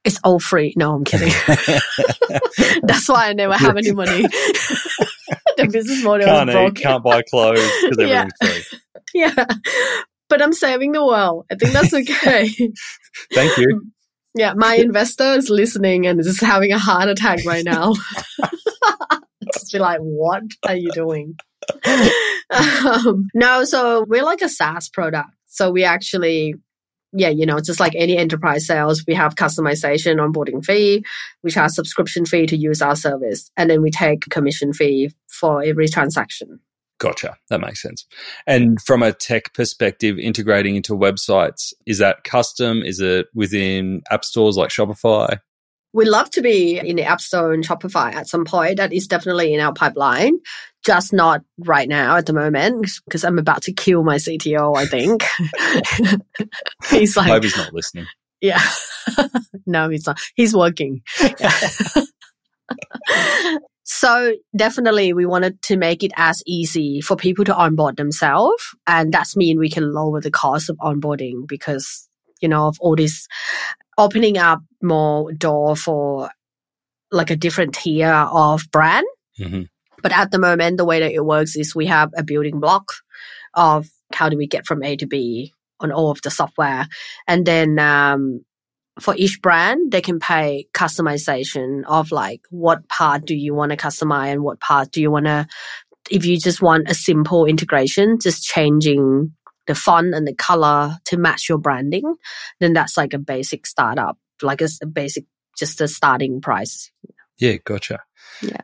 It's 0.05 0.21
all 0.25 0.39
free. 0.39 0.75
No, 0.77 0.95
I'm 0.95 1.05
kidding. 1.05 1.33
That's 2.83 3.09
why 3.09 3.29
I 3.29 3.33
never 3.33 3.55
have 3.55 3.77
any 3.77 3.93
money. 3.93 4.23
the 5.57 5.69
business 5.71 6.03
model 6.05 6.27
can't 6.27 6.51
is 6.51 6.57
eat, 6.57 6.75
can't 6.77 7.03
buy 7.03 7.23
clothes 7.29 7.61
because 7.83 7.99
Yeah. 7.99 8.27
everything's 8.41 8.69
free. 8.71 8.79
Yeah. 9.15 9.47
But 10.29 10.43
I'm 10.43 10.53
saving 10.53 10.93
the 10.93 11.05
world. 11.05 11.47
I 11.51 11.55
think 11.55 11.73
that's 11.73 11.95
okay. 11.95 12.49
Thank 13.33 13.57
you. 13.57 13.91
yeah, 14.35 14.53
my 14.55 14.75
investor 14.75 15.33
is 15.33 15.49
listening 15.49 16.07
and 16.07 16.21
is 16.21 16.39
having 16.41 16.73
a 16.73 16.79
heart 16.79 17.09
attack 17.09 17.41
right 17.47 17.65
now. 17.65 17.95
Just 19.53 19.73
be 19.73 19.79
like, 19.79 20.01
what 20.01 20.43
are 20.67 20.77
you 20.77 20.91
doing? 20.93 21.37
um, 22.51 23.29
no, 23.35 23.65
so 23.65 24.05
we're 24.09 24.25
like 24.25 24.43
a 24.43 24.49
SaaS 24.49 24.89
product. 24.89 25.31
So 25.47 25.71
we 25.71 25.85
actually, 25.85 26.55
yeah, 27.13 27.31
you 27.31 27.47
know, 27.47 27.59
just 27.61 27.81
like 27.81 27.95
any 27.97 28.17
enterprise 28.17 28.67
sales, 28.67 29.05
we 29.07 29.15
have 29.15 29.35
customization 29.35 30.17
onboarding 30.17 30.65
fee, 30.65 31.05
we 31.43 31.51
charge 31.51 31.73
subscription 31.73 32.27
fee 32.27 32.47
to 32.47 32.57
use 32.57 32.83
our 32.83 32.97
service, 32.97 33.51
and 33.57 33.69
then 33.69 33.83
we 33.83 33.91
take 33.91 34.27
a 34.27 34.31
commission 34.31 34.73
fee 34.73 35.11
for 35.29 35.63
every 35.63 35.89
transaction. 35.89 36.61
Gotcha. 36.99 37.37
That 37.49 37.61
makes 37.61 37.81
sense. 37.81 38.05
And 38.47 38.81
from 38.83 39.03
a 39.03 39.13
tech 39.13 39.55
perspective, 39.55 40.19
integrating 40.19 40.75
into 40.75 40.95
websites, 40.95 41.73
is 41.87 41.99
that 41.99 42.25
custom? 42.25 42.83
Is 42.83 42.99
it 43.01 43.27
within 43.35 44.03
app 44.11 44.25
stores 44.25 44.57
like 44.57 44.71
Shopify? 44.71 45.39
We 45.93 46.05
love 46.05 46.31
to 46.31 46.43
be 46.43 46.79
in 46.79 46.97
the 46.97 47.05
App 47.05 47.21
Store 47.21 47.53
and 47.53 47.67
Shopify 47.67 48.15
at 48.15 48.29
some 48.29 48.45
point. 48.45 48.77
That 48.77 48.93
is 48.93 49.07
definitely 49.07 49.55
in 49.55 49.61
our 49.61 49.73
pipeline, 49.73 50.39
just 50.85 51.13
not 51.13 51.43
right 51.59 51.89
now 51.89 52.17
at 52.17 52.27
the 52.27 52.33
moment 52.33 52.91
because 53.07 53.25
I'm 53.25 53.39
about 53.39 53.63
to 53.63 53.73
kill 53.73 54.05
my 54.05 54.17
CTO. 54.17 54.77
I 54.77 54.87
think 54.87 55.25
he's 56.91 57.17
I 57.17 57.23
like, 57.23 57.31
hope 57.31 57.45
he's 57.45 57.57
not 57.57 57.73
listening. 57.73 58.07
yeah, 58.41 58.61
no, 59.67 59.89
he's 59.89 60.07
not. 60.07 60.21
He's 60.35 60.55
working. 60.55 61.03
so 63.85 64.35
definitely, 64.55 65.15
we 65.15 65.25
wanted 65.25 65.63
to 65.63 65.79
make 65.79 66.05
it 66.05 66.13
as 66.17 66.43
easy 66.47 67.01
for 67.01 67.17
people 67.17 67.47
to 67.47 67.57
onboard 67.57 67.97
themselves, 67.97 68.63
and 68.87 69.13
that's 69.13 69.37
mean 69.37 69.59
we 69.59 69.71
can 69.71 69.93
lower 69.93 70.21
the 70.21 70.31
cost 70.31 70.69
of 70.69 70.77
onboarding 70.77 71.49
because 71.49 72.07
you 72.43 72.49
know 72.49 72.67
of 72.67 72.77
all 72.81 72.95
this 72.95 73.27
opening 73.99 74.39
up 74.39 74.61
more 74.83 75.33
door 75.33 75.77
for 75.77 76.31
like 77.11 77.31
a 77.31 77.37
different 77.37 77.75
tier 77.75 78.13
of 78.13 78.71
brand. 78.71 79.07
hmm 79.37 79.63
But 80.03 80.13
at 80.13 80.31
the 80.31 80.39
moment, 80.39 80.77
the 80.77 80.85
way 80.85 81.01
that 81.01 81.13
it 81.13 81.25
works 81.25 81.57
is 81.57 81.75
we 81.75 81.87
have 81.87 82.11
a 82.17 82.23
building 82.23 82.61
block 82.61 82.93
of 83.55 83.89
how 84.13 84.29
do 84.29 84.39
we 84.39 84.47
get 84.47 84.67
from 84.67 84.83
A 84.83 84.97
to 84.97 85.07
B 85.07 85.53
on 85.81 85.93
all 85.93 86.11
of 86.11 86.23
the 86.23 86.31
software. 86.31 86.87
And 87.27 87.45
then 87.45 87.79
um, 87.79 88.45
for 89.01 89.15
each 89.17 89.41
brand, 89.43 89.93
they 89.93 90.01
can 90.01 90.19
pay 90.19 90.67
customization 90.75 91.83
of 91.87 92.13
like 92.13 92.43
what 92.51 92.89
part 92.89 93.25
do 93.25 93.35
you 93.35 93.55
want 93.55 93.71
to 93.71 93.77
customize 93.77 94.33
and 94.33 94.43
what 94.43 94.61
part 94.61 94.93
do 94.93 95.01
you 95.01 95.11
want 95.11 95.27
to, 95.27 95.47
if 96.11 96.25
you 96.25 96.39
just 96.39 96.63
want 96.63 96.89
a 96.89 96.95
simple 96.95 97.45
integration, 97.47 98.19
just 98.21 98.45
changing 98.45 99.33
the 99.69 99.77
font 99.77 100.15
and 100.15 100.27
the 100.27 100.35
color 100.35 100.97
to 101.05 101.17
match 101.17 101.49
your 101.49 101.59
branding, 101.59 102.17
then 102.59 102.73
that's 102.73 102.97
like 102.97 103.15
a 103.15 103.19
basic 103.19 103.67
startup, 103.67 104.19
like 104.43 104.61
a 104.61 104.69
basic, 104.87 105.25
just 105.57 105.81
a 105.81 105.87
starting 105.87 106.41
price. 106.41 106.91
Yeah, 107.39 107.59
gotcha. 107.65 108.01
Yeah. 108.43 108.63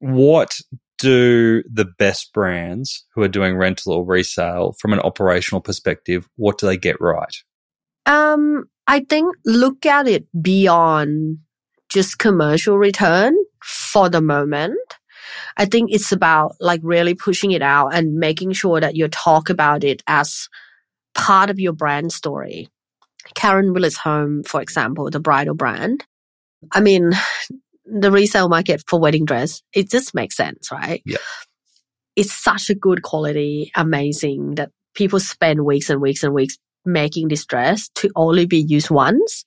What 0.00 0.60
do 0.98 1.62
the 1.70 1.84
best 1.84 2.32
brands 2.32 3.04
who 3.14 3.22
are 3.22 3.28
doing 3.28 3.56
rental 3.56 3.92
or 3.92 4.04
resale 4.04 4.74
from 4.78 4.92
an 4.92 5.00
operational 5.00 5.60
perspective, 5.60 6.28
what 6.36 6.58
do 6.58 6.66
they 6.66 6.76
get 6.76 7.00
right? 7.00 7.34
Um, 8.06 8.64
I 8.86 9.00
think 9.00 9.34
look 9.44 9.86
at 9.86 10.06
it 10.06 10.26
beyond 10.40 11.38
just 11.88 12.18
commercial 12.18 12.78
return 12.78 13.34
for 13.62 14.08
the 14.08 14.20
moment. 14.20 14.78
I 15.56 15.66
think 15.66 15.90
it's 15.92 16.12
about 16.12 16.56
like 16.60 16.80
really 16.82 17.14
pushing 17.14 17.52
it 17.52 17.62
out 17.62 17.94
and 17.94 18.14
making 18.14 18.52
sure 18.52 18.80
that 18.80 18.96
you 18.96 19.08
talk 19.08 19.50
about 19.50 19.84
it 19.84 20.02
as 20.06 20.48
part 21.14 21.50
of 21.50 21.60
your 21.60 21.72
brand 21.72 22.12
story. 22.12 22.68
Karen 23.34 23.72
Willis 23.72 23.96
Holmes, 23.96 24.48
for 24.48 24.60
example, 24.60 25.08
the 25.10 25.20
bridal 25.20 25.54
brand. 25.54 26.04
I 26.72 26.80
mean, 26.80 27.12
the 27.86 28.10
resale 28.10 28.48
market 28.48 28.82
for 28.86 28.98
wedding 28.98 29.24
dress, 29.24 29.62
it 29.72 29.90
just 29.90 30.14
makes 30.14 30.36
sense, 30.36 30.70
right? 30.70 31.02
Yeah. 31.04 31.18
It's 32.16 32.32
such 32.32 32.70
a 32.70 32.74
good 32.74 33.02
quality, 33.02 33.70
amazing 33.74 34.56
that 34.56 34.70
people 34.94 35.20
spend 35.20 35.64
weeks 35.64 35.90
and 35.90 36.00
weeks 36.00 36.22
and 36.22 36.34
weeks 36.34 36.58
making 36.84 37.28
this 37.28 37.44
dress 37.44 37.88
to 37.96 38.10
only 38.14 38.46
be 38.46 38.58
used 38.58 38.90
once. 38.90 39.44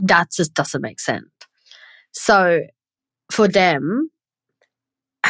That 0.00 0.30
just 0.32 0.54
doesn't 0.54 0.82
make 0.82 1.00
sense. 1.00 1.28
So 2.12 2.62
for 3.30 3.48
them, 3.48 4.10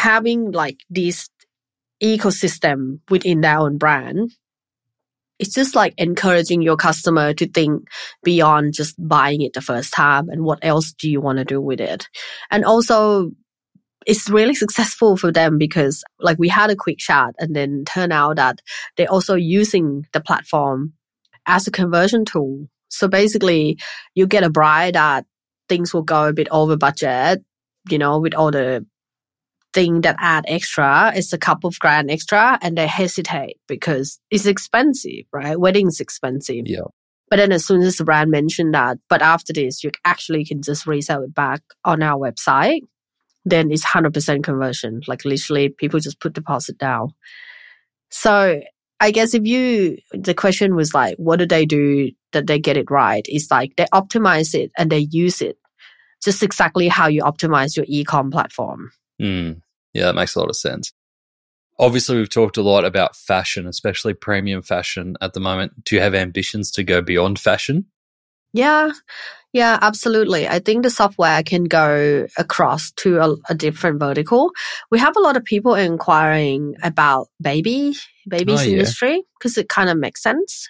having 0.03 0.51
like 0.51 0.81
this 0.91 1.29
ecosystem 2.03 2.99
within 3.09 3.41
their 3.41 3.59
own 3.59 3.79
brand, 3.79 4.33
it's 5.39 5.55
just 5.55 5.77
like 5.77 5.95
encouraging 5.97 6.61
your 6.61 6.77
customer 6.77 7.33
to 7.35 7.49
think 7.49 7.87
beyond 8.25 8.75
just 8.75 8.97
buying 8.99 9.43
it 9.43 9.53
the 9.53 9.61
first 9.61 9.95
time 9.95 10.29
and 10.29 10.43
what 10.43 10.59
else 10.63 10.93
do 10.93 11.09
you 11.09 11.21
want 11.21 11.39
to 11.39 11.45
do 11.45 11.61
with 11.61 11.81
it. 11.81 12.09
And 12.51 12.65
also 12.65 13.31
it's 14.05 14.29
really 14.29 14.55
successful 14.55 15.17
for 15.17 15.31
them 15.31 15.57
because 15.57 16.03
like 16.19 16.37
we 16.37 16.49
had 16.49 16.71
a 16.71 16.77
quick 16.77 16.99
chat 16.99 17.35
and 17.39 17.55
then 17.55 17.85
turn 17.85 18.11
out 18.11 18.37
that 18.37 18.59
they're 18.97 19.11
also 19.11 19.37
using 19.37 20.05
the 20.13 20.21
platform 20.21 20.95
as 21.47 21.69
a 21.69 21.71
conversion 21.71 22.25
tool. 22.25 22.67
So 22.89 23.07
basically 23.07 23.79
you 24.17 24.27
get 24.27 24.43
a 24.43 24.51
bride 24.51 24.95
that 24.95 25.27
things 25.69 25.95
will 25.95 26.03
go 26.03 26.27
a 26.27 26.33
bit 26.33 26.49
over 26.51 26.77
budget, 26.77 27.45
you 27.89 27.99
know, 27.99 28.19
with 28.19 28.35
all 28.35 28.51
the 28.51 28.85
thing 29.73 30.03
that 30.03 30.17
add 30.19 30.45
extra 30.49 31.13
it's 31.15 31.33
a 31.33 31.39
couple 31.39 31.69
of 31.69 31.79
grand 31.79 32.11
extra 32.11 32.59
and 32.63 32.77
they 32.77 32.87
hesitate 32.87 33.57
because 33.69 34.19
it's 34.31 34.47
expensive 34.47 35.25
right? 35.33 35.59
Wedding's 35.59 36.01
expensive. 36.01 36.65
Yeah. 36.67 36.81
but 37.31 37.37
then 37.37 37.53
as 37.53 37.65
soon 37.65 37.83
as 37.83 37.97
the 37.97 38.05
brand 38.05 38.31
mentioned 38.31 38.75
that 38.75 38.99
but 39.09 39.23
after 39.23 39.53
this 39.53 39.83
you 39.83 39.91
actually 40.05 40.45
can 40.45 40.63
just 40.63 40.87
resell 40.87 41.23
it 41.23 41.35
back 41.35 41.63
on 41.85 42.03
our 42.03 42.19
website 42.19 42.81
then 43.45 43.73
it's 43.73 43.85
100% 43.85 44.45
conversion. 44.45 45.01
Like 45.09 45.25
literally 45.25 45.69
people 45.69 45.99
just 45.99 46.21
put 46.21 46.33
deposit 46.33 46.79
down. 46.79 47.09
So 48.11 48.61
i 49.01 49.11
guess 49.11 49.35
if 49.35 49.45
you 49.45 49.99
the 50.13 50.35
question 50.35 50.77
was 50.77 50.95
like 50.95 51.17
what 51.17 51.41
do 51.41 51.47
they 51.47 51.67
do 51.67 52.11
that 52.33 52.47
they 52.47 52.59
get 52.59 52.77
it 52.77 52.91
right? 52.91 53.27
It's 53.29 53.51
like 53.51 53.75
they 53.77 53.87
optimize 53.93 54.55
it 54.55 54.71
and 54.79 54.91
they 54.91 55.09
use 55.11 55.43
it 55.43 55.57
just 56.23 56.43
exactly 56.43 56.87
how 56.89 57.09
you 57.09 57.23
optimize 57.23 57.77
your 57.77 57.85
e-com 57.89 58.31
platform 58.31 58.91
Mm. 59.23 59.63
Yeah, 59.95 60.07
that 60.07 60.15
makes 60.15 60.35
a 60.35 60.41
lot 60.41 60.49
of 60.49 60.57
sense. 60.57 60.93
Obviously, 61.79 62.17
we've 62.17 62.31
talked 62.31 62.57
a 62.57 62.63
lot 62.63 62.85
about 62.85 63.17
fashion, 63.17 63.67
especially 63.67 64.15
premium 64.15 64.63
fashion 64.63 65.17
at 65.21 65.33
the 65.33 65.41
moment. 65.41 65.85
Do 65.85 65.97
you 65.97 66.03
have 66.03 66.15
ambitions 66.15 66.71
to 66.73 66.85
go 66.85 67.01
beyond 67.03 67.39
fashion? 67.39 67.87
Yeah, 68.53 68.91
yeah, 69.53 69.79
absolutely. 69.81 70.47
I 70.49 70.59
think 70.59 70.83
the 70.83 70.91
software 70.91 71.43
can 71.43 71.65
go 71.65 72.27
across 72.37 72.91
to 72.97 73.19
a, 73.19 73.37
a 73.51 73.55
different 73.55 74.01
vertical. 74.01 74.51
We 74.91 74.99
have 74.99 75.17
a 75.17 75.21
lot 75.21 75.37
of 75.37 75.45
people 75.45 75.75
inquiring 75.75 76.77
about 76.83 77.29
baby, 77.41 77.95
babies 78.29 78.61
Oh, 78.61 78.65
yeah. 78.65 78.73
industry 78.73 79.23
because 79.39 79.57
it 79.59 79.69
kind 79.69 79.89
of 79.89 79.97
makes 79.97 80.23
sense. 80.23 80.69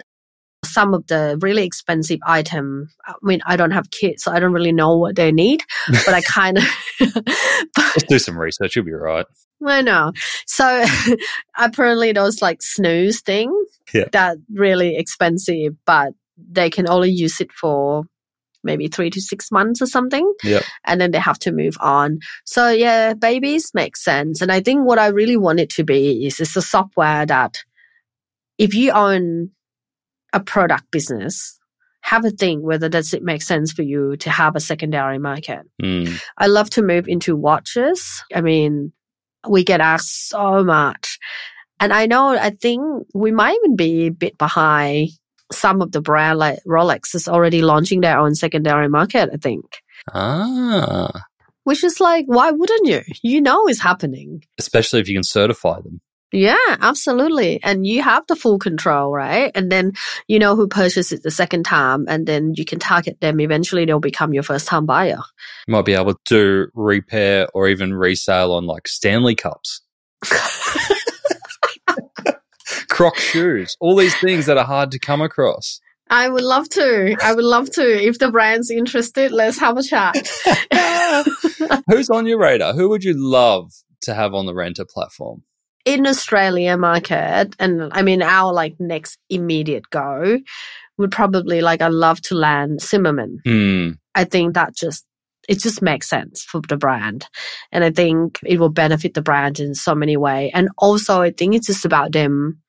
Some 0.65 0.95
of 0.95 1.07
the 1.09 1.39
really 1.43 1.65
expensive 1.65 2.21
item. 2.27 2.89
I 3.07 3.15
mean, 3.23 3.41
I 3.47 3.57
don't 3.57 3.73
have 3.73 3.91
kids, 3.91 4.23
so 4.23 4.33
I 4.33 4.39
don't 4.41 4.53
really 4.53 4.73
know 4.73 4.97
what 4.97 5.17
they 5.17 5.33
need, 5.33 5.63
but 5.89 6.15
I 6.15 6.21
kind 6.23 6.59
of, 6.59 6.65
Let's 7.77 8.05
do 8.05 8.19
some 8.19 8.39
research. 8.39 8.77
You'll 8.77 8.85
be 8.85 8.93
right. 8.93 9.27
I 9.67 9.83
know. 9.83 10.13
So 10.47 10.85
apparently 11.59 12.13
those 12.13 12.43
like 12.43 12.63
snooze 12.63 13.21
thing 13.21 13.53
Yeah. 13.93 14.05
that 14.13 14.39
really 14.53 14.97
expensive, 14.97 15.75
but 15.85 16.15
they 16.37 16.71
can 16.71 16.89
only 16.89 17.11
use 17.11 17.41
it 17.41 17.53
for 17.53 18.05
maybe 18.65 18.87
three 18.89 19.11
to 19.11 19.21
six 19.21 19.51
months 19.51 19.83
or 19.83 19.87
something. 19.87 20.33
Yep. 20.45 20.63
And 20.87 21.01
then 21.01 21.11
they 21.11 21.19
have 21.19 21.39
to 21.41 21.53
move 21.53 21.77
on. 21.81 22.21
So 22.45 22.71
yeah, 22.71 23.15
babies 23.15 23.73
make 23.75 23.97
sense. 23.97 24.41
And 24.41 24.53
I 24.53 24.61
think 24.61 24.87
what 24.87 24.99
I 25.01 25.09
really 25.09 25.37
want 25.37 25.61
it 25.61 25.71
to 25.71 25.85
be 25.85 26.27
is 26.27 26.39
it's 26.41 26.57
a 26.57 26.63
software 26.63 27.27
that 27.27 27.59
if 28.59 28.75
you 28.75 28.93
own 28.93 29.51
a 30.33 30.41
product 30.41 30.91
business, 30.91 31.59
have 32.01 32.25
a 32.25 32.31
think 32.31 32.63
whether 32.65 32.89
does 32.89 33.15
it 33.15 33.23
make 33.23 33.43
sense 33.43 33.73
for 33.73 33.83
you 33.83 34.17
to 34.17 34.31
have 34.31 34.57
a 34.57 34.61
secondary 34.61 35.19
market. 35.19 35.61
Mm. 35.83 36.21
I 36.37 36.47
love 36.49 36.69
to 36.71 36.83
move 36.83 37.07
into 37.09 37.37
watches. 37.37 38.23
I 38.35 38.41
mean, 38.41 38.93
we 39.49 39.65
get 39.65 39.81
asked 39.81 40.29
so 40.29 40.65
much. 40.65 41.19
And 41.81 41.93
I 41.93 42.07
know, 42.07 42.29
I 42.31 42.51
think 42.51 42.83
we 43.15 43.33
might 43.33 43.57
even 43.65 43.77
be 43.77 44.07
a 44.07 44.11
bit 44.11 44.39
behind 44.39 45.11
some 45.53 45.83
of 45.83 45.93
the 45.93 46.01
brand 46.01 46.39
like 46.39 46.59
Rolex 46.67 47.15
is 47.15 47.29
already 47.29 47.61
launching 47.61 48.01
their 48.01 48.19
own 48.19 48.35
secondary 48.35 48.89
market, 48.89 49.31
I 49.33 49.37
think. 49.37 49.65
Ah, 50.15 51.11
Which 51.65 51.85
is 51.85 52.01
like, 52.01 52.25
why 52.27 52.51
wouldn't 52.51 52.87
you? 52.87 53.03
You 53.23 53.41
know 53.41 53.67
it's 53.67 53.81
happening. 53.81 54.43
especially 54.59 55.01
if 55.01 55.09
you 55.09 55.15
can 55.17 55.25
certify 55.25 55.81
them. 55.81 56.01
Yeah, 56.33 56.57
absolutely. 56.81 57.63
And 57.63 57.87
you 57.87 58.03
have 58.03 58.27
the 58.27 58.37
full 58.37 58.59
control, 58.59 59.13
right? 59.13 59.53
And 59.55 59.71
then 59.71 59.93
you 60.29 60.39
know 60.39 60.57
who 60.57 60.67
purchases 60.67 61.13
it 61.13 61.23
the 61.23 61.31
second 61.31 61.65
time 61.65 62.07
and 62.09 62.27
then 62.27 62.55
you 62.57 62.65
can 62.65 62.79
target 62.79 63.21
them. 63.21 63.39
Eventually 63.39 63.85
they'll 63.85 64.01
become 64.01 64.33
your 64.33 64.43
first 64.43 64.67
time 64.67 64.87
buyer. 64.87 65.21
You 65.69 65.73
might 65.73 65.85
be 65.85 65.93
able 65.93 66.15
to 66.27 66.69
repair 66.75 67.49
or 67.53 67.69
even 67.69 67.93
resale 67.93 68.53
on 68.53 68.65
like 68.67 68.89
Stanley 68.89 69.35
cups. 69.35 69.83
Croc 72.89 73.17
shoes, 73.17 73.77
all 73.81 73.97
these 73.97 74.17
things 74.17 74.47
that 74.47 74.57
are 74.57 74.65
hard 74.65 74.91
to 74.93 74.99
come 74.99 75.21
across. 75.21 75.81
I 76.09 76.29
would 76.29 76.45
love 76.45 76.69
to. 76.71 77.17
I 77.23 77.35
would 77.35 77.45
love 77.45 77.71
to. 77.73 77.83
If 77.83 78.19
the 78.19 78.31
brand's 78.31 78.71
interested, 78.71 79.33
let's 79.33 79.59
have 79.59 79.79
a 79.79 79.83
chat. 79.83 80.15
Who's 81.89 82.11
on 82.11 82.27
your 82.27 82.39
radar? 82.39 82.75
Who 82.75 82.91
would 82.91 83.03
you 83.03 83.15
love 83.17 83.73
to 84.03 84.15
have 84.15 84.35
on 84.35 84.45
the 84.45 84.53
Rntr 84.53 84.89
platform? 84.89 85.43
In 85.85 86.07
Australia 86.07 86.77
market, 86.77 87.57
and 87.59 87.91
I 87.93 88.03
mean 88.03 88.23
our 88.23 88.53
like 88.53 88.77
next 88.79 89.19
immediate 89.29 89.91
go 89.91 90.39
would 90.99 91.11
probably 91.11 91.61
like 91.61 91.83
I 91.83 91.89
love 91.89 92.21
to 92.23 92.35
land 92.35 92.81
Zimmermann. 92.81 93.39
Hmm. 93.45 93.91
I 94.15 94.25
think 94.25 94.55
that 94.55 94.77
just 94.77 95.05
it 95.49 95.61
just 95.61 95.83
makes 95.83 96.09
sense 96.09 96.43
for 96.43 96.61
the 96.69 96.77
brand. 96.77 97.27
And 97.73 97.83
I 97.83 97.91
think 97.91 98.39
it 98.45 98.61
will 98.61 98.69
benefit 98.69 99.15
the 99.15 99.23
brand 99.23 99.59
in 99.59 99.75
so 99.75 99.95
many 99.95 100.17
ways. 100.17 100.53
And 100.55 100.69
also 100.79 101.21
I 101.21 101.33
think 101.33 101.55
it's 101.55 101.67
just 101.67 101.85
about 101.85 102.13
them 102.13 102.61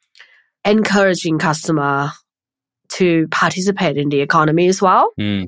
encouraging 0.65 1.37
customer 1.37 2.11
to 2.93 3.27
participate 3.29 3.97
in 3.97 4.09
the 4.09 4.21
economy 4.21 4.67
as 4.67 4.81
well. 4.81 5.11
Hmm. 5.19 5.43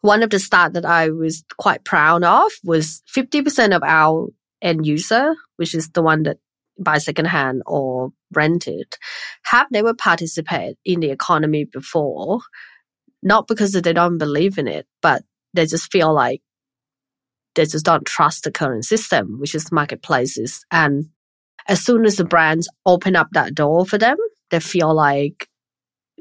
One 0.00 0.22
of 0.22 0.30
the 0.30 0.36
stats 0.36 0.74
that 0.74 0.84
I 0.84 1.10
was 1.10 1.44
quite 1.56 1.84
proud 1.84 2.22
of 2.22 2.52
was 2.62 3.02
50% 3.14 3.74
of 3.74 3.82
our 3.82 4.28
end 4.62 4.86
user, 4.86 5.34
which 5.56 5.74
is 5.74 5.90
the 5.90 6.02
one 6.02 6.22
that 6.24 6.38
buy 6.78 6.98
secondhand 6.98 7.62
or 7.66 8.10
rented, 8.32 8.96
have 9.44 9.66
never 9.70 9.94
participated 9.94 10.76
in 10.84 11.00
the 11.00 11.10
economy 11.10 11.64
before. 11.64 12.40
Not 13.22 13.48
because 13.48 13.72
they 13.72 13.92
don't 13.92 14.18
believe 14.18 14.58
in 14.58 14.68
it, 14.68 14.86
but 15.02 15.22
they 15.54 15.66
just 15.66 15.90
feel 15.90 16.14
like 16.14 16.40
they 17.54 17.64
just 17.64 17.84
don't 17.84 18.06
trust 18.06 18.44
the 18.44 18.52
current 18.52 18.84
system, 18.84 19.40
which 19.40 19.54
is 19.54 19.72
marketplaces. 19.72 20.64
And 20.70 21.06
as 21.66 21.84
soon 21.84 22.04
as 22.04 22.16
the 22.16 22.24
brands 22.24 22.68
open 22.86 23.16
up 23.16 23.28
that 23.32 23.54
door 23.54 23.84
for 23.84 23.98
them, 23.98 24.16
they 24.50 24.60
feel 24.60 24.94
like 24.94 25.48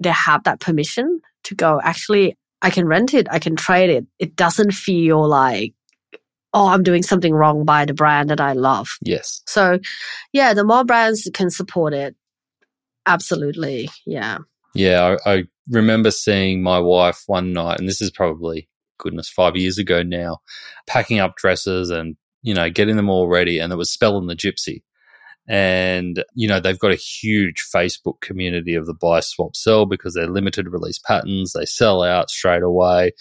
they 0.01 0.09
have 0.09 0.43
that 0.43 0.59
permission 0.59 1.21
to 1.43 1.55
go, 1.55 1.79
actually, 1.83 2.35
I 2.61 2.71
can 2.71 2.87
rent 2.87 3.13
it, 3.13 3.27
I 3.29 3.39
can 3.39 3.55
trade 3.55 3.89
it. 3.89 4.05
It 4.17 4.35
doesn't 4.35 4.71
feel 4.71 5.27
like, 5.27 5.73
oh, 6.53 6.67
I'm 6.67 6.83
doing 6.83 7.03
something 7.03 7.33
wrong 7.33 7.65
by 7.65 7.85
the 7.85 7.93
brand 7.93 8.29
that 8.29 8.41
I 8.41 8.53
love. 8.53 8.89
Yes. 9.01 9.41
So, 9.47 9.79
yeah, 10.31 10.53
the 10.53 10.63
more 10.63 10.83
brands 10.83 11.29
can 11.33 11.49
support 11.49 11.93
it, 11.93 12.15
absolutely. 13.05 13.89
Yeah. 14.05 14.39
Yeah, 14.73 15.17
I, 15.25 15.33
I 15.33 15.43
remember 15.69 16.11
seeing 16.11 16.61
my 16.61 16.79
wife 16.79 17.23
one 17.27 17.53
night, 17.53 17.79
and 17.79 17.87
this 17.87 18.01
is 18.01 18.11
probably 18.11 18.69
goodness 18.99 19.29
five 19.29 19.55
years 19.55 19.77
ago 19.77 20.03
now, 20.03 20.39
packing 20.85 21.19
up 21.19 21.35
dresses 21.35 21.89
and 21.89 22.15
you 22.43 22.53
know 22.53 22.69
getting 22.69 22.95
them 22.95 23.09
all 23.09 23.27
ready, 23.27 23.59
and 23.59 23.73
it 23.73 23.77
was 23.77 23.91
Spell 23.91 24.17
and 24.17 24.29
the 24.29 24.35
Gypsy, 24.35 24.83
and 25.47 26.23
you 26.35 26.47
know 26.47 26.59
they've 26.59 26.77
got 26.77 26.91
a 26.91 26.95
huge 26.95 27.63
Facebook 27.73 28.21
community 28.21 28.75
of 28.75 28.85
the 28.85 28.93
buy 28.93 29.19
swap 29.19 29.55
sell 29.55 29.85
because 29.85 30.13
they're 30.13 30.27
limited 30.27 30.67
release 30.69 30.99
patterns, 30.99 31.53
they 31.53 31.65
sell 31.65 32.03
out 32.03 32.29
straight 32.29 32.63
away, 32.63 33.13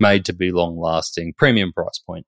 made 0.00 0.24
to 0.24 0.32
be 0.32 0.50
long 0.50 0.78
lasting, 0.78 1.34
premium 1.36 1.72
price 1.72 1.98
point. 1.98 2.26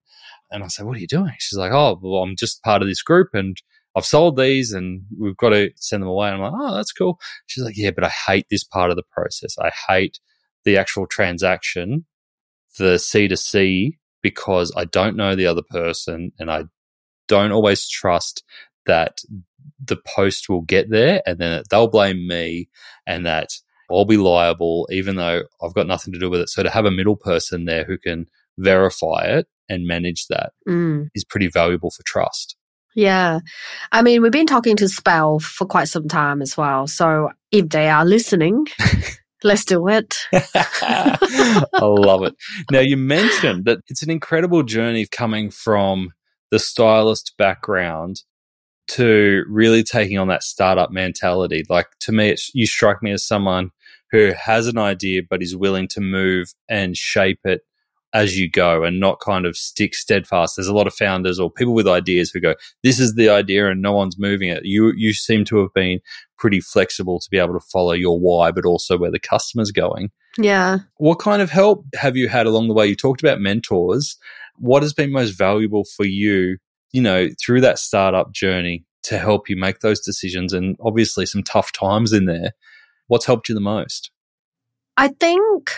And 0.54 0.64
I 0.64 0.68
said, 0.68 0.86
"What 0.86 0.96
are 0.96 1.00
you 1.00 1.06
doing?" 1.06 1.34
She's 1.38 1.58
like, 1.58 1.72
"Oh, 1.72 1.98
well, 2.00 2.22
I'm 2.22 2.36
just 2.36 2.62
part 2.62 2.80
of 2.80 2.88
this 2.88 3.02
group 3.02 3.30
and." 3.34 3.56
I've 3.96 4.04
sold 4.04 4.36
these 4.36 4.72
and 4.72 5.02
we've 5.16 5.36
got 5.36 5.50
to 5.50 5.70
send 5.76 6.02
them 6.02 6.10
away. 6.10 6.28
And 6.28 6.42
I'm 6.42 6.52
like, 6.52 6.60
oh, 6.60 6.74
that's 6.74 6.92
cool. 6.92 7.20
She's 7.46 7.62
like, 7.62 7.76
yeah, 7.76 7.92
but 7.92 8.04
I 8.04 8.08
hate 8.08 8.46
this 8.50 8.64
part 8.64 8.90
of 8.90 8.96
the 8.96 9.04
process. 9.12 9.56
I 9.58 9.70
hate 9.88 10.18
the 10.64 10.76
actual 10.76 11.06
transaction, 11.06 12.04
the 12.76 12.98
C 12.98 13.28
to 13.28 13.36
C, 13.36 13.98
because 14.20 14.72
I 14.76 14.84
don't 14.86 15.16
know 15.16 15.36
the 15.36 15.46
other 15.46 15.62
person 15.70 16.32
and 16.40 16.50
I 16.50 16.64
don't 17.28 17.52
always 17.52 17.88
trust 17.88 18.42
that 18.86 19.20
the 19.82 19.96
post 19.96 20.48
will 20.48 20.62
get 20.62 20.90
there 20.90 21.22
and 21.24 21.38
then 21.38 21.62
they'll 21.70 21.88
blame 21.88 22.26
me 22.26 22.68
and 23.06 23.24
that 23.26 23.50
I'll 23.90 24.06
be 24.06 24.16
liable, 24.16 24.88
even 24.90 25.16
though 25.16 25.42
I've 25.62 25.74
got 25.74 25.86
nothing 25.86 26.12
to 26.14 26.18
do 26.18 26.30
with 26.30 26.40
it. 26.40 26.48
So 26.48 26.62
to 26.62 26.70
have 26.70 26.86
a 26.86 26.90
middle 26.90 27.16
person 27.16 27.66
there 27.66 27.84
who 27.84 27.98
can 27.98 28.26
verify 28.58 29.24
it 29.24 29.46
and 29.68 29.86
manage 29.86 30.26
that 30.28 30.52
Mm. 30.68 31.08
is 31.14 31.24
pretty 31.24 31.48
valuable 31.48 31.90
for 31.90 32.02
trust. 32.04 32.56
Yeah. 32.94 33.40
I 33.90 34.02
mean, 34.02 34.22
we've 34.22 34.30
been 34.30 34.46
talking 34.46 34.76
to 34.76 34.88
Spell 34.88 35.40
for 35.40 35.66
quite 35.66 35.88
some 35.88 36.06
time 36.06 36.40
as 36.40 36.56
well. 36.56 36.86
So 36.86 37.30
if 37.50 37.68
they 37.70 37.88
are 37.88 38.04
listening, 38.04 38.66
let's 39.42 39.64
do 39.64 39.88
it. 39.88 40.16
I 40.32 41.58
love 41.82 42.22
it. 42.24 42.34
Now, 42.70 42.80
you 42.80 42.96
mentioned 42.96 43.64
that 43.64 43.80
it's 43.88 44.02
an 44.02 44.10
incredible 44.10 44.62
journey 44.62 45.06
coming 45.06 45.50
from 45.50 46.10
the 46.50 46.58
stylist 46.58 47.34
background 47.36 48.22
to 48.86 49.42
really 49.48 49.82
taking 49.82 50.18
on 50.18 50.28
that 50.28 50.42
startup 50.42 50.90
mentality. 50.92 51.64
Like, 51.68 51.86
to 52.00 52.12
me, 52.12 52.28
it's, 52.30 52.50
you 52.54 52.66
strike 52.66 53.02
me 53.02 53.10
as 53.12 53.26
someone 53.26 53.70
who 54.12 54.32
has 54.38 54.66
an 54.66 54.78
idea 54.78 55.22
but 55.28 55.42
is 55.42 55.56
willing 55.56 55.88
to 55.88 56.00
move 56.00 56.52
and 56.68 56.96
shape 56.96 57.40
it 57.44 57.62
as 58.14 58.38
you 58.38 58.48
go 58.48 58.84
and 58.84 59.00
not 59.00 59.20
kind 59.20 59.44
of 59.44 59.56
stick 59.56 59.94
steadfast. 59.94 60.56
There's 60.56 60.68
a 60.68 60.74
lot 60.74 60.86
of 60.86 60.94
founders 60.94 61.40
or 61.40 61.50
people 61.50 61.74
with 61.74 61.88
ideas 61.88 62.30
who 62.30 62.40
go, 62.40 62.54
"This 62.82 62.98
is 63.00 63.14
the 63.14 63.28
idea," 63.28 63.68
and 63.68 63.82
no 63.82 63.92
one's 63.92 64.18
moving 64.18 64.48
it. 64.48 64.64
You 64.64 64.92
you 64.96 65.12
seem 65.12 65.44
to 65.46 65.58
have 65.58 65.74
been 65.74 66.00
pretty 66.38 66.60
flexible 66.60 67.18
to 67.18 67.30
be 67.30 67.38
able 67.38 67.54
to 67.54 67.66
follow 67.72 67.92
your 67.92 68.18
why, 68.18 68.52
but 68.52 68.64
also 68.64 68.96
where 68.96 69.10
the 69.10 69.18
customer's 69.18 69.72
going. 69.72 70.10
Yeah. 70.38 70.78
What 70.96 71.18
kind 71.18 71.42
of 71.42 71.50
help 71.50 71.84
have 71.94 72.16
you 72.16 72.28
had 72.28 72.46
along 72.46 72.68
the 72.68 72.74
way? 72.74 72.86
You 72.86 72.96
talked 72.96 73.22
about 73.22 73.40
mentors. 73.40 74.16
What 74.56 74.82
has 74.82 74.92
been 74.92 75.12
most 75.12 75.30
valuable 75.30 75.84
for 75.84 76.04
you, 76.04 76.58
you 76.92 77.02
know, 77.02 77.28
through 77.40 77.60
that 77.62 77.78
startup 77.78 78.32
journey 78.32 78.84
to 79.04 79.18
help 79.18 79.48
you 79.48 79.56
make 79.56 79.80
those 79.80 80.00
decisions? 80.00 80.52
And 80.52 80.76
obviously, 80.80 81.26
some 81.26 81.42
tough 81.42 81.72
times 81.72 82.12
in 82.12 82.26
there. 82.26 82.52
What's 83.08 83.26
helped 83.26 83.48
you 83.48 83.54
the 83.54 83.60
most? 83.60 84.10
I 84.96 85.08
think, 85.08 85.70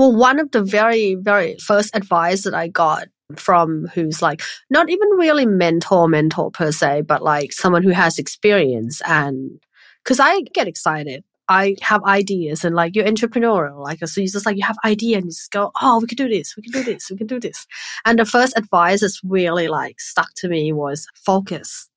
well, 0.00 0.16
one 0.16 0.38
of 0.38 0.50
the 0.52 0.62
very, 0.62 1.14
very 1.14 1.56
first 1.58 1.94
advice 1.94 2.44
that 2.44 2.54
I 2.54 2.68
got 2.68 3.08
from 3.36 3.86
who's 3.88 4.22
like 4.22 4.40
not 4.70 4.88
even 4.88 5.06
really 5.10 5.44
mentor, 5.44 6.08
mentor 6.08 6.50
per 6.50 6.72
se, 6.72 7.02
but 7.02 7.22
like 7.22 7.52
someone 7.52 7.82
who 7.82 7.90
has 7.90 8.18
experience. 8.18 9.02
And 9.06 9.60
because 10.02 10.18
I 10.18 10.40
get 10.54 10.66
excited, 10.66 11.22
I 11.50 11.76
have 11.82 12.02
ideas 12.04 12.64
and 12.64 12.74
like 12.74 12.96
you're 12.96 13.04
entrepreneurial, 13.04 13.78
like 13.84 13.98
so 14.08 14.22
you 14.22 14.28
just 14.28 14.46
like 14.46 14.56
you 14.56 14.64
have 14.64 14.78
idea 14.86 15.18
and 15.18 15.26
you 15.26 15.32
just 15.32 15.50
go, 15.50 15.70
oh, 15.82 16.00
we 16.00 16.06
can 16.06 16.16
do 16.16 16.30
this, 16.30 16.56
we 16.56 16.62
can 16.62 16.72
do 16.72 16.82
this, 16.82 17.10
we 17.10 17.18
can 17.18 17.26
do 17.26 17.38
this. 17.38 17.66
And 18.06 18.18
the 18.18 18.24
first 18.24 18.56
advice 18.56 19.02
that's 19.02 19.20
really 19.22 19.68
like 19.68 20.00
stuck 20.00 20.32
to 20.36 20.48
me 20.48 20.72
was 20.72 21.06
focus. 21.14 21.90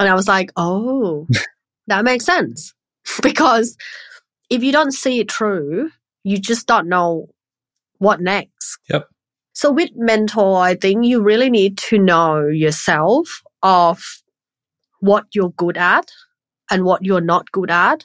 And 0.00 0.08
I 0.08 0.14
was 0.14 0.26
like, 0.26 0.50
oh, 0.56 1.28
that 1.86 2.04
makes 2.04 2.24
sense 2.24 2.74
because 3.22 3.76
if 4.50 4.64
you 4.64 4.72
don't 4.72 4.92
see 4.92 5.20
it 5.20 5.30
through, 5.30 5.92
you 6.24 6.38
just 6.38 6.66
don't 6.66 6.88
know 6.88 7.28
what 7.98 8.20
next. 8.20 8.78
Yep. 8.88 9.08
So 9.52 9.72
with 9.72 9.90
mentor, 9.94 10.58
I 10.58 10.74
think 10.74 11.06
you 11.06 11.22
really 11.22 11.48
need 11.48 11.78
to 11.88 11.98
know 11.98 12.46
yourself 12.46 13.42
of 13.62 14.02
what 15.00 15.24
you're 15.32 15.52
good 15.56 15.76
at 15.76 16.10
and 16.70 16.84
what 16.84 17.04
you're 17.04 17.20
not 17.20 17.50
good 17.52 17.70
at. 17.70 18.04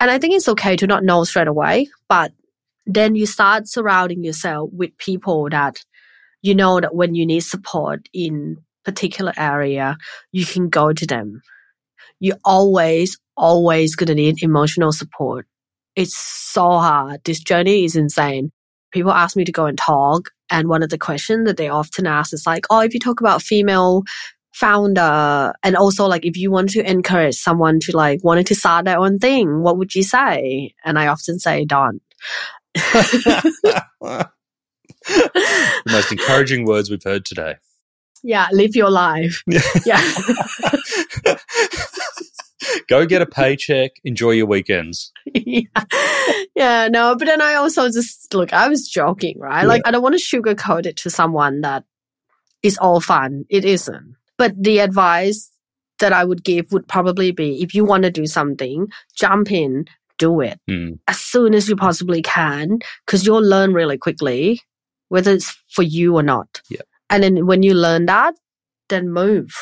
And 0.00 0.10
I 0.10 0.18
think 0.18 0.34
it's 0.34 0.48
okay 0.48 0.76
to 0.76 0.86
not 0.86 1.02
know 1.02 1.24
straight 1.24 1.48
away, 1.48 1.88
but 2.08 2.32
then 2.86 3.16
you 3.16 3.26
start 3.26 3.68
surrounding 3.68 4.22
yourself 4.22 4.70
with 4.72 4.96
people 4.98 5.48
that 5.50 5.78
you 6.42 6.54
know 6.54 6.80
that 6.80 6.94
when 6.94 7.14
you 7.14 7.26
need 7.26 7.40
support 7.40 8.08
in 8.12 8.56
particular 8.84 9.32
area, 9.36 9.96
you 10.32 10.46
can 10.46 10.68
go 10.68 10.92
to 10.92 11.06
them. 11.06 11.42
You're 12.20 12.38
always, 12.44 13.18
always 13.36 13.96
gonna 13.96 14.14
need 14.14 14.42
emotional 14.42 14.92
support. 14.92 15.46
It's 15.96 16.16
so 16.16 16.78
hard. 16.78 17.20
This 17.24 17.40
journey 17.40 17.84
is 17.84 17.96
insane. 17.96 18.52
People 18.92 19.12
ask 19.12 19.36
me 19.36 19.44
to 19.44 19.52
go 19.52 19.66
and 19.66 19.78
talk, 19.78 20.30
and 20.50 20.68
one 20.68 20.82
of 20.82 20.90
the 20.90 20.98
questions 20.98 21.46
that 21.46 21.56
they 21.56 21.68
often 21.68 22.06
ask 22.06 22.32
is 22.32 22.46
like, 22.46 22.66
"Oh, 22.70 22.80
if 22.80 22.94
you 22.94 23.00
talk 23.00 23.20
about 23.20 23.42
female 23.42 24.02
founder, 24.52 25.52
and 25.62 25.76
also 25.76 26.06
like 26.06 26.24
if 26.24 26.36
you 26.36 26.50
want 26.50 26.70
to 26.70 26.90
encourage 26.90 27.36
someone 27.36 27.78
to 27.80 27.96
like 27.96 28.20
wanting 28.24 28.44
to 28.46 28.54
start 28.54 28.84
their 28.84 28.98
own 28.98 29.18
thing, 29.18 29.62
what 29.62 29.78
would 29.78 29.94
you 29.94 30.02
say?" 30.02 30.74
And 30.84 30.98
I 30.98 31.06
often 31.08 31.38
say, 31.38 31.64
"Don't." 31.64 32.02
the 32.74 34.28
most 35.90 36.12
encouraging 36.12 36.64
words 36.64 36.90
we've 36.90 37.02
heard 37.02 37.24
today. 37.24 37.56
yeah, 38.22 38.46
live 38.52 38.76
your 38.76 38.90
life. 38.90 39.42
Yeah. 39.86 40.02
Go 42.88 43.06
get 43.06 43.22
a 43.22 43.26
paycheck, 43.26 43.92
enjoy 44.04 44.32
your 44.32 44.46
weekends. 44.46 45.12
yeah. 45.34 45.62
yeah, 46.56 46.88
no, 46.88 47.14
but 47.16 47.26
then 47.26 47.40
I 47.40 47.54
also 47.54 47.86
just 47.88 48.34
look, 48.34 48.52
I 48.52 48.68
was 48.68 48.88
joking, 48.88 49.38
right? 49.38 49.64
Like, 49.64 49.82
I 49.84 49.90
don't 49.90 50.02
want 50.02 50.18
to 50.18 50.22
sugarcoat 50.22 50.86
it 50.86 50.96
to 50.98 51.10
someone 51.10 51.60
that 51.62 51.84
is 52.62 52.76
all 52.78 53.00
fun. 53.00 53.44
It 53.48 53.64
isn't. 53.64 54.16
But 54.36 54.54
the 54.60 54.78
advice 54.80 55.50
that 56.00 56.12
I 56.12 56.24
would 56.24 56.44
give 56.44 56.72
would 56.72 56.86
probably 56.88 57.30
be 57.32 57.62
if 57.62 57.74
you 57.74 57.84
want 57.84 58.04
to 58.04 58.10
do 58.10 58.26
something, 58.26 58.88
jump 59.16 59.50
in, 59.52 59.86
do 60.18 60.40
it 60.40 60.60
Mm. 60.68 60.98
as 61.06 61.20
soon 61.20 61.54
as 61.54 61.68
you 61.68 61.76
possibly 61.76 62.22
can, 62.22 62.78
because 63.06 63.24
you'll 63.24 63.42
learn 63.42 63.72
really 63.72 63.98
quickly, 63.98 64.60
whether 65.08 65.32
it's 65.32 65.56
for 65.70 65.82
you 65.82 66.16
or 66.16 66.22
not. 66.22 66.60
Yeah. 66.68 66.82
And 67.10 67.22
then 67.22 67.46
when 67.46 67.62
you 67.62 67.74
learn 67.74 68.06
that, 68.06 68.34
then 68.88 69.10
move. 69.10 69.54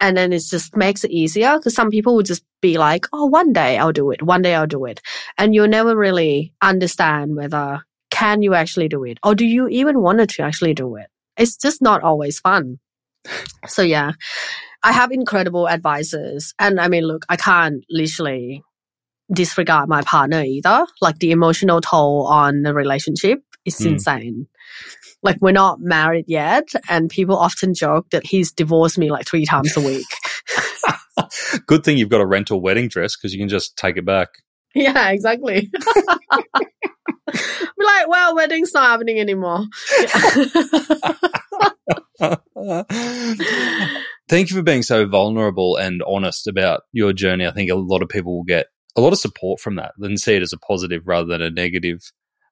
And 0.00 0.16
then 0.16 0.32
it 0.32 0.42
just 0.48 0.76
makes 0.76 1.04
it 1.04 1.10
easier 1.10 1.58
because 1.58 1.74
some 1.74 1.90
people 1.90 2.14
would 2.16 2.26
just 2.26 2.44
be 2.62 2.78
like, 2.78 3.06
oh, 3.12 3.26
one 3.26 3.52
day 3.52 3.78
I'll 3.78 3.92
do 3.92 4.10
it. 4.12 4.22
One 4.22 4.42
day 4.42 4.54
I'll 4.54 4.66
do 4.66 4.84
it. 4.84 5.00
And 5.36 5.54
you'll 5.54 5.68
never 5.68 5.96
really 5.96 6.52
understand 6.62 7.36
whether 7.36 7.80
can 8.10 8.42
you 8.42 8.54
actually 8.54 8.88
do 8.88 9.04
it 9.04 9.18
or 9.24 9.34
do 9.34 9.44
you 9.44 9.68
even 9.68 10.00
want 10.00 10.28
to 10.28 10.42
actually 10.42 10.74
do 10.74 10.96
it? 10.96 11.06
It's 11.36 11.56
just 11.56 11.82
not 11.82 12.02
always 12.02 12.38
fun. 12.40 12.78
so 13.66 13.82
yeah, 13.82 14.12
I 14.82 14.92
have 14.92 15.10
incredible 15.12 15.68
advisors. 15.68 16.54
And 16.58 16.80
I 16.80 16.88
mean, 16.88 17.04
look, 17.04 17.24
I 17.28 17.36
can't 17.36 17.84
literally 17.90 18.62
disregard 19.32 19.88
my 19.88 20.02
partner 20.02 20.42
either. 20.42 20.86
Like 21.00 21.18
the 21.18 21.32
emotional 21.32 21.80
toll 21.80 22.26
on 22.26 22.62
the 22.62 22.74
relationship 22.74 23.40
is 23.64 23.78
Mm. 23.80 23.86
insane. 23.92 24.46
Like 25.22 25.38
we're 25.40 25.52
not 25.52 25.80
married 25.80 26.26
yet, 26.28 26.68
and 26.88 27.10
people 27.10 27.36
often 27.36 27.74
joke 27.74 28.10
that 28.10 28.26
he's 28.26 28.52
divorced 28.52 28.98
me 28.98 29.10
like 29.10 29.26
three 29.26 29.44
times 29.44 29.76
a 29.76 29.80
week. 29.80 30.06
Good 31.66 31.84
thing 31.84 31.98
you've 31.98 32.08
got 32.08 32.20
a 32.20 32.26
rental 32.26 32.60
wedding 32.60 32.88
dress 32.88 33.16
because 33.16 33.32
you 33.32 33.38
can 33.38 33.48
just 33.48 33.76
take 33.76 33.96
it 33.96 34.04
back. 34.04 34.28
yeah, 34.74 35.10
exactly. 35.10 35.70
We're 37.76 37.84
like, 37.84 38.08
well, 38.08 38.34
wedding's 38.34 38.72
not 38.72 38.88
happening 38.88 39.20
anymore. 39.20 39.66
Thank 44.28 44.50
you 44.50 44.56
for 44.56 44.62
being 44.62 44.82
so 44.82 45.06
vulnerable 45.06 45.76
and 45.76 46.02
honest 46.06 46.46
about 46.46 46.82
your 46.92 47.12
journey. 47.12 47.46
I 47.46 47.50
think 47.50 47.70
a 47.70 47.74
lot 47.74 48.02
of 48.02 48.08
people 48.08 48.36
will 48.36 48.44
get 48.44 48.66
a 48.96 49.00
lot 49.00 49.12
of 49.12 49.18
support 49.18 49.60
from 49.60 49.76
that 49.76 49.92
and 49.98 50.18
see 50.18 50.34
it 50.34 50.42
as 50.42 50.52
a 50.52 50.58
positive 50.58 51.02
rather 51.06 51.26
than 51.26 51.42
a 51.42 51.50
negative 51.50 52.00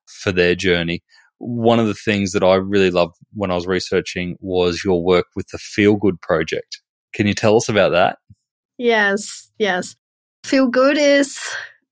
for 0.07 0.31
their 0.31 0.55
journey. 0.55 1.03
One 1.39 1.79
of 1.79 1.87
the 1.87 1.95
things 1.95 2.33
that 2.33 2.43
I 2.43 2.55
really 2.55 2.91
loved 2.91 3.17
when 3.35 3.51
I 3.51 3.55
was 3.55 3.67
researching 3.67 4.37
was 4.41 4.83
your 4.85 5.03
work 5.03 5.27
with 5.35 5.49
the 5.49 5.59
Feel 5.59 5.97
Good 5.97 6.21
Project. 6.21 6.81
Can 7.13 7.27
you 7.27 7.35
tell 7.35 7.57
us 7.57 7.69
about 7.69 7.93
that? 7.93 8.19
Yes, 8.79 9.51
yes. 9.59 9.97
Feel 10.45 10.69
good 10.69 10.99
is 10.99 11.39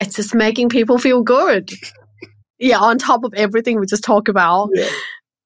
it's 0.00 0.16
just 0.16 0.34
making 0.34 0.68
people 0.68 0.98
feel 0.98 1.22
good. 1.22 1.70
yeah, 2.58 2.78
on 2.78 2.98
top 2.98 3.24
of 3.24 3.34
everything 3.34 3.80
we 3.80 3.86
just 3.86 4.04
talked 4.04 4.28
about. 4.28 4.70
Yeah. 4.74 4.88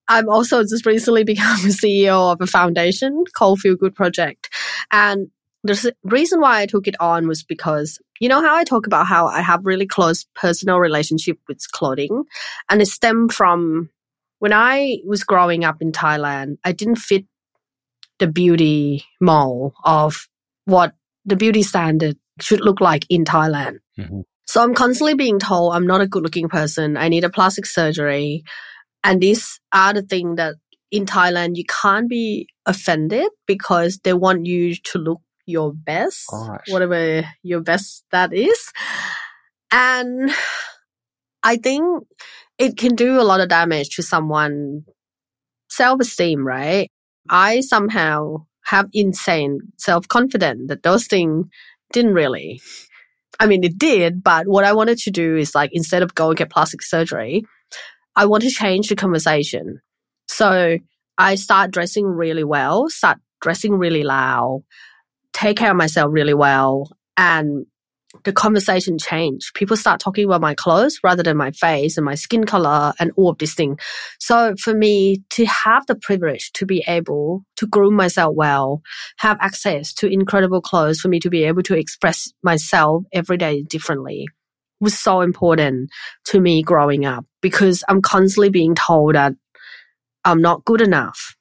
I'm 0.08 0.28
also 0.28 0.62
just 0.62 0.86
recently 0.86 1.24
become 1.24 1.58
CEO 1.58 2.32
of 2.32 2.40
a 2.40 2.46
foundation 2.46 3.24
called 3.34 3.60
Feel 3.60 3.76
Good 3.76 3.94
Project. 3.94 4.48
And 4.90 5.28
the 5.64 5.92
reason 6.04 6.40
why 6.40 6.60
I 6.60 6.66
took 6.66 6.86
it 6.86 6.96
on 7.00 7.28
was 7.28 7.42
because 7.42 7.98
you 8.20 8.28
know 8.28 8.40
how 8.40 8.54
I 8.54 8.64
talk 8.64 8.86
about 8.86 9.06
how 9.06 9.26
I 9.26 9.40
have 9.40 9.64
really 9.64 9.86
close 9.86 10.26
personal 10.34 10.78
relationship 10.78 11.38
with 11.48 11.60
clothing 11.72 12.24
and 12.70 12.82
it 12.82 12.86
stemmed 12.86 13.32
from 13.32 13.90
when 14.38 14.52
I 14.52 14.98
was 15.04 15.24
growing 15.24 15.64
up 15.64 15.76
in 15.80 15.92
Thailand, 15.92 16.58
I 16.64 16.72
didn't 16.72 16.96
fit 16.96 17.24
the 18.18 18.26
beauty 18.26 19.04
mold 19.20 19.72
of 19.84 20.28
what 20.64 20.92
the 21.24 21.36
beauty 21.36 21.62
standard 21.62 22.16
should 22.40 22.60
look 22.60 22.80
like 22.80 23.04
in 23.08 23.24
Thailand. 23.24 23.78
Mhm. 23.98 24.22
So 24.46 24.62
I'm 24.62 24.74
constantly 24.74 25.14
being 25.14 25.38
told 25.38 25.74
I'm 25.74 25.86
not 25.86 26.00
a 26.00 26.06
good 26.06 26.22
looking 26.22 26.48
person. 26.48 26.96
I 26.96 27.08
need 27.08 27.24
a 27.24 27.30
plastic 27.30 27.66
surgery. 27.66 28.44
And 29.04 29.20
these 29.20 29.60
are 29.72 29.92
the 29.92 30.02
things 30.02 30.36
that 30.36 30.54
in 30.90 31.04
Thailand 31.04 31.56
you 31.56 31.64
can't 31.64 32.08
be 32.08 32.48
offended 32.64 33.28
because 33.46 33.98
they 34.04 34.14
want 34.14 34.46
you 34.46 34.74
to 34.74 34.98
look 34.98 35.20
your 35.48 35.72
best, 35.72 36.26
Right. 36.32 36.60
whatever 36.68 37.24
your 37.42 37.60
best 37.60 38.04
that 38.12 38.32
is. 38.32 38.72
And 39.72 40.30
I 41.42 41.56
think 41.56 42.04
it 42.58 42.76
can 42.76 42.94
do 42.94 43.20
a 43.20 43.22
lot 43.22 43.40
of 43.40 43.48
damage 43.48 43.96
to 43.96 44.02
someone 44.02 44.84
self 45.68 46.00
esteem, 46.00 46.46
right? 46.46 46.90
I 47.30 47.60
somehow 47.60 48.46
have 48.66 48.88
insane 48.92 49.60
self 49.78 50.06
confidence 50.08 50.68
that 50.68 50.82
those 50.82 51.06
things 51.06 51.46
didn't 51.92 52.14
really. 52.14 52.60
I 53.40 53.46
mean, 53.46 53.62
it 53.64 53.78
did, 53.78 54.22
but 54.22 54.48
what 54.48 54.64
I 54.64 54.72
wanted 54.72 54.98
to 54.98 55.10
do 55.10 55.36
is 55.36 55.54
like 55.54 55.70
instead 55.72 56.02
of 56.02 56.14
go 56.14 56.28
and 56.28 56.36
get 56.36 56.50
plastic 56.50 56.82
surgery, 56.82 57.44
I 58.16 58.26
want 58.26 58.42
to 58.42 58.50
change 58.50 58.88
the 58.88 58.96
conversation. 58.96 59.80
So 60.26 60.78
I 61.16 61.34
start 61.36 61.70
dressing 61.70 62.04
really 62.04 62.44
well, 62.44 62.88
start 62.88 63.18
dressing 63.40 63.72
really 63.74 64.02
loud, 64.02 64.64
take 65.38 65.56
care 65.56 65.70
of 65.70 65.76
myself 65.76 66.08
really 66.10 66.34
well, 66.34 66.90
and 67.16 67.66
the 68.24 68.32
conversation 68.32 68.98
changed. 68.98 69.54
People 69.54 69.76
start 69.76 70.00
talking 70.00 70.24
about 70.24 70.40
my 70.40 70.54
clothes 70.54 70.98
rather 71.04 71.22
than 71.22 71.36
my 71.36 71.50
face 71.50 71.96
and 71.96 72.04
my 72.04 72.14
skin 72.14 72.44
color 72.44 72.92
and 72.98 73.12
all 73.16 73.30
of 73.30 73.38
this 73.38 73.54
thing. 73.54 73.78
So 74.18 74.54
for 74.58 74.74
me 74.74 75.22
to 75.30 75.44
have 75.44 75.86
the 75.86 75.94
privilege 75.94 76.50
to 76.54 76.66
be 76.66 76.82
able 76.88 77.42
to 77.56 77.66
groom 77.66 77.94
myself 77.94 78.34
well, 78.34 78.82
have 79.18 79.36
access 79.40 79.92
to 79.94 80.06
incredible 80.06 80.62
clothes 80.62 81.00
for 81.00 81.08
me 81.08 81.20
to 81.20 81.30
be 81.30 81.44
able 81.44 81.62
to 81.64 81.76
express 81.76 82.32
myself 82.42 83.04
every 83.12 83.36
day 83.36 83.62
differently 83.62 84.26
was 84.80 84.98
so 84.98 85.20
important 85.20 85.90
to 86.24 86.40
me 86.40 86.62
growing 86.62 87.04
up 87.04 87.24
because 87.42 87.82
I'm 87.88 88.02
constantly 88.02 88.50
being 88.50 88.74
told 88.74 89.14
that 89.14 89.34
I'm 90.24 90.40
not 90.40 90.64
good 90.64 90.80
enough. 90.80 91.36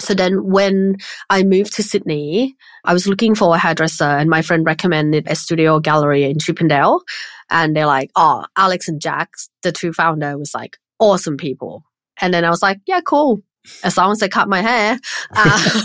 So 0.00 0.14
then 0.14 0.50
when 0.50 0.96
I 1.30 1.42
moved 1.42 1.74
to 1.74 1.82
Sydney, 1.82 2.56
I 2.84 2.92
was 2.92 3.06
looking 3.06 3.34
for 3.34 3.54
a 3.54 3.58
hairdresser 3.58 4.04
and 4.04 4.28
my 4.28 4.42
friend 4.42 4.64
recommended 4.64 5.26
a 5.28 5.36
studio 5.36 5.80
gallery 5.80 6.24
in 6.24 6.38
Chippendale. 6.38 7.02
And 7.50 7.76
they're 7.76 7.86
like, 7.86 8.10
oh, 8.16 8.44
Alex 8.56 8.88
and 8.88 9.00
Jack, 9.00 9.30
the 9.62 9.72
two 9.72 9.92
founder 9.92 10.38
was 10.38 10.54
like 10.54 10.78
awesome 10.98 11.36
people. 11.36 11.84
And 12.20 12.32
then 12.32 12.44
I 12.44 12.50
was 12.50 12.62
like, 12.62 12.78
yeah, 12.86 13.00
cool. 13.00 13.40
As 13.84 13.96
long 13.96 14.10
as 14.10 14.18
they 14.18 14.28
cut 14.28 14.48
my 14.48 14.60
hair. 14.60 14.98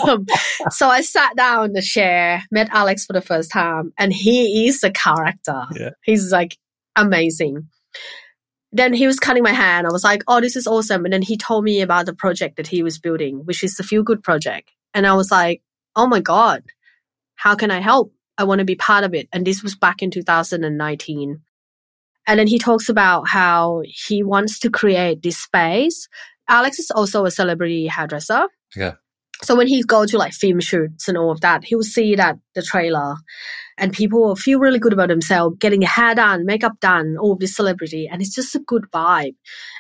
Um, 0.08 0.26
so 0.70 0.88
I 0.88 1.02
sat 1.02 1.36
down 1.36 1.66
in 1.66 1.74
the 1.74 1.82
chair, 1.82 2.44
met 2.52 2.70
Alex 2.72 3.06
for 3.06 3.14
the 3.14 3.22
first 3.22 3.52
time, 3.52 3.92
and 3.98 4.12
he 4.14 4.68
is 4.68 4.84
a 4.84 4.92
character. 4.92 5.64
Yeah. 5.76 5.92
He's 6.04 6.32
like 6.32 6.58
amazing. 6.96 7.68
Then 8.72 8.94
he 8.94 9.08
was 9.08 9.20
cutting 9.20 9.44
my 9.44 9.54
hair, 9.54 9.78
and 9.78 9.88
I 9.88 9.92
was 9.92 10.04
like, 10.04 10.24
oh, 10.28 10.42
this 10.42 10.56
is 10.56 10.68
awesome. 10.68 11.06
And 11.06 11.14
then 11.14 11.22
he 11.22 11.38
told 11.38 11.64
me 11.64 11.82
about 11.82 12.06
the 12.06 12.14
project 12.14 12.58
that 12.58 12.68
he 12.68 12.84
was 12.84 13.00
building, 13.00 13.46
which 13.46 13.64
is 13.64 13.76
the 13.76 13.84
Feel 13.84 14.04
Good 14.04 14.24
Project. 14.24 14.72
And 14.94 15.08
I 15.08 15.14
was 15.14 15.32
like, 15.32 15.62
oh 15.96 16.08
my 16.08 16.20
God, 16.20 16.64
how 17.36 17.56
can 17.56 17.72
I 17.72 17.80
help? 17.80 18.14
I 18.38 18.44
want 18.44 18.60
to 18.60 18.66
be 18.66 18.76
part 18.76 19.04
of 19.04 19.14
it. 19.14 19.28
And 19.34 19.46
this 19.46 19.64
was 19.64 19.76
back 19.76 20.02
in 20.02 20.12
2019. 20.12 21.42
And 22.28 22.40
then 22.40 22.48
he 22.48 22.60
talks 22.60 22.90
about 22.90 23.28
how 23.28 23.84
he 23.86 24.22
wants 24.22 24.60
to 24.60 24.70
create 24.70 25.24
this 25.24 25.38
space. 25.38 26.08
Alex 26.48 26.78
is 26.78 26.92
also 26.92 27.26
a 27.26 27.32
celebrity 27.32 27.88
hairdresser. 27.88 28.48
Yeah. 28.76 28.96
So 29.44 29.56
when 29.56 29.68
he 29.68 29.84
go 29.84 30.06
to 30.06 30.18
like 30.18 30.34
film 30.34 30.60
shoots 30.60 31.08
and 31.08 31.18
all 31.18 31.32
of 31.32 31.42
that, 31.42 31.64
he 31.64 31.76
will 31.76 31.84
see 31.84 32.16
that 32.16 32.38
the 32.54 32.62
trailer 32.62 33.16
and 33.78 33.94
people 33.94 34.22
will 34.22 34.36
feel 34.36 34.60
really 34.60 34.80
good 34.80 34.94
about 34.94 35.10
themselves, 35.10 35.58
getting 35.60 35.84
a 35.84 35.88
hair 35.88 36.16
done, 36.16 36.46
makeup 36.46 36.80
done, 36.80 37.18
all 37.20 37.34
of 37.34 37.40
this 37.40 37.56
celebrity. 37.56 38.08
And 38.12 38.22
it's 38.22 38.34
just 38.34 38.56
a 38.56 38.60
good 38.60 38.86
vibe. 38.92 39.36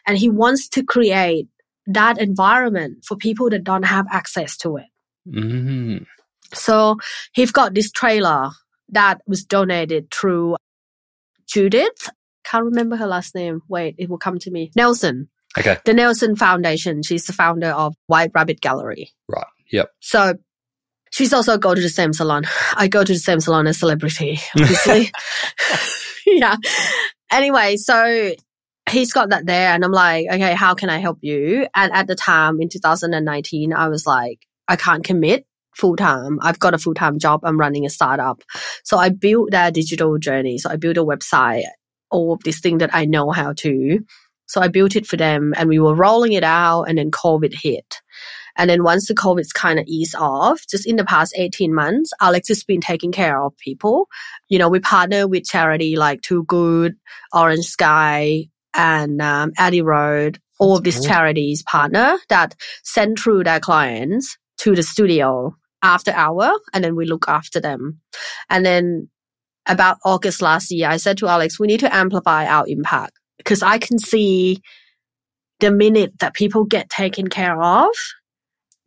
And 0.05 0.17
he 0.17 0.29
wants 0.29 0.67
to 0.69 0.83
create 0.83 1.47
that 1.87 2.19
environment 2.19 3.05
for 3.05 3.15
people 3.15 3.49
that 3.49 3.63
don't 3.63 3.83
have 3.83 4.05
access 4.11 4.57
to 4.57 4.77
it. 4.77 4.85
Mm. 5.27 6.05
So 6.53 6.97
he's 7.33 7.51
got 7.51 7.73
this 7.73 7.91
trailer 7.91 8.49
that 8.89 9.21
was 9.25 9.43
donated 9.43 10.11
through 10.11 10.57
Judith. 11.47 12.09
Can't 12.43 12.65
remember 12.65 12.95
her 12.95 13.07
last 13.07 13.35
name. 13.35 13.61
Wait, 13.67 13.95
it 13.97 14.09
will 14.09 14.17
come 14.17 14.37
to 14.39 14.51
me. 14.51 14.71
Neilson. 14.77 15.27
Okay. 15.57 15.77
The 15.85 15.93
Neilson 15.93 16.37
Foundation. 16.37 17.01
She's 17.03 17.25
the 17.25 17.33
founder 17.33 17.69
of 17.69 17.95
White 18.05 18.31
Rabbit 18.33 18.61
Gallery. 18.61 19.11
Right. 19.27 19.45
Yep. 19.71 19.89
So 19.99 20.35
she's 21.17 21.33
also 21.33 21.57
go 21.57 21.73
to 21.73 21.81
the 21.81 21.89
same 21.89 22.13
salon. 22.13 22.43
I 22.75 22.87
go 22.87 23.03
to 23.03 23.11
the 23.11 23.19
same 23.19 23.39
salon 23.39 23.65
as 23.65 23.79
celebrity, 23.79 24.39
obviously. 24.55 25.11
yeah. 26.27 26.55
Anyway, 27.31 27.77
so 27.77 28.33
he's 28.89 29.11
got 29.11 29.29
that 29.29 29.47
there 29.47 29.73
and 29.73 29.83
I'm 29.83 29.91
like, 29.91 30.27
okay, 30.31 30.53
how 30.53 30.75
can 30.75 30.91
I 30.91 30.99
help 30.99 31.17
you? 31.21 31.67
And 31.75 31.91
at 31.91 32.05
the 32.05 32.15
time 32.15 32.61
in 32.61 32.69
2019, 32.69 33.73
I 33.73 33.89
was 33.89 34.05
like, 34.05 34.45
I 34.67 34.75
can't 34.75 35.03
commit 35.03 35.47
full 35.75 35.95
time. 35.95 36.37
I've 36.41 36.59
got 36.59 36.75
a 36.75 36.77
full 36.77 36.93
time 36.93 37.17
job. 37.17 37.41
I'm 37.43 37.59
running 37.59 37.85
a 37.85 37.89
startup. 37.89 38.43
So 38.83 38.97
I 38.97 39.09
built 39.09 39.49
their 39.49 39.71
digital 39.71 40.19
journey. 40.19 40.59
So 40.59 40.69
I 40.69 40.75
built 40.75 40.97
a 40.97 41.03
website, 41.03 41.63
all 42.11 42.33
of 42.33 42.43
this 42.43 42.59
thing 42.59 42.77
that 42.77 42.93
I 42.93 43.05
know 43.05 43.31
how 43.31 43.53
to. 43.53 43.99
So 44.45 44.61
I 44.61 44.67
built 44.67 44.95
it 44.95 45.07
for 45.07 45.17
them 45.17 45.53
and 45.57 45.67
we 45.67 45.79
were 45.79 45.95
rolling 45.95 46.33
it 46.33 46.43
out 46.43 46.83
and 46.83 46.97
then 46.97 47.09
COVID 47.09 47.53
hit. 47.53 48.01
And 48.57 48.69
then 48.69 48.83
once 48.83 49.07
the 49.07 49.13
COVID's 49.13 49.53
kind 49.53 49.79
of 49.79 49.85
eased 49.87 50.15
off, 50.15 50.65
just 50.67 50.87
in 50.87 50.97
the 50.97 51.05
past 51.05 51.33
18 51.37 51.73
months, 51.73 52.11
Alex 52.21 52.47
has 52.49 52.63
been 52.63 52.81
taking 52.81 53.11
care 53.11 53.41
of 53.41 53.57
people. 53.57 54.07
You 54.49 54.59
know, 54.59 54.69
we 54.69 54.79
partner 54.79 55.27
with 55.27 55.45
charity 55.45 55.95
like 55.95 56.21
Two 56.21 56.43
Good, 56.45 56.95
Orange 57.33 57.65
Sky, 57.65 58.49
and 58.73 59.21
um, 59.21 59.51
Addi 59.53 59.83
Road. 59.83 60.39
All 60.59 60.75
of 60.75 60.83
these 60.83 60.97
cool. 60.97 61.05
charities 61.05 61.61
partner 61.63 62.17
that 62.29 62.55
send 62.83 63.19
through 63.19 63.43
their 63.43 63.59
clients 63.59 64.37
to 64.57 64.75
the 64.75 64.81
studio 64.81 65.55
after 65.83 66.11
hour 66.11 66.51
and 66.73 66.83
then 66.83 66.95
we 66.95 67.05
look 67.05 67.25
after 67.27 67.59
them. 67.59 67.99
And 68.49 68.65
then 68.65 69.09
about 69.67 69.97
August 70.03 70.41
last 70.41 70.71
year, 70.71 70.89
I 70.89 70.97
said 70.97 71.17
to 71.19 71.27
Alex, 71.27 71.59
we 71.59 71.67
need 71.67 71.81
to 71.81 71.95
amplify 71.95 72.45
our 72.45 72.67
impact 72.67 73.13
because 73.37 73.61
I 73.61 73.77
can 73.77 73.99
see 73.99 74.61
the 75.59 75.71
minute 75.71 76.13
that 76.19 76.33
people 76.33 76.65
get 76.65 76.89
taken 76.89 77.27
care 77.27 77.61
of, 77.61 77.89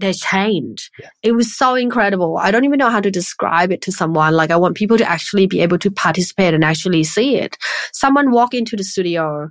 they 0.01 0.13
change. 0.13 0.91
Yeah. 0.99 1.09
It 1.23 1.33
was 1.33 1.57
so 1.57 1.75
incredible. 1.75 2.39
I 2.39 2.51
don't 2.51 2.65
even 2.65 2.79
know 2.79 2.91
how 2.91 3.01
to 3.01 3.11
describe 3.11 3.73
it 3.73 3.83
to 3.83 3.93
someone. 3.93 4.35
Like 4.35 4.51
I 4.51 4.57
want 4.57 4.77
people 4.77 4.99
to 4.99 5.09
actually 5.09 5.47
be 5.47 5.61
able 5.61 5.79
to 5.79 5.91
participate 5.91 6.55
and 6.55 6.65
actually 6.65 7.05
see 7.05 7.37
it. 7.37 7.57
Someone 7.93 8.31
walk 8.31 8.55
into 8.55 8.77
the 8.77 8.85
studio 8.85 9.51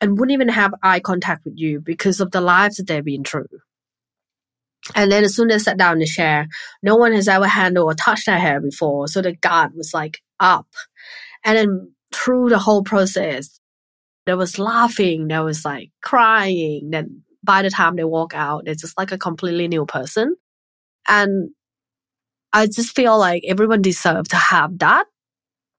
and 0.00 0.18
wouldn't 0.18 0.34
even 0.34 0.48
have 0.48 0.72
eye 0.82 1.00
contact 1.00 1.44
with 1.44 1.54
you 1.56 1.80
because 1.80 2.20
of 2.20 2.30
the 2.30 2.40
lives 2.40 2.76
that 2.76 2.86
they've 2.86 3.04
been 3.04 3.24
through. 3.24 3.48
And 4.94 5.10
then 5.10 5.24
as 5.24 5.34
soon 5.34 5.50
as 5.50 5.64
they 5.64 5.70
sat 5.70 5.78
down 5.78 5.94
in 5.94 5.98
the 5.98 6.06
chair, 6.06 6.46
no 6.82 6.96
one 6.96 7.12
has 7.12 7.28
ever 7.28 7.46
handled 7.46 7.90
or 7.90 7.94
touched 7.94 8.26
their 8.26 8.38
hair 8.38 8.60
before. 8.60 9.08
So 9.08 9.20
the 9.20 9.32
guard 9.32 9.72
was 9.74 9.92
like 9.92 10.20
up. 10.38 10.68
And 11.44 11.58
then 11.58 11.92
through 12.12 12.48
the 12.48 12.58
whole 12.58 12.82
process, 12.82 13.60
there 14.26 14.36
was 14.36 14.58
laughing, 14.58 15.28
there 15.28 15.42
was 15.42 15.64
like 15.64 15.90
crying. 16.02 16.90
Then 16.90 17.22
by 17.48 17.62
the 17.62 17.70
time 17.70 17.96
they 17.96 18.04
walk 18.04 18.34
out, 18.34 18.66
they're 18.66 18.74
just 18.74 18.98
like 18.98 19.10
a 19.10 19.16
completely 19.16 19.68
new 19.68 19.86
person. 19.86 20.36
And 21.08 21.48
I 22.52 22.66
just 22.66 22.94
feel 22.94 23.18
like 23.18 23.42
everyone 23.48 23.80
deserves 23.80 24.28
to 24.28 24.36
have 24.36 24.78
that 24.80 25.06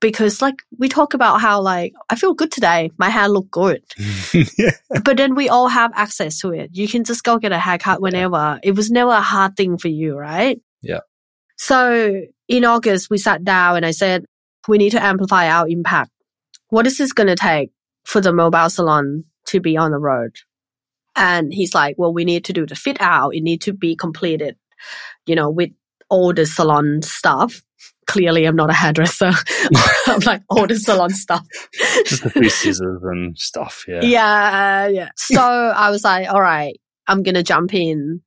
because 0.01 0.41
like 0.41 0.63
we 0.79 0.89
talk 0.89 1.13
about 1.13 1.41
how 1.41 1.61
like 1.61 1.93
I 2.09 2.15
feel 2.15 2.33
good 2.33 2.51
today, 2.51 2.89
my 2.97 3.11
hair 3.11 3.29
look 3.29 3.51
good. 3.51 3.83
yeah. 4.33 4.71
But 5.03 5.17
then 5.17 5.35
we 5.35 5.47
all 5.47 5.67
have 5.67 5.91
access 5.93 6.39
to 6.39 6.53
it. 6.53 6.71
You 6.73 6.87
can 6.87 7.03
just 7.03 7.23
go 7.23 7.37
get 7.37 7.51
a 7.51 7.59
haircut 7.59 8.01
whenever. 8.01 8.59
It 8.63 8.75
was 8.75 8.89
never 8.89 9.11
a 9.11 9.21
hard 9.21 9.55
thing 9.55 9.77
for 9.77 9.89
you, 9.89 10.17
right? 10.17 10.59
Yeah. 10.81 11.01
So 11.57 12.19
in 12.47 12.65
August, 12.65 13.11
we 13.11 13.19
sat 13.19 13.43
down 13.43 13.77
and 13.77 13.85
I 13.85 13.91
said, 13.91 14.25
we 14.67 14.79
need 14.79 14.93
to 14.93 15.03
amplify 15.03 15.47
our 15.47 15.67
impact. 15.67 16.09
What 16.69 16.87
is 16.87 16.97
this 16.97 17.13
going 17.13 17.27
to 17.27 17.35
take 17.35 17.69
for 18.05 18.21
the 18.21 18.33
mobile 18.33 18.71
salon 18.71 19.25
to 19.49 19.59
be 19.59 19.77
on 19.77 19.91
the 19.91 19.99
road? 19.99 20.31
And 21.19 21.53
he's 21.53 21.75
like, 21.75 21.95
well, 21.97 22.13
we 22.13 22.23
need 22.23 22.45
to 22.45 22.53
do 22.53 22.65
the 22.65 22.75
fit 22.75 22.97
out. 23.01 23.35
It 23.35 23.41
need 23.41 23.61
to 23.63 23.73
be 23.73 23.95
completed, 23.95 24.55
you 25.25 25.35
know, 25.35 25.49
with 25.49 25.69
all 26.09 26.33
the 26.33 26.45
salon 26.45 27.01
stuff. 27.01 27.61
Clearly, 28.07 28.45
I'm 28.45 28.55
not 28.55 28.71
a 28.71 28.73
hairdresser. 28.73 29.31
I'm 30.07 30.21
like 30.21 30.41
all 30.49 30.65
the 30.65 30.77
salon 30.77 31.11
stuff. 31.11 31.45
Just 32.05 32.25
a 32.25 32.29
few 32.29 32.49
scissors 32.49 33.01
and 33.03 33.37
stuff. 33.37 33.83
Yeah. 33.87 33.99
Yeah, 34.01 34.87
yeah. 34.87 35.09
So 35.15 35.41
I 35.41 35.91
was 35.91 36.03
like, 36.03 36.27
all 36.29 36.41
right, 36.41 36.79
I'm 37.05 37.21
gonna 37.21 37.43
jump 37.43 37.73
in 37.73 38.21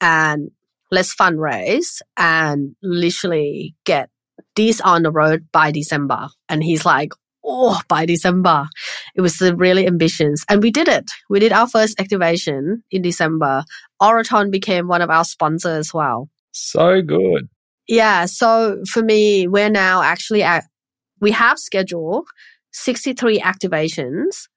and 0.00 0.50
let's 0.90 1.14
fundraise 1.14 2.02
and 2.16 2.74
literally 2.82 3.74
get 3.84 4.10
this 4.56 4.80
on 4.80 5.04
the 5.04 5.10
road 5.12 5.46
by 5.52 5.70
December. 5.70 6.28
And 6.48 6.62
he's 6.62 6.84
like, 6.84 7.12
oh, 7.44 7.80
by 7.88 8.06
December. 8.06 8.66
It 9.14 9.20
was 9.20 9.40
really 9.40 9.86
ambitious. 9.86 10.44
And 10.48 10.62
we 10.62 10.70
did 10.70 10.88
it. 10.88 11.10
We 11.28 11.40
did 11.40 11.52
our 11.52 11.68
first 11.68 12.00
activation 12.00 12.82
in 12.90 13.02
December. 13.02 13.64
Oroton 14.00 14.50
became 14.50 14.88
one 14.88 15.02
of 15.02 15.10
our 15.10 15.24
sponsors 15.24 15.78
as 15.78 15.94
well. 15.94 16.28
So 16.52 17.02
good. 17.02 17.48
Yeah. 17.86 18.26
So 18.26 18.82
for 18.90 19.02
me, 19.02 19.46
we're 19.46 19.70
now 19.70 20.02
actually 20.02 20.42
at, 20.42 20.64
we 21.20 21.32
have 21.32 21.58
scheduled 21.58 22.26
63 22.72 23.40
activations 23.40 24.48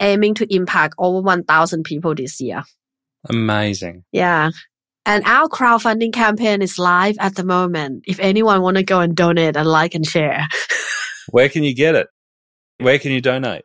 aiming 0.00 0.34
to 0.34 0.54
impact 0.54 0.94
over 0.98 1.20
1,000 1.20 1.84
people 1.84 2.14
this 2.14 2.40
year. 2.40 2.62
Amazing. 3.28 4.04
Yeah. 4.10 4.50
And 5.06 5.24
our 5.26 5.48
crowdfunding 5.48 6.12
campaign 6.12 6.62
is 6.62 6.78
live 6.78 7.16
at 7.18 7.34
the 7.34 7.44
moment. 7.44 8.04
If 8.06 8.20
anyone 8.20 8.62
want 8.62 8.76
to 8.76 8.82
go 8.82 9.00
and 9.00 9.16
donate 9.16 9.56
and 9.56 9.68
like 9.68 9.94
and 9.94 10.06
share. 10.06 10.46
Where 11.30 11.48
can 11.48 11.64
you 11.64 11.74
get 11.74 11.94
it? 11.94 12.08
Where 12.78 12.98
can 12.98 13.12
you 13.12 13.20
donate? 13.20 13.64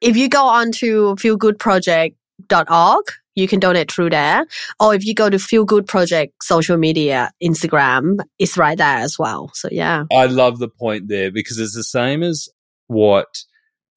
if 0.00 0.16
you 0.16 0.28
go 0.28 0.44
on 0.44 0.72
to 0.72 1.16
feelgoodproject.org, 1.16 3.04
you 3.34 3.48
can 3.48 3.60
donate 3.60 3.90
through 3.90 4.10
there. 4.10 4.46
Or 4.80 4.94
if 4.94 5.04
you 5.04 5.14
go 5.14 5.30
to 5.30 5.38
Feel 5.38 5.64
Good 5.64 5.86
Project 5.86 6.34
social 6.42 6.76
media, 6.76 7.30
Instagram, 7.42 8.20
it's 8.38 8.56
right 8.56 8.76
there 8.78 8.98
as 8.98 9.18
well. 9.18 9.50
So 9.54 9.68
yeah. 9.70 10.04
I 10.12 10.26
love 10.26 10.58
the 10.58 10.68
point 10.68 11.08
there 11.08 11.30
because 11.30 11.58
it's 11.58 11.74
the 11.74 11.84
same 11.84 12.22
as 12.22 12.48
what 12.88 13.44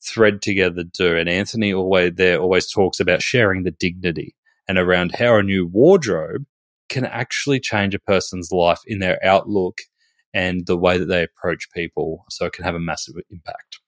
Thread 0.03 0.41
Together 0.41 0.83
do. 0.83 1.17
And 1.17 1.29
Anthony 1.29 1.73
always 1.73 2.13
there 2.15 2.39
always 2.39 2.71
talks 2.71 2.99
about 2.99 3.21
sharing 3.21 3.63
the 3.63 3.71
dignity 3.71 4.35
and 4.67 4.77
around 4.77 5.15
how 5.15 5.37
a 5.37 5.43
new 5.43 5.65
wardrobe 5.65 6.45
can 6.89 7.05
actually 7.05 7.59
change 7.59 7.95
a 7.95 7.99
person's 7.99 8.51
life 8.51 8.81
in 8.85 8.99
their 8.99 9.17
outlook 9.25 9.81
and 10.33 10.65
the 10.65 10.77
way 10.77 10.97
that 10.97 11.05
they 11.05 11.23
approach 11.23 11.67
people. 11.73 12.25
So 12.29 12.45
it 12.45 12.53
can 12.53 12.63
have 12.63 12.75
a 12.75 12.79
massive 12.79 13.15
impact. 13.31 13.79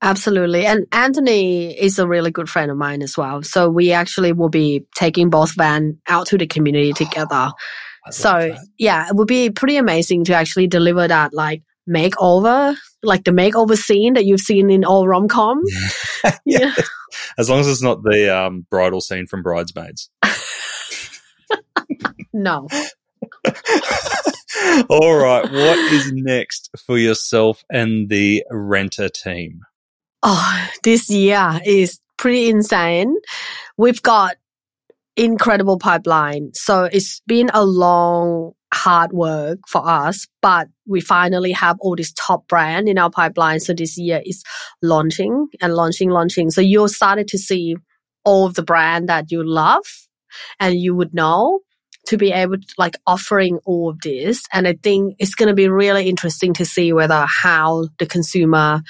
Absolutely. 0.00 0.64
And 0.64 0.86
Anthony 0.92 1.76
is 1.76 1.98
a 1.98 2.06
really 2.06 2.30
good 2.30 2.48
friend 2.48 2.70
of 2.70 2.76
mine 2.76 3.02
as 3.02 3.16
well. 3.16 3.42
So 3.42 3.68
we 3.68 3.92
actually 3.92 4.32
will 4.32 4.48
be 4.48 4.84
taking 4.94 5.28
both 5.28 5.54
van 5.56 5.98
out 6.08 6.28
to 6.28 6.38
the 6.38 6.46
community 6.46 6.92
together. 6.92 7.34
I 7.34 7.50
love 8.06 8.14
So 8.14 8.56
yeah, 8.78 9.08
it 9.08 9.16
would 9.16 9.26
be 9.26 9.50
pretty 9.50 9.76
amazing 9.76 10.24
to 10.24 10.34
actually 10.34 10.68
deliver 10.68 11.08
that 11.08 11.34
like 11.34 11.62
makeover, 11.88 12.76
like 13.02 13.24
the 13.24 13.32
makeover 13.32 13.76
scene 13.76 14.14
that 14.14 14.24
you've 14.24 14.40
seen 14.40 14.70
in 14.70 14.84
all 14.84 15.08
rom 15.08 15.26
com. 15.26 15.62
yeah. 16.44 16.74
As 17.36 17.50
long 17.50 17.60
as 17.60 17.68
it's 17.68 17.82
not 17.82 18.02
the 18.02 18.36
um, 18.36 18.66
bridal 18.70 19.00
scene 19.00 19.26
from 19.26 19.42
Bridesmaids. 19.42 20.10
No. 22.32 22.68
All 24.88 25.16
right. 25.16 25.42
What 25.42 25.92
is 25.92 26.12
next 26.12 26.70
for 26.86 26.98
yourself 26.98 27.64
and 27.70 28.08
the 28.08 28.44
Rntr 28.52 29.12
team? 29.12 29.62
Oh, 30.22 30.68
this 30.82 31.08
year 31.10 31.60
is 31.64 32.00
pretty 32.16 32.48
insane. 32.50 33.14
We've 33.76 34.02
got 34.02 34.36
incredible 35.16 35.78
pipeline. 35.78 36.50
So 36.54 36.84
it's 36.84 37.20
been 37.26 37.50
a 37.54 37.64
long, 37.64 38.52
hard 38.72 39.12
work 39.12 39.58
for 39.68 39.86
us, 39.86 40.26
but 40.42 40.68
we 40.86 41.00
finally 41.00 41.52
have 41.52 41.76
all 41.80 41.96
this 41.96 42.12
top 42.12 42.46
brand 42.48 42.88
in 42.88 42.98
our 42.98 43.10
pipeline. 43.10 43.60
So 43.60 43.74
this 43.74 43.98
year 43.98 44.22
is 44.24 44.42
launching 44.82 45.48
and 45.60 45.74
launching, 45.74 46.10
launching. 46.10 46.50
So 46.50 46.60
you're 46.60 46.88
started 46.88 47.28
to 47.28 47.38
see 47.38 47.76
all 48.24 48.46
of 48.46 48.54
the 48.54 48.62
brand 48.62 49.08
that 49.08 49.30
you 49.30 49.42
love 49.42 49.84
and 50.60 50.78
you 50.78 50.94
would 50.94 51.14
know 51.14 51.60
to 52.06 52.16
be 52.16 52.32
able 52.32 52.56
to 52.56 52.74
like 52.78 52.96
offering 53.06 53.58
all 53.64 53.90
of 53.90 54.00
this. 54.02 54.42
And 54.52 54.66
I 54.66 54.74
think 54.82 55.16
it's 55.18 55.34
going 55.34 55.48
to 55.48 55.54
be 55.54 55.68
really 55.68 56.08
interesting 56.08 56.54
to 56.54 56.64
see 56.64 56.92
whether 56.92 57.26
how 57.26 57.88
the 57.98 58.06
consumer 58.06 58.82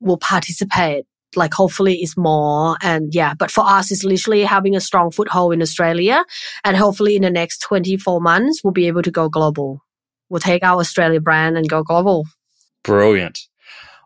will 0.00 0.18
participate. 0.18 1.06
Like 1.36 1.54
hopefully 1.54 1.96
it's 1.96 2.16
more 2.16 2.76
and 2.82 3.14
yeah, 3.14 3.34
but 3.34 3.52
for 3.52 3.64
us 3.64 3.92
it's 3.92 4.02
literally 4.02 4.42
having 4.42 4.74
a 4.74 4.80
strong 4.80 5.12
foothold 5.12 5.54
in 5.54 5.62
Australia 5.62 6.24
and 6.64 6.76
hopefully 6.76 7.14
in 7.14 7.22
the 7.22 7.30
next 7.30 7.58
24 7.58 8.20
months 8.20 8.62
we'll 8.64 8.72
be 8.72 8.88
able 8.88 9.02
to 9.02 9.12
go 9.12 9.28
global. 9.28 9.80
We'll 10.28 10.40
take 10.40 10.64
our 10.64 10.80
Australia 10.80 11.20
brand 11.20 11.56
and 11.56 11.68
go 11.68 11.84
global. 11.84 12.26
Brilliant. 12.82 13.38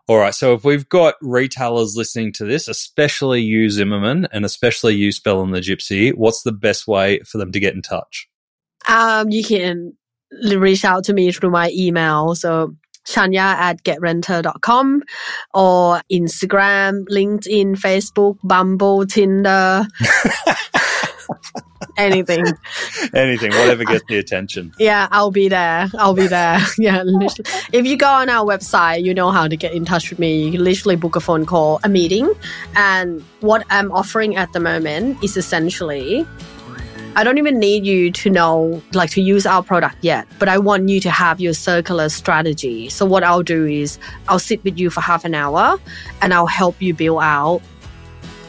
All 0.07 0.17
right. 0.17 0.35
So 0.35 0.53
if 0.53 0.63
we've 0.63 0.87
got 0.87 1.15
retailers 1.21 1.95
listening 1.95 2.31
to 2.33 2.45
this, 2.45 2.67
especially 2.67 3.41
you, 3.41 3.69
Zimmermann, 3.71 4.27
and 4.31 4.45
especially 4.45 4.95
you, 4.95 5.11
Spell 5.11 5.41
and 5.41 5.53
the 5.53 5.61
Gypsy, 5.61 6.13
what's 6.13 6.43
the 6.43 6.51
best 6.51 6.87
way 6.87 7.19
for 7.19 7.39
them 7.39 7.51
to 7.51 7.59
get 7.59 7.73
in 7.73 7.81
touch? 7.81 8.27
Um, 8.87 9.31
you 9.31 9.43
can 9.43 9.93
reach 10.43 10.85
out 10.85 11.05
to 11.05 11.13
me 11.13 11.31
through 11.31 11.49
my 11.49 11.71
email. 11.73 12.35
So 12.35 12.75
Shanya 13.05 13.55
at 13.55 13.83
getrenter.com 13.83 15.03
or 15.53 16.01
Instagram, 16.11 17.05
LinkedIn, 17.09 17.75
Facebook, 17.75 18.37
Bumble, 18.43 19.05
Tinder, 19.05 19.87
anything. 21.97 22.43
Anything, 23.13 23.51
whatever 23.51 23.83
gets 23.83 24.03
the 24.07 24.17
attention. 24.17 24.73
Yeah, 24.79 25.07
I'll 25.11 25.31
be 25.31 25.47
there. 25.47 25.87
I'll 25.97 26.13
be 26.13 26.27
there. 26.27 26.59
Yeah. 26.77 27.03
literally. 27.03 27.49
If 27.71 27.85
you 27.85 27.97
go 27.97 28.07
on 28.07 28.29
our 28.29 28.45
website, 28.45 29.03
you 29.03 29.13
know 29.13 29.31
how 29.31 29.47
to 29.47 29.55
get 29.55 29.73
in 29.73 29.85
touch 29.85 30.09
with 30.09 30.19
me. 30.19 30.43
You 30.43 30.51
can 30.51 30.63
literally 30.63 30.95
book 30.95 31.15
a 31.15 31.19
phone 31.19 31.45
call, 31.45 31.79
a 31.83 31.89
meeting. 31.89 32.31
And 32.75 33.21
what 33.39 33.65
I'm 33.69 33.91
offering 33.91 34.35
at 34.35 34.51
the 34.53 34.59
moment 34.59 35.23
is 35.23 35.37
essentially 35.37 36.25
I 37.15 37.23
don't 37.23 37.37
even 37.37 37.59
need 37.59 37.85
you 37.85 38.11
to 38.11 38.29
know, 38.29 38.81
like, 38.93 39.09
to 39.11 39.21
use 39.21 39.45
our 39.45 39.63
product 39.63 39.95
yet, 40.01 40.27
but 40.37 40.49
I 40.49 40.57
want 40.57 40.89
you 40.89 40.99
to 40.99 41.09
have 41.09 41.39
your 41.39 41.53
circular 41.53 42.09
strategy. 42.09 42.89
So, 42.89 43.05
what 43.05 43.23
I'll 43.23 43.43
do 43.43 43.65
is 43.65 43.97
I'll 44.27 44.39
sit 44.39 44.63
with 44.63 44.77
you 44.77 44.89
for 44.89 45.01
half 45.01 45.23
an 45.23 45.33
hour 45.33 45.79
and 46.21 46.33
I'll 46.33 46.45
help 46.45 46.81
you 46.81 46.93
build 46.93 47.21
out 47.21 47.61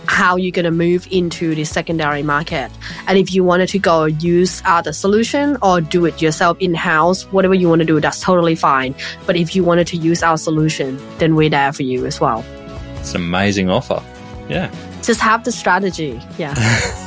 how 0.08 0.36
you're 0.36 0.52
going 0.52 0.64
to 0.64 0.70
move 0.70 1.06
into 1.10 1.54
the 1.54 1.64
secondary 1.64 2.22
market. 2.22 2.70
And 3.06 3.18
if 3.18 3.32
you 3.32 3.44
wanted 3.44 3.68
to 3.70 3.78
go 3.78 4.04
use 4.04 4.62
other 4.64 4.92
solution 4.92 5.56
or 5.62 5.80
do 5.80 6.04
it 6.04 6.22
yourself 6.22 6.56
in 6.60 6.74
house, 6.74 7.24
whatever 7.32 7.54
you 7.54 7.68
want 7.68 7.80
to 7.80 7.84
do, 7.84 8.00
that's 8.00 8.20
totally 8.20 8.54
fine. 8.54 8.94
But 9.26 9.36
if 9.36 9.54
you 9.54 9.64
wanted 9.64 9.86
to 9.88 9.96
use 9.96 10.22
our 10.22 10.38
solution, 10.38 11.00
then 11.18 11.34
we're 11.34 11.50
there 11.50 11.72
for 11.72 11.82
you 11.82 12.06
as 12.06 12.20
well. 12.20 12.44
It's 12.96 13.14
an 13.14 13.22
amazing 13.22 13.70
offer. 13.70 14.02
Yeah. 14.48 14.72
Just 15.02 15.20
have 15.20 15.44
the 15.44 15.52
strategy. 15.52 16.20
Yeah. 16.38 16.54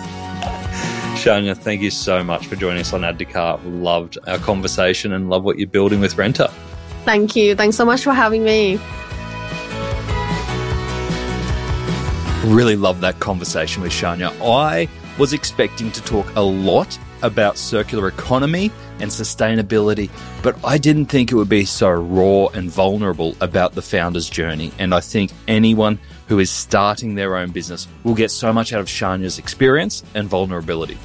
Shanya, 1.19 1.55
thank 1.55 1.81
you 1.81 1.91
so 1.91 2.23
much 2.23 2.47
for 2.47 2.55
joining 2.55 2.79
us 2.79 2.93
on 2.93 3.03
Add 3.03 3.19
to 3.19 3.25
Cart. 3.25 3.65
Loved 3.65 4.17
our 4.25 4.37
conversation 4.37 5.11
and 5.11 5.29
love 5.29 5.43
what 5.43 5.59
you're 5.59 5.67
building 5.67 5.99
with 5.99 6.15
Rntr. 6.15 6.49
Thank 7.03 7.35
you. 7.35 7.55
Thanks 7.55 7.75
so 7.75 7.83
much 7.83 8.05
for 8.05 8.13
having 8.13 8.45
me. 8.45 8.79
Really 12.45 12.77
loved 12.77 13.01
that 13.01 13.17
conversation 13.19 13.83
with 13.83 13.91
Shanya. 13.91 14.33
I 14.41 14.87
was 15.17 15.33
expecting 15.33 15.91
to 15.91 16.01
talk 16.03 16.25
a 16.37 16.41
lot 16.41 16.97
about 17.21 17.57
circular 17.57 18.07
economy 18.07 18.71
and 19.01 19.11
sustainability, 19.11 20.09
but 20.41 20.55
I 20.63 20.77
didn't 20.77 21.07
think 21.07 21.33
it 21.33 21.35
would 21.35 21.49
be 21.49 21.65
so 21.65 21.89
raw 21.91 22.47
and 22.53 22.71
vulnerable 22.71 23.35
about 23.41 23.75
the 23.75 23.81
founder's 23.81 24.29
journey. 24.29 24.71
And 24.79 24.95
I 24.95 25.01
think 25.01 25.31
anyone 25.49 25.99
who 26.29 26.39
is 26.39 26.49
starting 26.49 27.15
their 27.15 27.35
own 27.35 27.51
business 27.51 27.89
will 28.05 28.15
get 28.15 28.31
so 28.31 28.53
much 28.53 28.71
out 28.71 28.79
of 28.79 28.87
Shanya's 28.87 29.37
experience 29.37 30.01
and 30.15 30.29
vulnerability. 30.29 30.97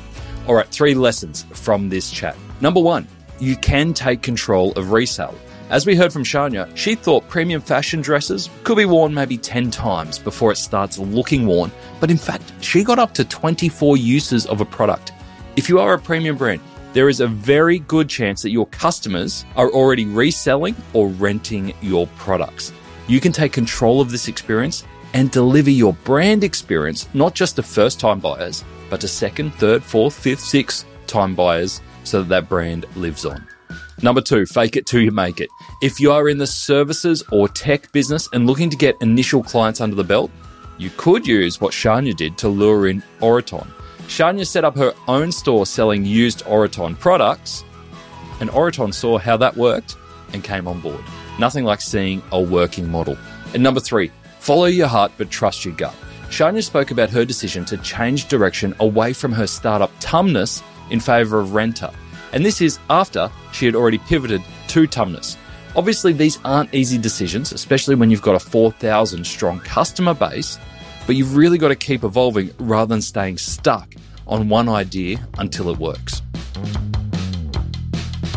All 0.47 0.55
right, 0.55 0.69
three 0.69 0.93
lessons 0.95 1.45
from 1.55 1.89
this 1.89 2.11
chat. 2.11 2.37
Number 2.61 2.81
one, 2.81 3.09
you 3.41 3.57
can 3.57 3.95
take 3.95 4.21
control 4.21 4.73
of 4.73 4.93
resale. 4.93 5.35
As 5.71 5.87
we 5.87 5.97
heard 5.97 6.13
from 6.13 6.23
Shanya, 6.23 6.69
she 6.77 6.95
thought 6.95 7.27
premium 7.31 7.63
fashion 7.63 8.03
dresses 8.03 8.51
could 8.63 8.77
be 8.77 8.85
worn 8.85 9.15
maybe 9.15 9.39
10 9.39 9.71
times 9.71 10.19
before 10.19 10.53
it 10.53 10.57
starts 10.57 10.99
looking 10.99 11.47
worn, 11.47 11.73
but 11.99 12.11
in 12.11 12.19
fact, 12.19 12.53
she 12.61 12.85
got 12.85 12.99
up 12.99 13.15
to 13.15 13.25
24 13.25 13.97
uses 13.97 14.45
of 14.45 14.61
a 14.61 14.67
product. 14.67 15.13
If 15.57 15.71
you 15.71 15.81
are 15.81 15.95
a 15.95 15.99
premium 15.99 16.37
brand, 16.37 16.61
there 16.93 17.09
is 17.09 17.21
a 17.21 17.27
very 17.27 17.79
good 17.79 18.11
chance 18.11 18.43
that 18.43 18.51
your 18.51 18.67
customers 18.67 19.47
are 19.57 19.71
already 19.71 20.05
reselling 20.05 20.77
or 20.93 21.09
renting 21.09 21.73
your 21.81 22.07
products. 22.19 22.71
You 23.09 23.19
can 23.19 23.33
take 23.33 23.53
control 23.55 24.03
of 24.03 24.11
this 24.11 24.29
experience 24.29 24.85
and 25.15 25.31
deliver 25.31 25.71
your 25.71 25.95
brand 26.05 26.45
experience 26.45 27.09
not 27.15 27.35
just 27.35 27.57
to 27.57 27.63
first 27.63 27.99
time 27.99 28.21
buyers, 28.21 28.63
but 28.95 29.01
to 29.01 29.09
second, 29.09 29.53
third, 29.55 29.83
fourth, 29.83 30.15
fifth, 30.15 30.39
sixth 30.39 30.87
time 31.09 31.35
buyers 31.35 31.81
so 32.05 32.21
that 32.21 32.29
that 32.29 32.49
brand 32.49 32.87
lives 32.95 33.27
on. 33.27 33.45
Number 34.03 34.21
two, 34.21 34.47
fake 34.47 34.77
it 34.77 34.87
till 34.87 35.01
you 35.01 35.11
make 35.11 35.41
it. 35.41 35.49
If 35.83 35.99
you 35.99 36.13
are 36.13 36.29
in 36.29 36.39
the 36.39 36.47
services 36.47 37.25
or 37.33 37.49
tech 37.49 37.91
business 37.91 38.29
and 38.33 38.47
looking 38.47 38.71
to 38.71 38.77
get 38.77 38.97
initial 39.03 39.43
clients 39.43 39.81
under 39.81 39.97
the 39.97 40.05
belt, 40.05 40.31
you 40.79 40.91
could 40.97 41.27
use 41.27 41.61
what 41.61 41.73
Shanya 41.73 42.15
did 42.15 42.39
to 42.39 42.49
lure 42.49 42.87
in 42.87 43.03
Oroton. 43.19 43.67
Shanya 44.07 44.47
set 44.47 44.65
up 44.65 44.77
her 44.77 44.95
own 45.09 45.33
store 45.33 45.67
selling 45.67 46.05
used 46.05 46.45
Oroton 46.45 46.97
products, 46.97 47.65
and 48.39 48.49
Oroton 48.51 48.95
saw 48.95 49.19
how 49.19 49.37
that 49.39 49.57
worked 49.57 49.97
and 50.33 50.45
came 50.45 50.69
on 50.69 50.79
board. 50.79 51.03
Nothing 51.41 51.65
like 51.65 51.81
seeing 51.81 52.23
a 52.31 52.41
working 52.41 52.89
model. 52.89 53.19
And 53.55 53.63
number 53.65 53.81
three, 53.81 54.13
follow 54.39 54.67
your 54.67 54.87
heart 54.87 55.11
but 55.19 55.31
trust 55.31 55.65
your 55.65 55.75
gut. 55.75 55.97
Shanya 56.29 56.62
spoke 56.62 56.91
about 56.91 57.11
her 57.11 57.25
decision 57.25 57.64
to 57.66 57.77
change 57.79 58.29
direction 58.29 58.75
away 58.81 59.12
from 59.12 59.33
her 59.33 59.47
startup 59.47 59.91
Tumnus 60.01 60.62
in 60.91 61.01
favor 61.01 61.41
of 61.41 61.49
Rntr. 61.51 61.95
And 62.33 62.45
this 62.45 62.61
is 62.61 62.79
after 62.91 63.31
she 63.53 63.66
had 63.66 63.75
already 63.75 63.99
pivoted 63.99 64.43
to 64.68 64.89
Tumnus. 64.89 65.37
Obviously, 65.77 66.12
these 66.12 66.39
aren't 66.45 66.75
easy 66.75 66.99
decisions, 66.99 67.53
especially 67.53 67.95
when 67.95 68.11
you've 68.11 68.22
got 68.22 68.35
a 68.35 68.41
4,000 68.41 69.25
strong 69.25 69.61
customer 69.61 70.14
base 70.14 70.59
but 71.07 71.16
you've 71.16 71.37
really 71.37 71.59
got 71.59 71.68
to 71.68 71.77
keep 71.77 72.05
evolving 72.05 72.51
rather 72.59 72.89
than 72.89 73.03
staying 73.03 73.39
stuck 73.39 73.95
on 74.27 74.49
one 74.49 74.68
idea 74.68 75.27
until 75.39 75.70
it 75.70 75.79
works. 75.79 76.22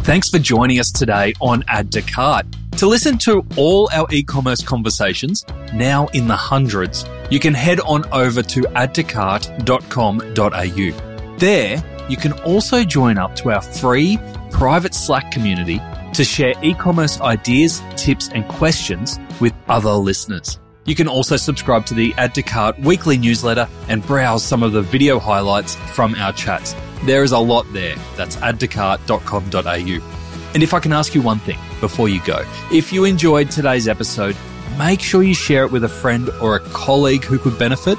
Thanks 0.04 0.30
for 0.30 0.40
joining 0.40 0.80
us 0.80 0.92
today 0.92 1.34
on 1.42 1.64
Add 1.68 1.92
to 1.94 2.02
Cart. 2.02 2.46
To 2.78 2.88
listen 2.88 3.18
to 3.20 3.44
all 3.58 3.90
our 3.92 4.08
e 4.12 4.24
commerce 4.24 4.62
conversations, 4.62 5.44
now 5.74 6.08
in 6.08 6.28
the 6.28 6.36
hundreds, 6.36 7.04
you 7.30 7.40
can 7.40 7.54
head 7.54 7.80
on 7.82 8.04
over 8.12 8.42
to 8.42 8.62
addtocart.com.au. 8.62 11.38
There, 11.38 12.06
you 12.10 12.18
can 12.18 12.34
also 12.34 12.84
join 12.84 13.18
up 13.18 13.36
to 13.38 13.52
our 13.52 13.62
free 13.62 14.20
private 14.52 14.96
Slack 14.96 15.32
community 15.32 15.82
to 16.14 16.24
share 16.24 16.54
e 16.64 16.74
commerce 16.74 17.20
ideas, 17.22 17.82
tips, 17.96 18.30
and 18.30 18.48
questions 18.48 19.20
with 19.40 19.54
other 19.68 19.92
listeners. 19.92 20.60
You 20.86 20.96
can 20.96 21.10
also 21.10 21.36
subscribe 21.36 21.86
to 21.88 21.94
the 21.94 22.14
Add 22.18 22.34
to 22.36 22.42
Cart 22.42 22.80
weekly 22.80 23.18
newsletter 23.18 23.68
and 23.90 24.06
browse 24.06 24.44
some 24.44 24.64
of 24.64 24.72
the 24.72 24.82
video 24.82 25.20
highlights 25.20 25.76
from 25.76 26.16
our 26.16 26.32
chats. 26.32 26.74
There 27.04 27.24
is 27.24 27.34
a 27.34 27.40
lot 27.40 27.66
there. 27.74 27.98
That's 28.16 28.38
addtocart.com.au. 28.38 30.14
And 30.54 30.64
if 30.64 30.74
I 30.74 30.80
can 30.80 30.94
ask 30.94 31.14
you 31.14 31.22
one 31.22 31.40
thing 31.40 31.60
before 31.82 32.08
you 32.08 32.24
go, 32.24 32.46
if 32.72 32.94
you 32.94 33.04
enjoyed 33.04 33.52
today's 33.52 33.88
episode, 33.88 34.36
make 34.78 35.02
sure 35.02 35.24
you 35.24 35.34
share 35.34 35.64
it 35.64 35.72
with 35.72 35.84
a 35.84 35.90
friend 35.90 36.30
or 36.42 36.56
a 36.56 36.60
colleague 36.72 37.24
who 37.24 37.40
could 37.40 37.58
benefit, 37.58 37.98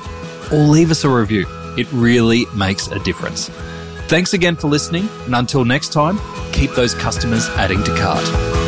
or 0.52 0.58
leave 0.58 0.90
us 0.90 1.04
a 1.04 1.08
review. 1.08 1.46
It 1.76 1.86
really 1.92 2.46
makes 2.54 2.88
a 2.88 2.98
difference. 3.00 3.48
Thanks 4.08 4.32
again 4.32 4.56
for 4.56 4.68
listening, 4.68 5.08
and 5.26 5.34
until 5.34 5.64
next 5.64 5.92
time, 5.92 6.18
keep 6.52 6.70
those 6.72 6.94
customers 6.94 7.48
adding 7.50 7.82
to 7.84 7.96
cart. 7.96 8.67